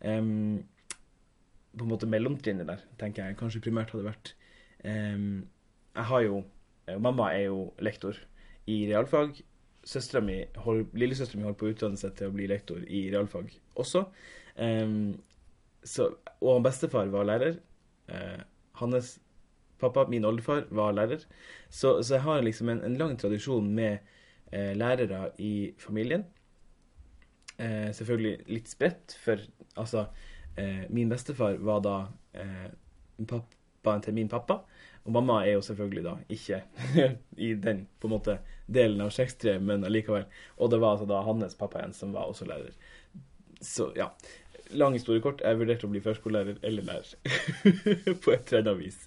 På 0.00 1.84
en 1.84 1.90
måte 1.90 2.08
mellomtrinnet 2.08 2.66
der, 2.66 2.80
tenker 2.98 3.28
jeg 3.28 3.38
kanskje 3.38 3.60
primært 3.60 3.90
hadde 3.92 4.06
vært 4.06 4.30
Jeg 4.82 6.04
har 6.08 6.22
jo 6.24 6.40
Mamma 6.98 7.28
er 7.36 7.52
jo 7.52 7.58
lektor 7.78 8.16
i 8.66 8.88
realfag. 8.88 9.36
Søstera 9.86 10.20
mi, 10.24 10.36
Lillesøstera 10.98 11.40
mi 11.40 11.46
holder 11.46 11.58
på 11.60 11.68
å 11.68 11.72
utdanne 11.72 12.00
seg 12.00 12.12
til 12.18 12.28
å 12.28 12.34
bli 12.34 12.48
lektor 12.50 12.82
i 12.84 13.06
realfag 13.12 13.48
også. 13.80 14.04
Um, 14.60 15.14
så, 15.86 16.10
og 16.44 16.62
bestefar 16.66 17.08
var 17.12 17.28
lærer. 17.28 17.60
Uh, 18.10 18.40
hans 18.82 19.18
Pappa, 19.80 20.04
min 20.12 20.26
oldefar, 20.28 20.66
var 20.76 20.92
lærer. 20.92 21.22
Så, 21.72 22.02
så 22.04 22.18
jeg 22.18 22.24
har 22.26 22.42
liksom 22.44 22.68
en, 22.68 22.82
en 22.84 22.98
lang 23.00 23.14
tradisjon 23.16 23.70
med 23.72 24.02
uh, 24.52 24.74
lærere 24.76 25.30
i 25.40 25.72
familien. 25.80 26.26
Uh, 27.56 27.88
selvfølgelig 27.96 28.34
litt 28.52 28.68
spredt, 28.68 29.16
for 29.22 29.46
altså 29.76 30.10
Min 30.90 31.08
bestefar 31.08 31.54
var 31.62 31.78
da 31.80 31.92
pappaen 33.30 34.02
til 34.04 34.12
min 34.12 34.28
pappa. 34.28 34.58
Og 35.10 35.14
mamma 35.16 35.40
er 35.42 35.56
jo 35.56 35.62
selvfølgelig 35.66 36.02
da 36.04 36.12
ikke 36.30 36.60
i 37.48 37.54
den 37.58 37.80
på 37.98 38.06
en 38.06 38.12
måte 38.14 38.36
delen 38.70 39.00
av 39.02 39.10
slektstreet, 39.10 39.58
men 39.58 39.82
allikevel. 39.84 40.28
Og 40.62 40.70
det 40.70 40.78
var 40.78 40.94
altså 40.94 41.08
da 41.10 41.24
hans 41.26 41.56
pappa 41.58 41.80
igjen 41.80 41.94
som 41.96 42.12
var 42.14 42.30
også 42.30 42.46
lærer. 42.46 42.76
Så 43.60 43.88
ja. 43.98 44.12
Lang 44.70 44.94
historie 44.94 45.18
kort. 45.18 45.40
Jeg 45.42 45.58
vurderte 45.58 45.88
å 45.88 45.90
bli 45.90 45.98
førskolelærer 46.04 46.60
eller 46.62 46.86
lærer. 46.86 47.08
på 48.22 48.36
et 48.36 48.52
eller 48.54 48.78
vis. 48.78 49.00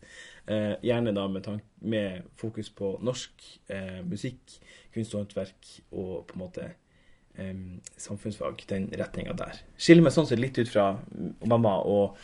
Eh, 0.43 0.73
gjerne 0.83 1.13
da 1.15 1.23
med, 1.31 1.47
med, 1.79 2.25
fokus 2.35 2.67
på 2.75 2.97
norsk 2.99 3.45
eh, 3.71 4.01
musikk, 4.03 4.57
kunst 4.91 5.15
og 5.15 5.21
håndverk 5.21 5.69
og 5.95 6.25
på 6.27 6.35
en 6.35 6.41
måte 6.41 6.65
eh, 7.39 7.53
samfunnsfag, 7.95 8.65
den 8.73 8.89
retninga 8.91 9.37
der. 9.39 9.63
Skiller 9.79 10.03
meg 10.03 10.17
sånn 10.17 10.27
sett 10.27 10.43
litt 10.43 10.59
ut 10.59 10.67
fra 10.67 10.89
mamma 11.47 11.77
og, 11.87 12.19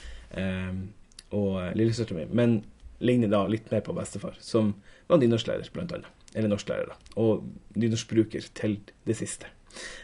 og 1.31 1.55
lillesøstera 1.79 2.19
mi, 2.19 2.27
men 2.35 2.59
ligner 2.99 3.31
da 3.31 3.45
litt 3.47 3.69
mer 3.71 3.83
på 3.85 3.95
bestefar, 3.97 4.37
som 4.43 4.73
var 5.09 5.21
nynorsklærer, 5.21 5.69
blant 5.73 5.93
annet. 5.95 6.27
Eller 6.35 6.51
norsklærer, 6.51 6.91
da. 6.91 7.15
Og 7.21 7.45
nynorskbruker 7.79 8.51
til 8.57 8.79
det 9.07 9.17
siste. 9.17 9.49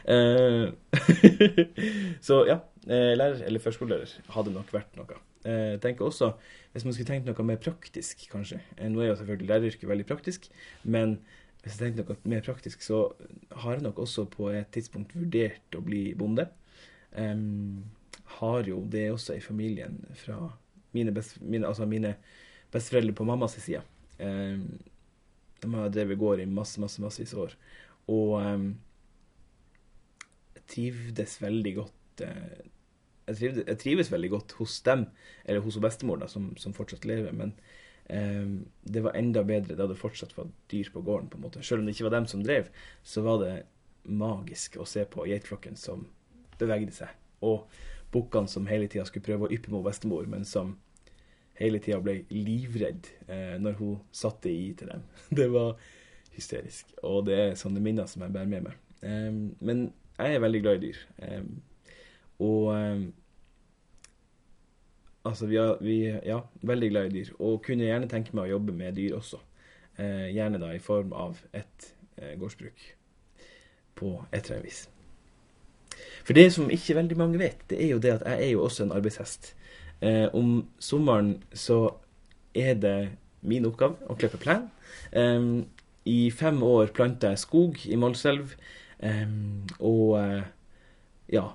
Eh, 0.09 0.69
så 2.27 2.41
ja, 2.49 2.59
lærer 2.85 3.41
eller 3.47 3.61
førskolelærer 3.61 4.29
hadde 4.35 4.53
nok 4.53 4.73
vært 4.73 4.97
noe. 4.99 5.17
Jeg 5.45 5.81
tenker 5.83 6.07
også 6.07 6.31
hvis 6.75 6.83
man 6.83 6.91
skulle 6.91 7.07
tenkt 7.07 7.29
noe 7.29 7.43
mer 7.47 7.59
praktisk, 7.63 8.25
kanskje 8.27 8.57
eh, 8.75 8.89
Nå 8.91 8.99
er 8.99 9.13
jo 9.13 9.19
selvfølgelig 9.21 9.47
læreryrket 9.47 9.87
veldig 9.87 10.05
praktisk, 10.09 10.49
men 10.83 11.19
hvis 11.63 11.77
jeg 11.77 11.95
tenker 11.95 12.03
noe 12.03 12.31
mer 12.33 12.41
praktisk, 12.43 12.83
så 12.83 13.05
har 13.63 13.77
jeg 13.77 13.85
nok 13.85 14.01
også 14.03 14.25
på 14.29 14.49
et 14.51 14.67
tidspunkt 14.75 15.15
vurdert 15.15 15.77
å 15.77 15.81
bli 15.85 16.09
bonde. 16.19 16.49
Um, 17.15 17.85
har 18.41 18.67
jo 18.67 18.81
det 18.91 19.05
også 19.13 19.37
i 19.37 19.41
familien 19.41 20.01
fra 20.19 20.35
mine, 20.93 21.13
best, 21.15 21.39
mine, 21.41 21.65
altså 21.65 21.87
mine 21.87 22.11
besteforeldre 22.75 23.15
på 23.17 23.27
mammas 23.27 23.57
side. 23.57 23.81
Um, 24.19 24.67
de 25.63 25.71
har 25.73 25.93
drevet 25.93 26.19
gård 26.19 26.43
i 26.43 26.49
masse, 26.49 26.79
masse, 26.83 27.01
massevis 27.01 27.33
år. 27.39 27.55
Og 28.11 28.35
um, 28.43 28.69
trivdes 30.69 31.39
veldig 31.41 31.73
godt 31.79 32.25
uh, 32.27 32.59
jeg, 33.25 33.37
trives, 33.39 33.63
jeg, 33.63 33.79
trives, 33.81 34.11
veldig 34.13 34.29
godt 34.35 34.53
hos 34.59 34.77
dem, 34.85 35.07
eller 35.45 35.65
hos 35.65 35.79
bestemor, 35.81 36.21
da, 36.21 36.29
som, 36.29 36.51
som 36.61 36.75
fortsatt 36.77 37.07
lever. 37.09 37.33
Men 37.35 37.57
Um, 38.09 38.67
det 38.81 39.01
var 39.01 39.15
enda 39.17 39.41
bedre 39.41 39.73
da 39.73 39.87
det 39.89 39.97
fortsatt 39.97 40.35
var 40.37 40.51
dyr 40.69 40.91
på 40.93 41.01
gården. 41.01 41.29
på 41.29 41.37
en 41.37 41.41
måte. 41.41 41.63
Selv 41.63 41.81
om 41.81 41.85
det 41.85 41.95
ikke 41.95 42.03
var 42.05 42.13
dem 42.19 42.27
som 42.29 42.43
drev, 42.43 42.67
så 43.03 43.21
var 43.25 43.39
det 43.41 43.53
magisk 44.03 44.77
å 44.77 44.85
se 44.85 45.05
på 45.09 45.25
geitflokken 45.25 45.75
som 45.75 46.05
bevegde 46.59 46.93
seg. 46.93 47.09
Og 47.41 47.65
bukkene 48.13 48.51
som 48.51 48.67
hele 48.69 48.87
tida 48.87 49.05
skulle 49.05 49.25
prøve 49.25 49.47
å 49.47 49.53
yppe 49.53 49.73
mot 49.73 49.85
bestemor, 49.85 50.29
men 50.29 50.45
som 50.45 50.75
hele 51.59 51.79
tida 51.83 51.99
ble 52.03 52.19
livredd 52.33 53.11
eh, 53.27 53.55
når 53.61 53.77
hun 53.79 53.99
satte 54.11 54.51
i 54.51 54.73
til 54.77 54.91
dem. 54.91 55.05
Det 55.39 55.47
var 55.53 55.75
hysterisk. 56.35 56.91
Og 57.03 57.25
det 57.29 57.37
er 57.39 57.59
sånne 57.59 57.83
minner 57.83 58.09
som 58.11 58.25
jeg 58.25 58.33
bærer 58.35 58.49
med 58.51 58.65
meg. 58.67 58.81
Um, 59.05 59.55
men 59.63 59.85
jeg 60.17 60.35
er 60.35 60.41
veldig 60.43 60.61
glad 60.63 60.81
i 60.81 60.89
dyr. 60.89 61.05
Um, 61.21 61.53
og 62.43 62.73
um, 62.73 63.05
Altså, 65.25 65.47
vi 65.49 65.55
er, 65.57 65.77
vi, 65.81 65.93
ja, 66.05 66.39
veldig 66.61 66.89
glad 66.89 67.07
i 67.07 67.13
dyr. 67.15 67.31
Og 67.39 67.63
kunne 67.65 67.87
gjerne 67.87 68.09
tenke 68.09 68.35
meg 68.37 68.45
å 68.45 68.57
jobbe 68.59 68.75
med 68.77 68.93
dyr 68.93 69.15
også. 69.17 69.39
Uh, 69.97 70.27
gjerne 70.29 70.59
da 70.61 70.69
i 70.75 70.81
form 70.83 71.15
av 71.17 71.39
et 71.49 71.87
uh, 72.19 72.35
gårdsbruk. 72.37 72.83
På 73.97 74.11
et 74.29 74.43
eller 74.43 74.59
annet 74.59 74.67
vis. 74.67 74.83
For 76.25 76.37
det 76.37 76.51
som 76.53 76.69
ikke 76.69 76.97
veldig 76.99 77.17
mange 77.17 77.41
vet, 77.41 77.63
det 77.71 77.79
er 77.81 77.95
jo 77.95 78.03
det 78.03 78.19
at 78.19 78.27
jeg 78.27 78.43
er 78.43 78.51
jo 78.53 78.63
også 78.67 78.85
en 78.85 78.93
arbeidshest. 78.93 79.55
Uh, 80.03 80.27
om 80.35 80.57
sommeren 80.79 81.37
så 81.55 81.95
er 82.55 82.75
det 82.79 82.97
min 83.45 83.67
oppgave 83.67 83.99
å 84.09 84.15
klippe 84.17 84.39
plen. 84.41 84.69
Eh, 85.11 85.43
i 86.09 86.31
fem 86.33 86.61
år 86.65 86.89
planta 86.95 87.33
jeg 87.33 87.41
skog 87.43 87.81
i 87.85 87.97
Målselv. 87.99 88.55
Og 89.83 90.15
uh, 90.17 90.41
ja 91.29 91.45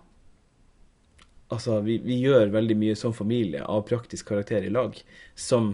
Altså, 1.51 1.81
vi, 1.83 1.97
vi, 1.99 2.21
gjør 2.23 2.53
veldig 2.55 2.77
mye 2.79 2.97
som 2.99 3.15
familie 3.17 3.65
av 3.67 3.83
praktisk 3.89 4.29
karakter 4.31 4.63
i 4.63 4.71
lag, 4.71 4.95
som 5.35 5.73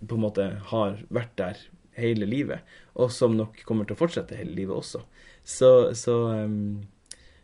på 0.00 0.16
en 0.16 0.24
måte 0.24 0.46
har 0.70 1.02
vært 1.12 1.34
der 1.36 1.60
hele 2.00 2.24
livet, 2.24 2.64
og 2.96 3.12
som 3.12 3.36
nok 3.36 3.60
kommer 3.68 3.84
til 3.84 3.92
å 3.96 4.00
fortsette 4.00 4.38
hele 4.38 4.56
livet 4.56 4.78
også. 4.78 5.02
Så, 5.44 5.92
så 5.98 6.16
um, 6.32 6.86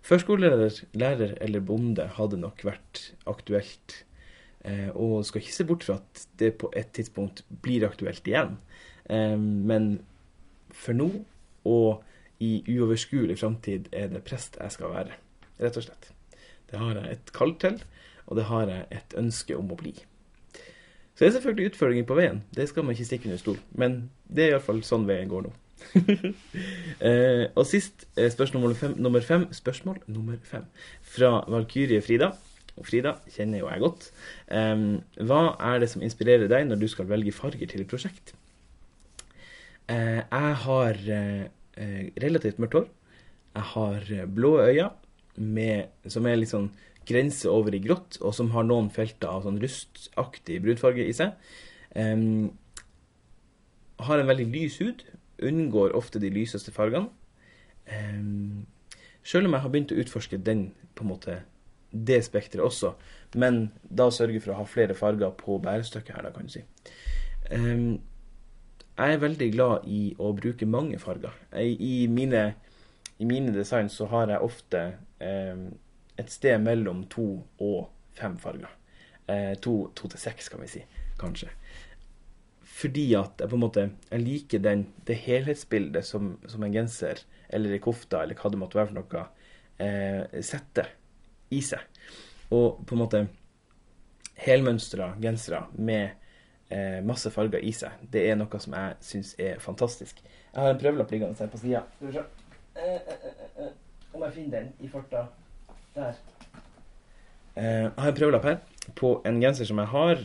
førskolelærer, 0.06 0.80
lærer 0.96 1.36
eller 1.44 1.64
bonde 1.68 2.08
hadde 2.16 2.40
nok 2.40 2.64
vært 2.64 3.10
aktuelt. 3.28 3.98
Uh, 4.68 4.90
og 4.92 5.24
skal 5.24 5.40
ikke 5.40 5.54
se 5.54 5.64
bort 5.64 5.86
fra 5.86 5.96
at 5.96 6.26
det 6.40 6.52
på 6.60 6.68
et 6.76 6.90
tidspunkt 6.92 7.44
blir 7.64 7.86
aktuelt 7.88 8.26
igjen. 8.28 8.58
Um, 9.08 9.64
men 9.70 9.88
for 10.74 10.92
nå 10.92 11.08
og 11.68 12.02
i 12.44 12.60
uoverskuelig 12.68 13.38
framtid 13.40 13.88
er 13.92 14.10
det 14.12 14.22
prest 14.26 14.58
jeg 14.60 14.74
skal 14.74 14.92
være. 14.92 15.16
Rett 15.58 15.78
og 15.80 15.86
slett. 15.88 16.10
Det 16.70 16.78
har 16.78 17.00
jeg 17.00 17.16
et 17.16 17.32
kall 17.34 17.54
til, 17.58 17.80
og 18.26 18.36
det 18.38 18.44
har 18.50 18.68
jeg 18.70 18.86
et 18.94 19.16
ønske 19.18 19.56
om 19.56 19.72
å 19.72 19.78
bli. 19.78 19.94
Så 21.18 21.24
det 21.24 21.30
er 21.30 21.38
selvfølgelig 21.38 21.72
utfordringer 21.72 22.04
på 22.06 22.14
veien. 22.14 22.42
Det 22.54 22.68
skal 22.70 22.84
man 22.86 22.94
ikke 22.94 23.08
stikke 23.08 23.26
under 23.26 23.40
stol. 23.40 23.56
Men 23.74 23.96
det 24.30 24.44
er 24.44 24.52
iallfall 24.52 24.84
sånn 24.86 25.08
veien 25.08 25.30
går 25.30 25.48
nå. 25.48 25.54
eh, 27.08 27.48
og 27.54 27.64
sist 27.66 28.04
eh, 28.18 28.28
spørsmål 28.30 28.62
nummer 28.62 28.78
fem, 28.78 28.94
nummer 28.98 29.24
fem, 29.26 29.46
Spørsmål 29.54 29.98
nummer 30.06 30.38
fem 30.46 30.68
fra 31.02 31.40
Valkyrie 31.50 32.02
Frida. 32.06 32.32
Og 32.78 32.86
Frida 32.86 33.16
kjenner 33.34 33.62
jo 33.62 33.70
jeg 33.70 33.84
godt. 33.84 34.10
Eh, 34.54 34.84
hva 35.26 35.42
er 35.70 35.82
det 35.82 35.90
som 35.92 36.04
inspirerer 36.04 36.50
deg 36.50 36.68
når 36.68 36.82
du 36.82 36.88
skal 36.90 37.10
velge 37.10 37.34
farger 37.34 37.70
til 37.70 37.84
et 37.84 37.90
prosjekt? 37.90 38.34
Eh, 39.88 40.20
jeg 40.20 40.54
har 40.64 41.02
eh, 41.16 41.44
relativt 42.22 42.60
mørkt 42.60 42.78
hår. 42.78 42.88
Jeg 43.56 43.66
har 43.72 44.10
eh, 44.12 44.26
blå 44.28 44.58
øyne 44.60 44.90
med, 45.38 45.88
som 46.10 46.26
er 46.26 46.38
litt 46.38 46.52
sånn 46.52 46.70
grense 47.08 47.48
over 47.48 47.72
i 47.72 47.80
grått, 47.80 48.18
og 48.20 48.34
som 48.36 48.50
har 48.52 48.66
noen 48.68 48.90
felter 48.92 49.30
av 49.30 49.46
sånn 49.46 49.60
rustaktig 49.62 50.58
brunfarge 50.64 51.06
i 51.08 51.14
seg. 51.16 51.32
Um, 51.96 52.50
har 54.04 54.20
en 54.20 54.28
veldig 54.28 54.48
lys 54.52 54.76
hud. 54.82 55.06
Unngår 55.40 55.94
ofte 55.96 56.20
de 56.20 56.28
lyseste 56.34 56.74
fargene. 56.74 57.08
Um, 57.88 58.66
selv 59.24 59.48
om 59.48 59.56
jeg 59.56 59.64
har 59.64 59.72
begynt 59.72 59.94
å 59.94 60.00
utforske 60.02 60.40
den 60.44 60.66
på 60.98 61.06
en 61.06 61.12
måte 61.14 61.38
det 61.90 62.20
spekteret 62.26 62.64
også, 62.64 62.92
men 63.40 63.68
da 63.82 64.08
sørge 64.12 64.40
for 64.44 64.54
å 64.54 64.60
ha 64.60 64.68
flere 64.68 64.96
farger 64.96 65.32
på 65.38 65.58
bærestykket 65.64 66.16
her, 66.16 66.26
da, 66.28 66.32
kan 66.34 66.48
du 66.48 66.52
si. 66.52 66.64
Um, 67.48 67.98
jeg 68.98 69.14
er 69.14 69.20
veldig 69.22 69.46
glad 69.54 69.84
i 69.86 70.00
å 70.18 70.32
bruke 70.34 70.66
mange 70.66 70.98
farger. 70.98 71.34
Jeg, 71.52 71.76
i, 71.78 72.08
mine, 72.10 72.42
I 73.22 73.28
mine 73.30 73.54
design 73.54 73.90
så 73.92 74.08
har 74.10 74.32
jeg 74.32 74.42
ofte 74.42 74.80
eh, 75.22 75.60
et 76.18 76.32
sted 76.34 76.58
mellom 76.64 77.04
to 77.12 77.28
og 77.62 77.92
fem 78.18 78.34
farger. 78.42 78.72
Eh, 79.30 79.54
to, 79.62 79.92
to, 79.94 80.10
til 80.10 80.18
seks, 80.18 80.50
kan 80.50 80.64
vi 80.64 80.70
si. 80.72 80.82
Kanskje. 81.20 81.52
Fordi 82.78 83.06
at 83.18 83.38
jeg 83.42 83.50
på 83.50 83.58
en 83.58 83.62
måte 83.62 83.86
jeg 83.86 84.24
liker 84.24 84.62
den, 84.66 84.86
det 85.06 85.20
helhetsbildet 85.22 86.06
som, 86.06 86.34
som 86.50 86.66
en 86.66 86.74
genser 86.74 87.22
eller 87.54 87.74
ei 87.74 87.82
kofte 87.82 88.18
eller 88.18 88.38
hva 88.38 88.50
det 88.50 88.60
måtte 88.60 88.78
være 88.78 88.90
for 88.90 88.98
noe, 88.98 89.24
eh, 89.82 90.42
setter 90.42 90.90
i 91.54 91.60
seg. 91.64 91.84
Og 92.54 92.80
på 92.86 92.96
en 92.96 93.02
måte 93.02 93.26
helmønstra 94.38 95.12
gensere 95.22 95.64
med 95.74 96.10
eh, 96.70 97.00
masse 97.04 97.30
farger 97.34 97.64
i 97.64 97.72
seg. 97.74 97.98
Det 98.12 98.24
er 98.30 98.38
noe 98.38 98.60
som 98.62 98.76
jeg 98.76 98.96
syns 99.04 99.34
er 99.40 99.60
fantastisk. 99.62 100.22
Jeg 100.22 100.62
har 100.62 100.72
en 100.72 100.80
prøvelapp 100.80 101.12
liggende 101.12 101.38
her 101.38 101.50
på 101.52 101.60
sida. 101.60 101.84
Skal 101.96 102.08
vi 102.08 102.16
se 102.16 102.24
eh, 102.78 103.70
om 104.14 104.24
jeg 104.26 104.36
finner 104.36 104.60
den 104.60 104.72
i 104.80 104.90
farta. 104.92 105.26
Der. 105.96 106.20
Eh, 107.56 107.84
jeg 107.84 107.92
har 107.98 108.12
en 108.12 108.20
prøvelapp 108.20 108.48
her 108.48 108.92
på 108.96 109.18
en 109.26 109.40
genser 109.42 109.68
som 109.68 109.80
jeg 109.82 109.92
har 109.92 110.22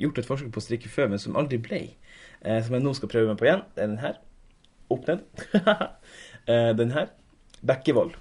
gjort 0.00 0.18
et 0.20 0.26
forsøk 0.28 0.50
på 0.52 0.60
å 0.60 0.64
strikke 0.64 0.90
før, 0.92 1.08
men 1.12 1.20
som 1.20 1.38
aldri 1.40 1.56
ble. 1.60 1.78
som 2.42 2.74
jeg 2.74 2.82
nå 2.82 2.92
skal 2.96 3.08
prøve 3.08 3.28
meg 3.28 3.38
på 3.40 3.46
igjen. 3.46 3.62
Det 3.74 3.82
er 3.82 3.88
den 3.88 4.00
her. 4.00 4.18
Opp 4.92 5.08
ned. 5.08 5.24
den 6.80 6.92
her. 6.92 7.08
Bekkevoll. 7.64 8.12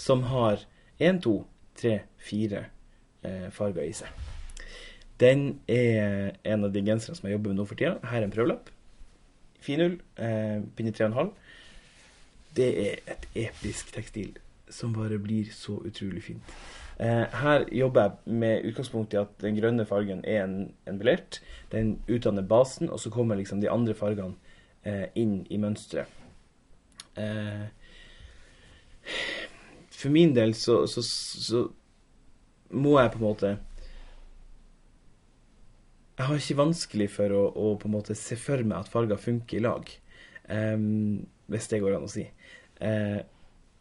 Som 0.00 0.24
har 0.32 0.64
én, 1.00 1.20
to, 1.20 1.42
tre, 1.76 2.00
fire 2.16 2.66
farger 3.52 3.84
i 3.84 3.92
seg. 3.92 4.30
Den 5.20 5.60
er 5.68 6.30
en 6.48 6.64
av 6.64 6.72
de 6.72 6.80
genserne 6.84 7.18
som 7.18 7.26
jeg 7.28 7.36
jobber 7.36 7.52
med 7.52 7.60
nå 7.60 7.66
for 7.68 7.76
tida. 7.76 7.98
Her 8.08 8.22
er 8.22 8.28
en 8.28 8.32
prøvelapp. 8.32 8.70
Finull, 9.60 9.98
eh, 10.16 10.62
pinne 10.76 10.92
3,5. 10.96 11.32
Det 12.56 12.68
er 12.88 12.94
et 13.12 13.26
episk 13.34 13.92
tekstil 13.92 14.38
som 14.70 14.94
bare 14.94 15.18
blir 15.18 15.50
så 15.52 15.76
utrolig 15.84 16.22
fint. 16.22 16.54
Eh, 17.00 17.26
her 17.42 17.64
jobber 17.72 18.02
jeg 18.02 18.34
med 18.40 18.64
utgangspunkt 18.64 19.12
i 19.12 19.20
at 19.20 19.36
den 19.40 19.56
grønne 19.60 19.86
fargen 19.86 20.24
er 20.24 20.44
en, 20.44 20.72
en 20.88 20.98
belert. 20.98 21.42
Den 21.72 21.98
utdanner 22.08 22.42
basen, 22.42 22.90
og 22.90 23.00
så 23.00 23.10
kommer 23.10 23.36
liksom 23.36 23.60
de 23.60 23.70
andre 23.70 23.94
fargene 23.94 24.34
eh, 24.84 25.08
inn 25.14 25.46
i 25.50 25.56
mønsteret. 25.60 26.08
Eh, 27.16 27.68
for 30.00 30.12
min 30.14 30.32
del 30.36 30.54
så, 30.56 30.82
så, 30.90 31.02
så 31.04 31.64
må 32.70 32.96
jeg 32.98 33.12
på 33.14 33.20
en 33.20 33.26
måte 33.26 33.56
jeg 36.20 36.28
har 36.28 36.36
ikke 36.36 36.58
vanskelig 36.58 37.06
for 37.14 37.32
å, 37.32 37.42
å, 37.48 37.68
på 37.80 37.88
en 37.88 37.94
måte 37.94 38.14
se 38.18 38.36
for 38.36 38.60
meg 38.60 38.82
at 38.82 38.90
farger 38.92 39.16
funker 39.16 39.56
i 39.56 39.62
lag. 39.64 39.86
Um, 40.52 41.22
hvis 41.48 41.70
det 41.72 41.78
går 41.80 41.96
an 41.96 42.04
å 42.04 42.10
si. 42.12 42.26
Uh, 42.76 43.22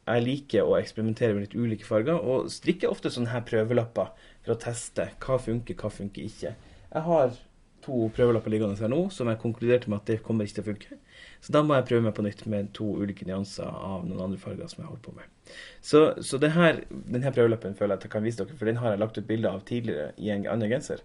jeg 0.09 0.23
liker 0.23 0.69
å 0.69 0.77
eksperimentere 0.79 1.35
med 1.35 1.43
litt 1.45 1.57
ulike 1.57 1.83
farger, 1.83 2.15
og 2.15 2.47
strikker 2.53 2.93
ofte 2.93 3.11
sånne 3.11 3.33
her 3.33 3.43
prøvelapper 3.45 4.13
for 4.45 4.55
å 4.55 4.59
teste 4.61 5.09
hva 5.19 5.35
funker, 5.41 5.75
hva 5.75 5.91
funker 5.91 6.25
ikke. 6.25 6.53
Jeg 6.89 7.05
har 7.09 7.35
to 7.83 8.07
prøvelapper 8.15 8.55
liggende 8.55 8.79
her 8.79 8.91
nå 8.91 9.05
som 9.13 9.29
jeg 9.29 9.41
konkluderte 9.43 9.91
med 9.91 9.99
at 10.01 10.13
det 10.13 10.21
kommer 10.23 10.47
ikke 10.47 10.61
til 10.61 10.65
å 10.65 10.69
funke. 10.71 10.99
Så 11.39 11.53
da 11.55 11.61
må 11.63 11.77
jeg 11.77 11.87
prøve 11.87 12.03
meg 12.03 12.15
på 12.17 12.25
nytt 12.25 12.43
med 12.51 12.71
to 12.75 12.89
ulike 12.99 13.25
nyanser 13.27 13.69
av 13.69 14.03
noen 14.07 14.25
andre 14.25 14.41
farger 14.41 14.67
som 14.67 14.83
jeg 14.83 14.89
holder 14.89 15.05
på 15.05 15.15
med. 15.15 15.55
Så, 15.81 16.01
så 16.25 16.39
her, 16.43 16.83
denne 16.89 17.31
prøveløpen 17.35 17.77
føler 17.79 17.95
jeg 17.95 18.01
at 18.01 18.07
jeg 18.07 18.13
kan 18.17 18.27
vise 18.27 18.41
dere, 18.41 18.59
for 18.59 18.69
den 18.69 18.81
har 18.81 18.93
jeg 18.93 19.01
lagt 19.01 19.17
ut 19.17 19.27
bilde 19.29 19.51
av 19.51 19.63
tidligere 19.67 20.11
i 20.19 20.33
en 20.35 20.45
annen 20.51 20.71
genser. 20.71 21.03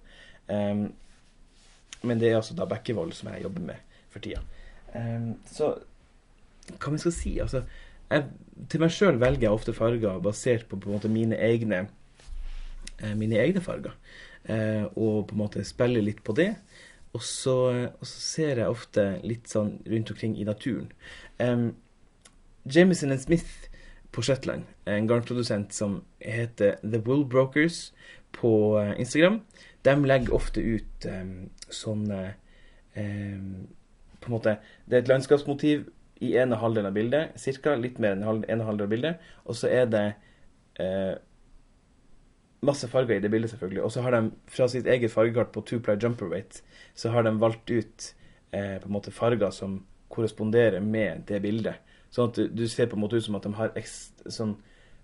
Um, 0.49 0.89
men 2.05 2.21
det 2.21 2.33
er 2.33 2.41
altså 2.41 2.57
da 2.59 2.67
Bekkevold 2.69 3.15
som 3.17 3.31
jeg 3.33 3.47
jobber 3.47 3.65
med 3.71 4.01
for 4.13 4.25
tida. 4.25 4.43
Um, 4.93 5.37
så 5.51 5.77
hva 6.81 6.93
vi 6.95 7.01
skal 7.03 7.15
si? 7.15 7.35
Altså, 7.45 7.63
jeg, 8.11 8.27
til 8.73 8.83
meg 8.83 8.93
sjøl 8.95 9.21
velger 9.21 9.47
jeg 9.47 9.57
ofte 9.57 9.75
farger 9.77 10.21
basert 10.25 10.67
på, 10.69 10.79
på 10.81 10.91
en 10.91 10.99
måte 10.99 11.13
mine 11.13 11.39
egne 11.41 11.87
eh, 13.01 13.15
mine 13.19 13.39
egne 13.41 13.63
farger. 13.65 13.95
Eh, 14.45 14.85
og 14.95 15.29
på 15.29 15.37
en 15.37 15.43
måte 15.43 15.65
spiller 15.67 16.05
litt 16.05 16.23
på 16.25 16.37
det. 16.37 16.53
Og 17.15 17.23
så, 17.23 17.57
og 18.01 18.07
så, 18.07 18.21
ser 18.21 18.59
jeg 18.59 18.71
ofte 18.71 19.05
litt 19.23 19.47
sånn 19.51 19.77
rundt 19.87 20.11
omkring 20.11 20.35
i 20.35 20.47
naturen. 20.49 20.91
Um, 21.39 21.69
Jameson 22.67 23.15
Smith 23.19 23.69
på 24.15 24.23
Shetland, 24.23 24.67
en 24.87 25.09
garnprodusent 25.11 25.75
som 25.75 26.01
heter 26.19 26.79
The 26.83 27.01
Wool 27.07 27.25
Brokers 27.27 27.93
på 28.35 28.79
eh, 28.81 28.95
Instagram, 29.03 29.41
de 29.85 29.95
legger 30.07 30.35
ofte 30.35 30.63
ut 30.63 31.07
um, 31.11 31.33
sånne 31.69 32.21
um, 32.97 33.67
På 34.23 34.31
en 34.31 34.33
måte 34.33 34.55
Det 34.87 34.97
er 34.97 35.03
et 35.03 35.11
landskapsmotiv 35.11 35.83
i 36.25 36.31
ene 36.41 36.57
halvdel 36.57 36.89
av 36.89 36.95
bildet, 36.97 37.35
cirka, 37.37 37.75
litt 37.77 37.99
mer 38.01 38.15
enn 38.15 38.23
en 38.25 38.65
halvdel 38.65 38.87
av 38.87 38.93
bildet, 38.95 39.27
og 39.45 39.59
så 39.59 39.69
er 39.69 39.91
det 39.93 40.05
uh, 40.81 41.19
masse 42.67 42.89
farger 42.91 43.19
i 43.19 43.23
det 43.23 43.31
bildet, 43.33 43.53
selvfølgelig. 43.53 43.83
Og 43.87 43.93
så 43.93 44.05
har 44.05 44.15
de 44.17 44.31
fra 44.51 44.69
sitt 44.71 44.87
eget 44.91 45.13
fargekart 45.13 45.53
på 45.55 45.63
Two 45.67 45.81
Ply 45.85 45.97
Jumper 46.03 46.31
Weight, 46.33 46.63
så 46.95 47.13
har 47.15 47.27
de 47.27 47.35
valgt 47.41 47.71
ut 47.71 48.11
eh, 48.53 48.77
på 48.81 48.89
en 48.89 48.97
måte 48.97 49.15
farger 49.15 49.51
som 49.55 49.83
korresponderer 50.15 50.81
med 50.81 51.27
det 51.29 51.41
bildet. 51.43 51.83
Sånn 52.15 52.31
at 52.31 52.39
du, 52.55 52.65
ser 52.71 52.87
på 52.91 52.99
en 52.99 53.03
måte 53.03 53.19
ut 53.19 53.27
som 53.27 53.37
at 53.39 53.47
de 53.47 53.55
har 53.59 53.75
sånn, 54.31 54.57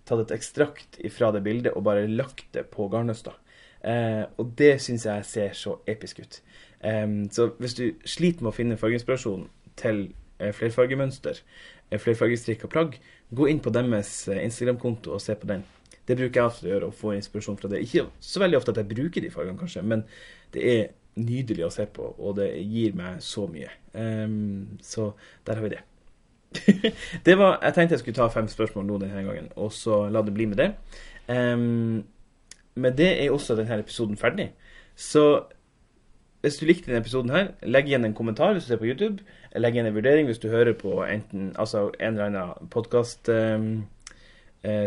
tatt 0.06 0.22
et 0.24 0.36
ekstrakt 0.36 1.00
fra 1.12 1.32
det 1.34 1.42
bildet 1.46 1.74
og 1.74 1.84
bare 1.86 2.06
lagt 2.08 2.46
det 2.54 2.68
på 2.70 2.86
garnnøsta. 2.92 3.34
Eh, 3.82 4.22
og 4.38 4.54
det 4.60 4.76
syns 4.84 5.08
jeg 5.08 5.26
ser 5.26 5.56
så 5.58 5.78
episk 5.90 6.22
ut. 6.22 6.40
Eh, 6.86 7.06
så 7.34 7.50
hvis 7.58 7.76
du 7.78 7.84
sliter 8.04 8.46
med 8.46 8.52
å 8.52 8.56
finne 8.56 8.78
fargeinspirasjon 8.80 9.48
til 9.80 10.06
eh, 10.38 10.52
flerfargemønster, 10.54 11.42
eh, 11.90 12.64
og 12.64 12.70
plagg, 12.70 13.00
gå 13.30 13.48
inn 13.50 13.60
på 13.62 13.72
deres 13.74 14.28
eh, 14.28 14.44
Instagram-konto 14.44 15.14
og 15.14 15.22
se 15.22 15.34
på 15.34 15.50
den. 15.50 15.64
Det 16.10 16.16
bruker 16.18 16.40
jeg 16.40 16.50
ofte 16.50 16.66
å 16.66 16.72
gjøre, 16.72 16.88
å 16.90 16.96
få 16.96 17.12
inspirasjon 17.14 17.58
fra 17.60 17.70
det. 17.70 17.84
Ikke 17.86 18.08
så 18.24 18.42
veldig 18.42 18.58
ofte 18.58 18.74
at 18.74 18.80
jeg 18.82 18.90
bruker 18.90 19.22
de 19.22 19.30
fargene, 19.30 19.58
kanskje, 19.60 19.84
men 19.86 20.02
det 20.54 20.64
er 20.72 20.88
nydelig 21.20 21.66
å 21.66 21.72
se 21.74 21.86
på, 21.90 22.08
og 22.18 22.34
det 22.38 22.48
gir 22.64 22.96
meg 22.98 23.20
så 23.24 23.46
mye. 23.50 23.70
Um, 23.94 24.78
så 24.82 25.12
der 25.46 25.60
har 25.60 25.66
vi 25.66 25.72
det. 25.76 25.84
det 27.26 27.36
var, 27.38 27.60
jeg 27.62 27.76
tenkte 27.76 27.94
jeg 27.94 28.02
skulle 28.02 28.18
ta 28.18 28.26
fem 28.32 28.48
spørsmål 28.50 28.88
nå 28.88 28.98
denne 29.04 29.22
gangen, 29.26 29.52
og 29.54 29.70
så 29.74 30.02
la 30.10 30.24
det 30.26 30.34
bli 30.34 30.48
med 30.50 30.62
det. 30.62 30.72
Um, 31.30 32.02
men 32.80 32.98
det 32.98 33.10
er 33.22 33.30
også 33.30 33.58
denne 33.58 33.80
episoden 33.82 34.18
ferdig. 34.18 34.50
Så 34.98 35.44
hvis 36.40 36.56
du 36.56 36.66
likte 36.66 36.88
denne 36.88 37.02
episoden 37.04 37.30
her, 37.34 37.52
legg 37.62 37.90
igjen 37.90 38.06
en 38.08 38.16
kommentar 38.16 38.54
hvis 38.54 38.66
du 38.66 38.72
ser 38.72 38.80
på 38.80 38.88
YouTube. 38.88 39.22
Legg 39.56 39.76
igjen 39.76 39.90
en 39.90 39.96
vurdering 39.96 40.30
hvis 40.30 40.40
du 40.40 40.48
hører 40.48 40.72
på 40.78 41.02
enten, 41.04 41.50
altså 41.60 41.90
en 42.00 42.14
eller 42.14 42.30
annen 42.30 42.70
podkast-spilleapp. 42.72 43.60
Um, 43.60 43.99
uh, 44.66 44.86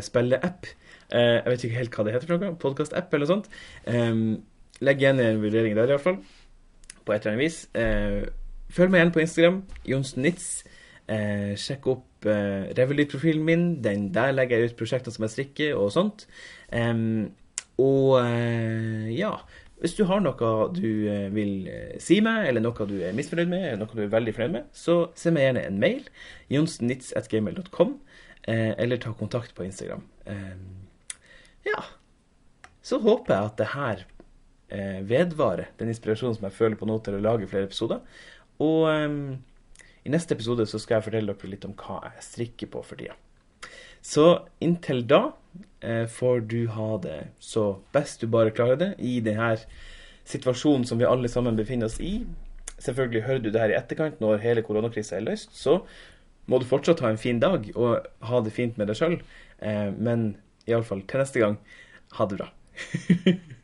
Eh, 1.13 1.35
jeg 1.43 1.51
vet 1.51 1.65
ikke 1.67 1.77
helt 1.77 1.97
hva 1.97 2.05
det 2.05 2.15
heter 2.15 2.31
for 2.31 2.41
noe. 2.41 2.55
Podkast-app 2.61 3.13
eller 3.13 3.27
noe 3.27 3.33
sånt. 3.33 3.49
Eh, 3.89 4.21
legg 4.83 5.03
igjen 5.03 5.21
en 5.21 5.41
vurdering 5.43 5.75
der, 5.77 5.91
i 5.91 5.95
hvert 5.95 6.07
fall. 6.07 6.21
På 7.03 7.13
et 7.13 7.25
eller 7.25 7.35
annet 7.35 7.43
vis. 7.43 7.59
Uh, 7.75 8.23
følg 8.73 8.93
meg 8.93 9.01
igjen 9.01 9.13
på 9.13 9.23
Instagram. 9.25 9.59
Johnsen-Nitz. 9.91 10.49
Uh, 11.03 11.51
sjekk 11.59 11.89
opp 11.91 12.27
eh, 12.31 12.71
Revolut-profilen 12.77 13.43
min. 13.43 13.65
Den 13.83 14.07
Der 14.15 14.31
legger 14.31 14.57
jeg 14.61 14.71
ut 14.71 14.77
prosjekter 14.79 15.11
som 15.11 15.27
jeg 15.27 15.35
strikker, 15.35 15.75
og 15.75 15.91
sånt. 15.91 16.27
Um, 16.71 17.33
og 17.81 18.21
ja 19.09 19.31
hvis 19.83 19.97
du 19.97 20.05
har 20.07 20.21
noe 20.23 20.51
du 20.71 21.09
eh, 21.11 21.27
vil 21.35 21.67
eh, 21.67 21.95
si 21.99 22.21
meg, 22.23 22.45
eller 22.47 22.63
noe 22.63 22.85
du 22.87 22.95
er 23.03 23.15
misfornøyd 23.17 23.49
med, 23.51 23.63
eller 23.67 23.81
noe 23.81 23.97
du 23.97 24.05
er 24.05 24.13
veldig 24.13 24.33
fornøyd 24.37 24.53
med, 24.53 24.69
så 24.71 24.95
send 25.19 25.35
meg 25.35 25.49
gjerne 25.49 25.63
en 25.67 25.79
mail. 25.81 26.05
jonsnitz.gmail.com, 26.53 27.91
eh, 27.91 28.12
eller 28.43 28.99
ta 28.99 29.13
kontakt 29.15 29.53
på 29.55 29.63
Instagram. 29.63 30.01
Ja. 31.63 31.83
Så 32.83 32.99
håper 32.99 33.31
jeg 33.33 33.49
at 33.49 33.61
det 33.61 33.69
her 33.71 34.01
vedvarer, 35.07 35.69
den 35.79 35.93
inspirasjonen 35.93 36.35
som 36.35 36.49
jeg 36.49 36.57
føler 36.57 36.75
på 36.75 36.87
nå 36.89 36.97
til 37.05 37.15
å 37.15 37.23
lage 37.23 37.47
flere 37.47 37.69
episoder. 37.69 38.01
Og 38.59 38.89
i 40.03 40.11
neste 40.11 40.35
episode 40.35 40.65
så 40.67 40.79
skal 40.81 40.97
jeg 40.97 41.07
fortelle 41.07 41.35
dere 41.35 41.51
litt 41.53 41.67
om 41.67 41.75
hva 41.79 42.01
jeg 42.09 42.25
strikker 42.27 42.71
på 42.73 42.83
for 42.83 42.99
tida. 42.99 43.15
Så 44.03 44.25
inntil 44.59 45.05
da 45.07 45.21
eh, 45.79 46.05
får 46.11 46.43
du 46.51 46.65
ha 46.75 46.89
det 47.03 47.19
så 47.39 47.77
best 47.95 48.19
du 48.19 48.27
bare 48.31 48.51
klarer 48.51 48.79
det 48.81 48.89
i 48.99 49.21
denne 49.23 49.53
situasjonen 50.27 50.83
som 50.87 50.99
vi 50.99 51.07
alle 51.07 51.31
sammen 51.31 51.55
befinner 51.55 51.87
oss 51.87 52.01
i. 52.03 52.25
Selvfølgelig 52.83 53.23
hører 53.29 53.45
du 53.45 53.49
det 53.53 53.61
her 53.63 53.71
i 53.71 53.77
etterkant 53.79 54.19
når 54.19 54.43
hele 54.43 54.65
koronakrisa 54.65 55.15
er 55.15 55.27
løst. 55.29 55.55
Så 55.55 55.79
må 56.51 56.59
du 56.59 56.67
fortsatt 56.67 57.03
ha 57.03 57.11
en 57.13 57.21
fin 57.21 57.39
dag 57.39 57.69
og 57.73 58.07
ha 58.27 58.43
det 58.43 58.53
fint 58.55 58.79
med 58.79 58.89
deg 58.91 58.99
sjøl. 58.99 59.17
Eh, 59.63 59.89
men 59.95 60.33
iallfall 60.69 61.03
til 61.07 61.23
neste 61.23 61.43
gang, 61.43 61.59
ha 62.17 62.27
det 62.29 62.39
bra. 62.41 62.49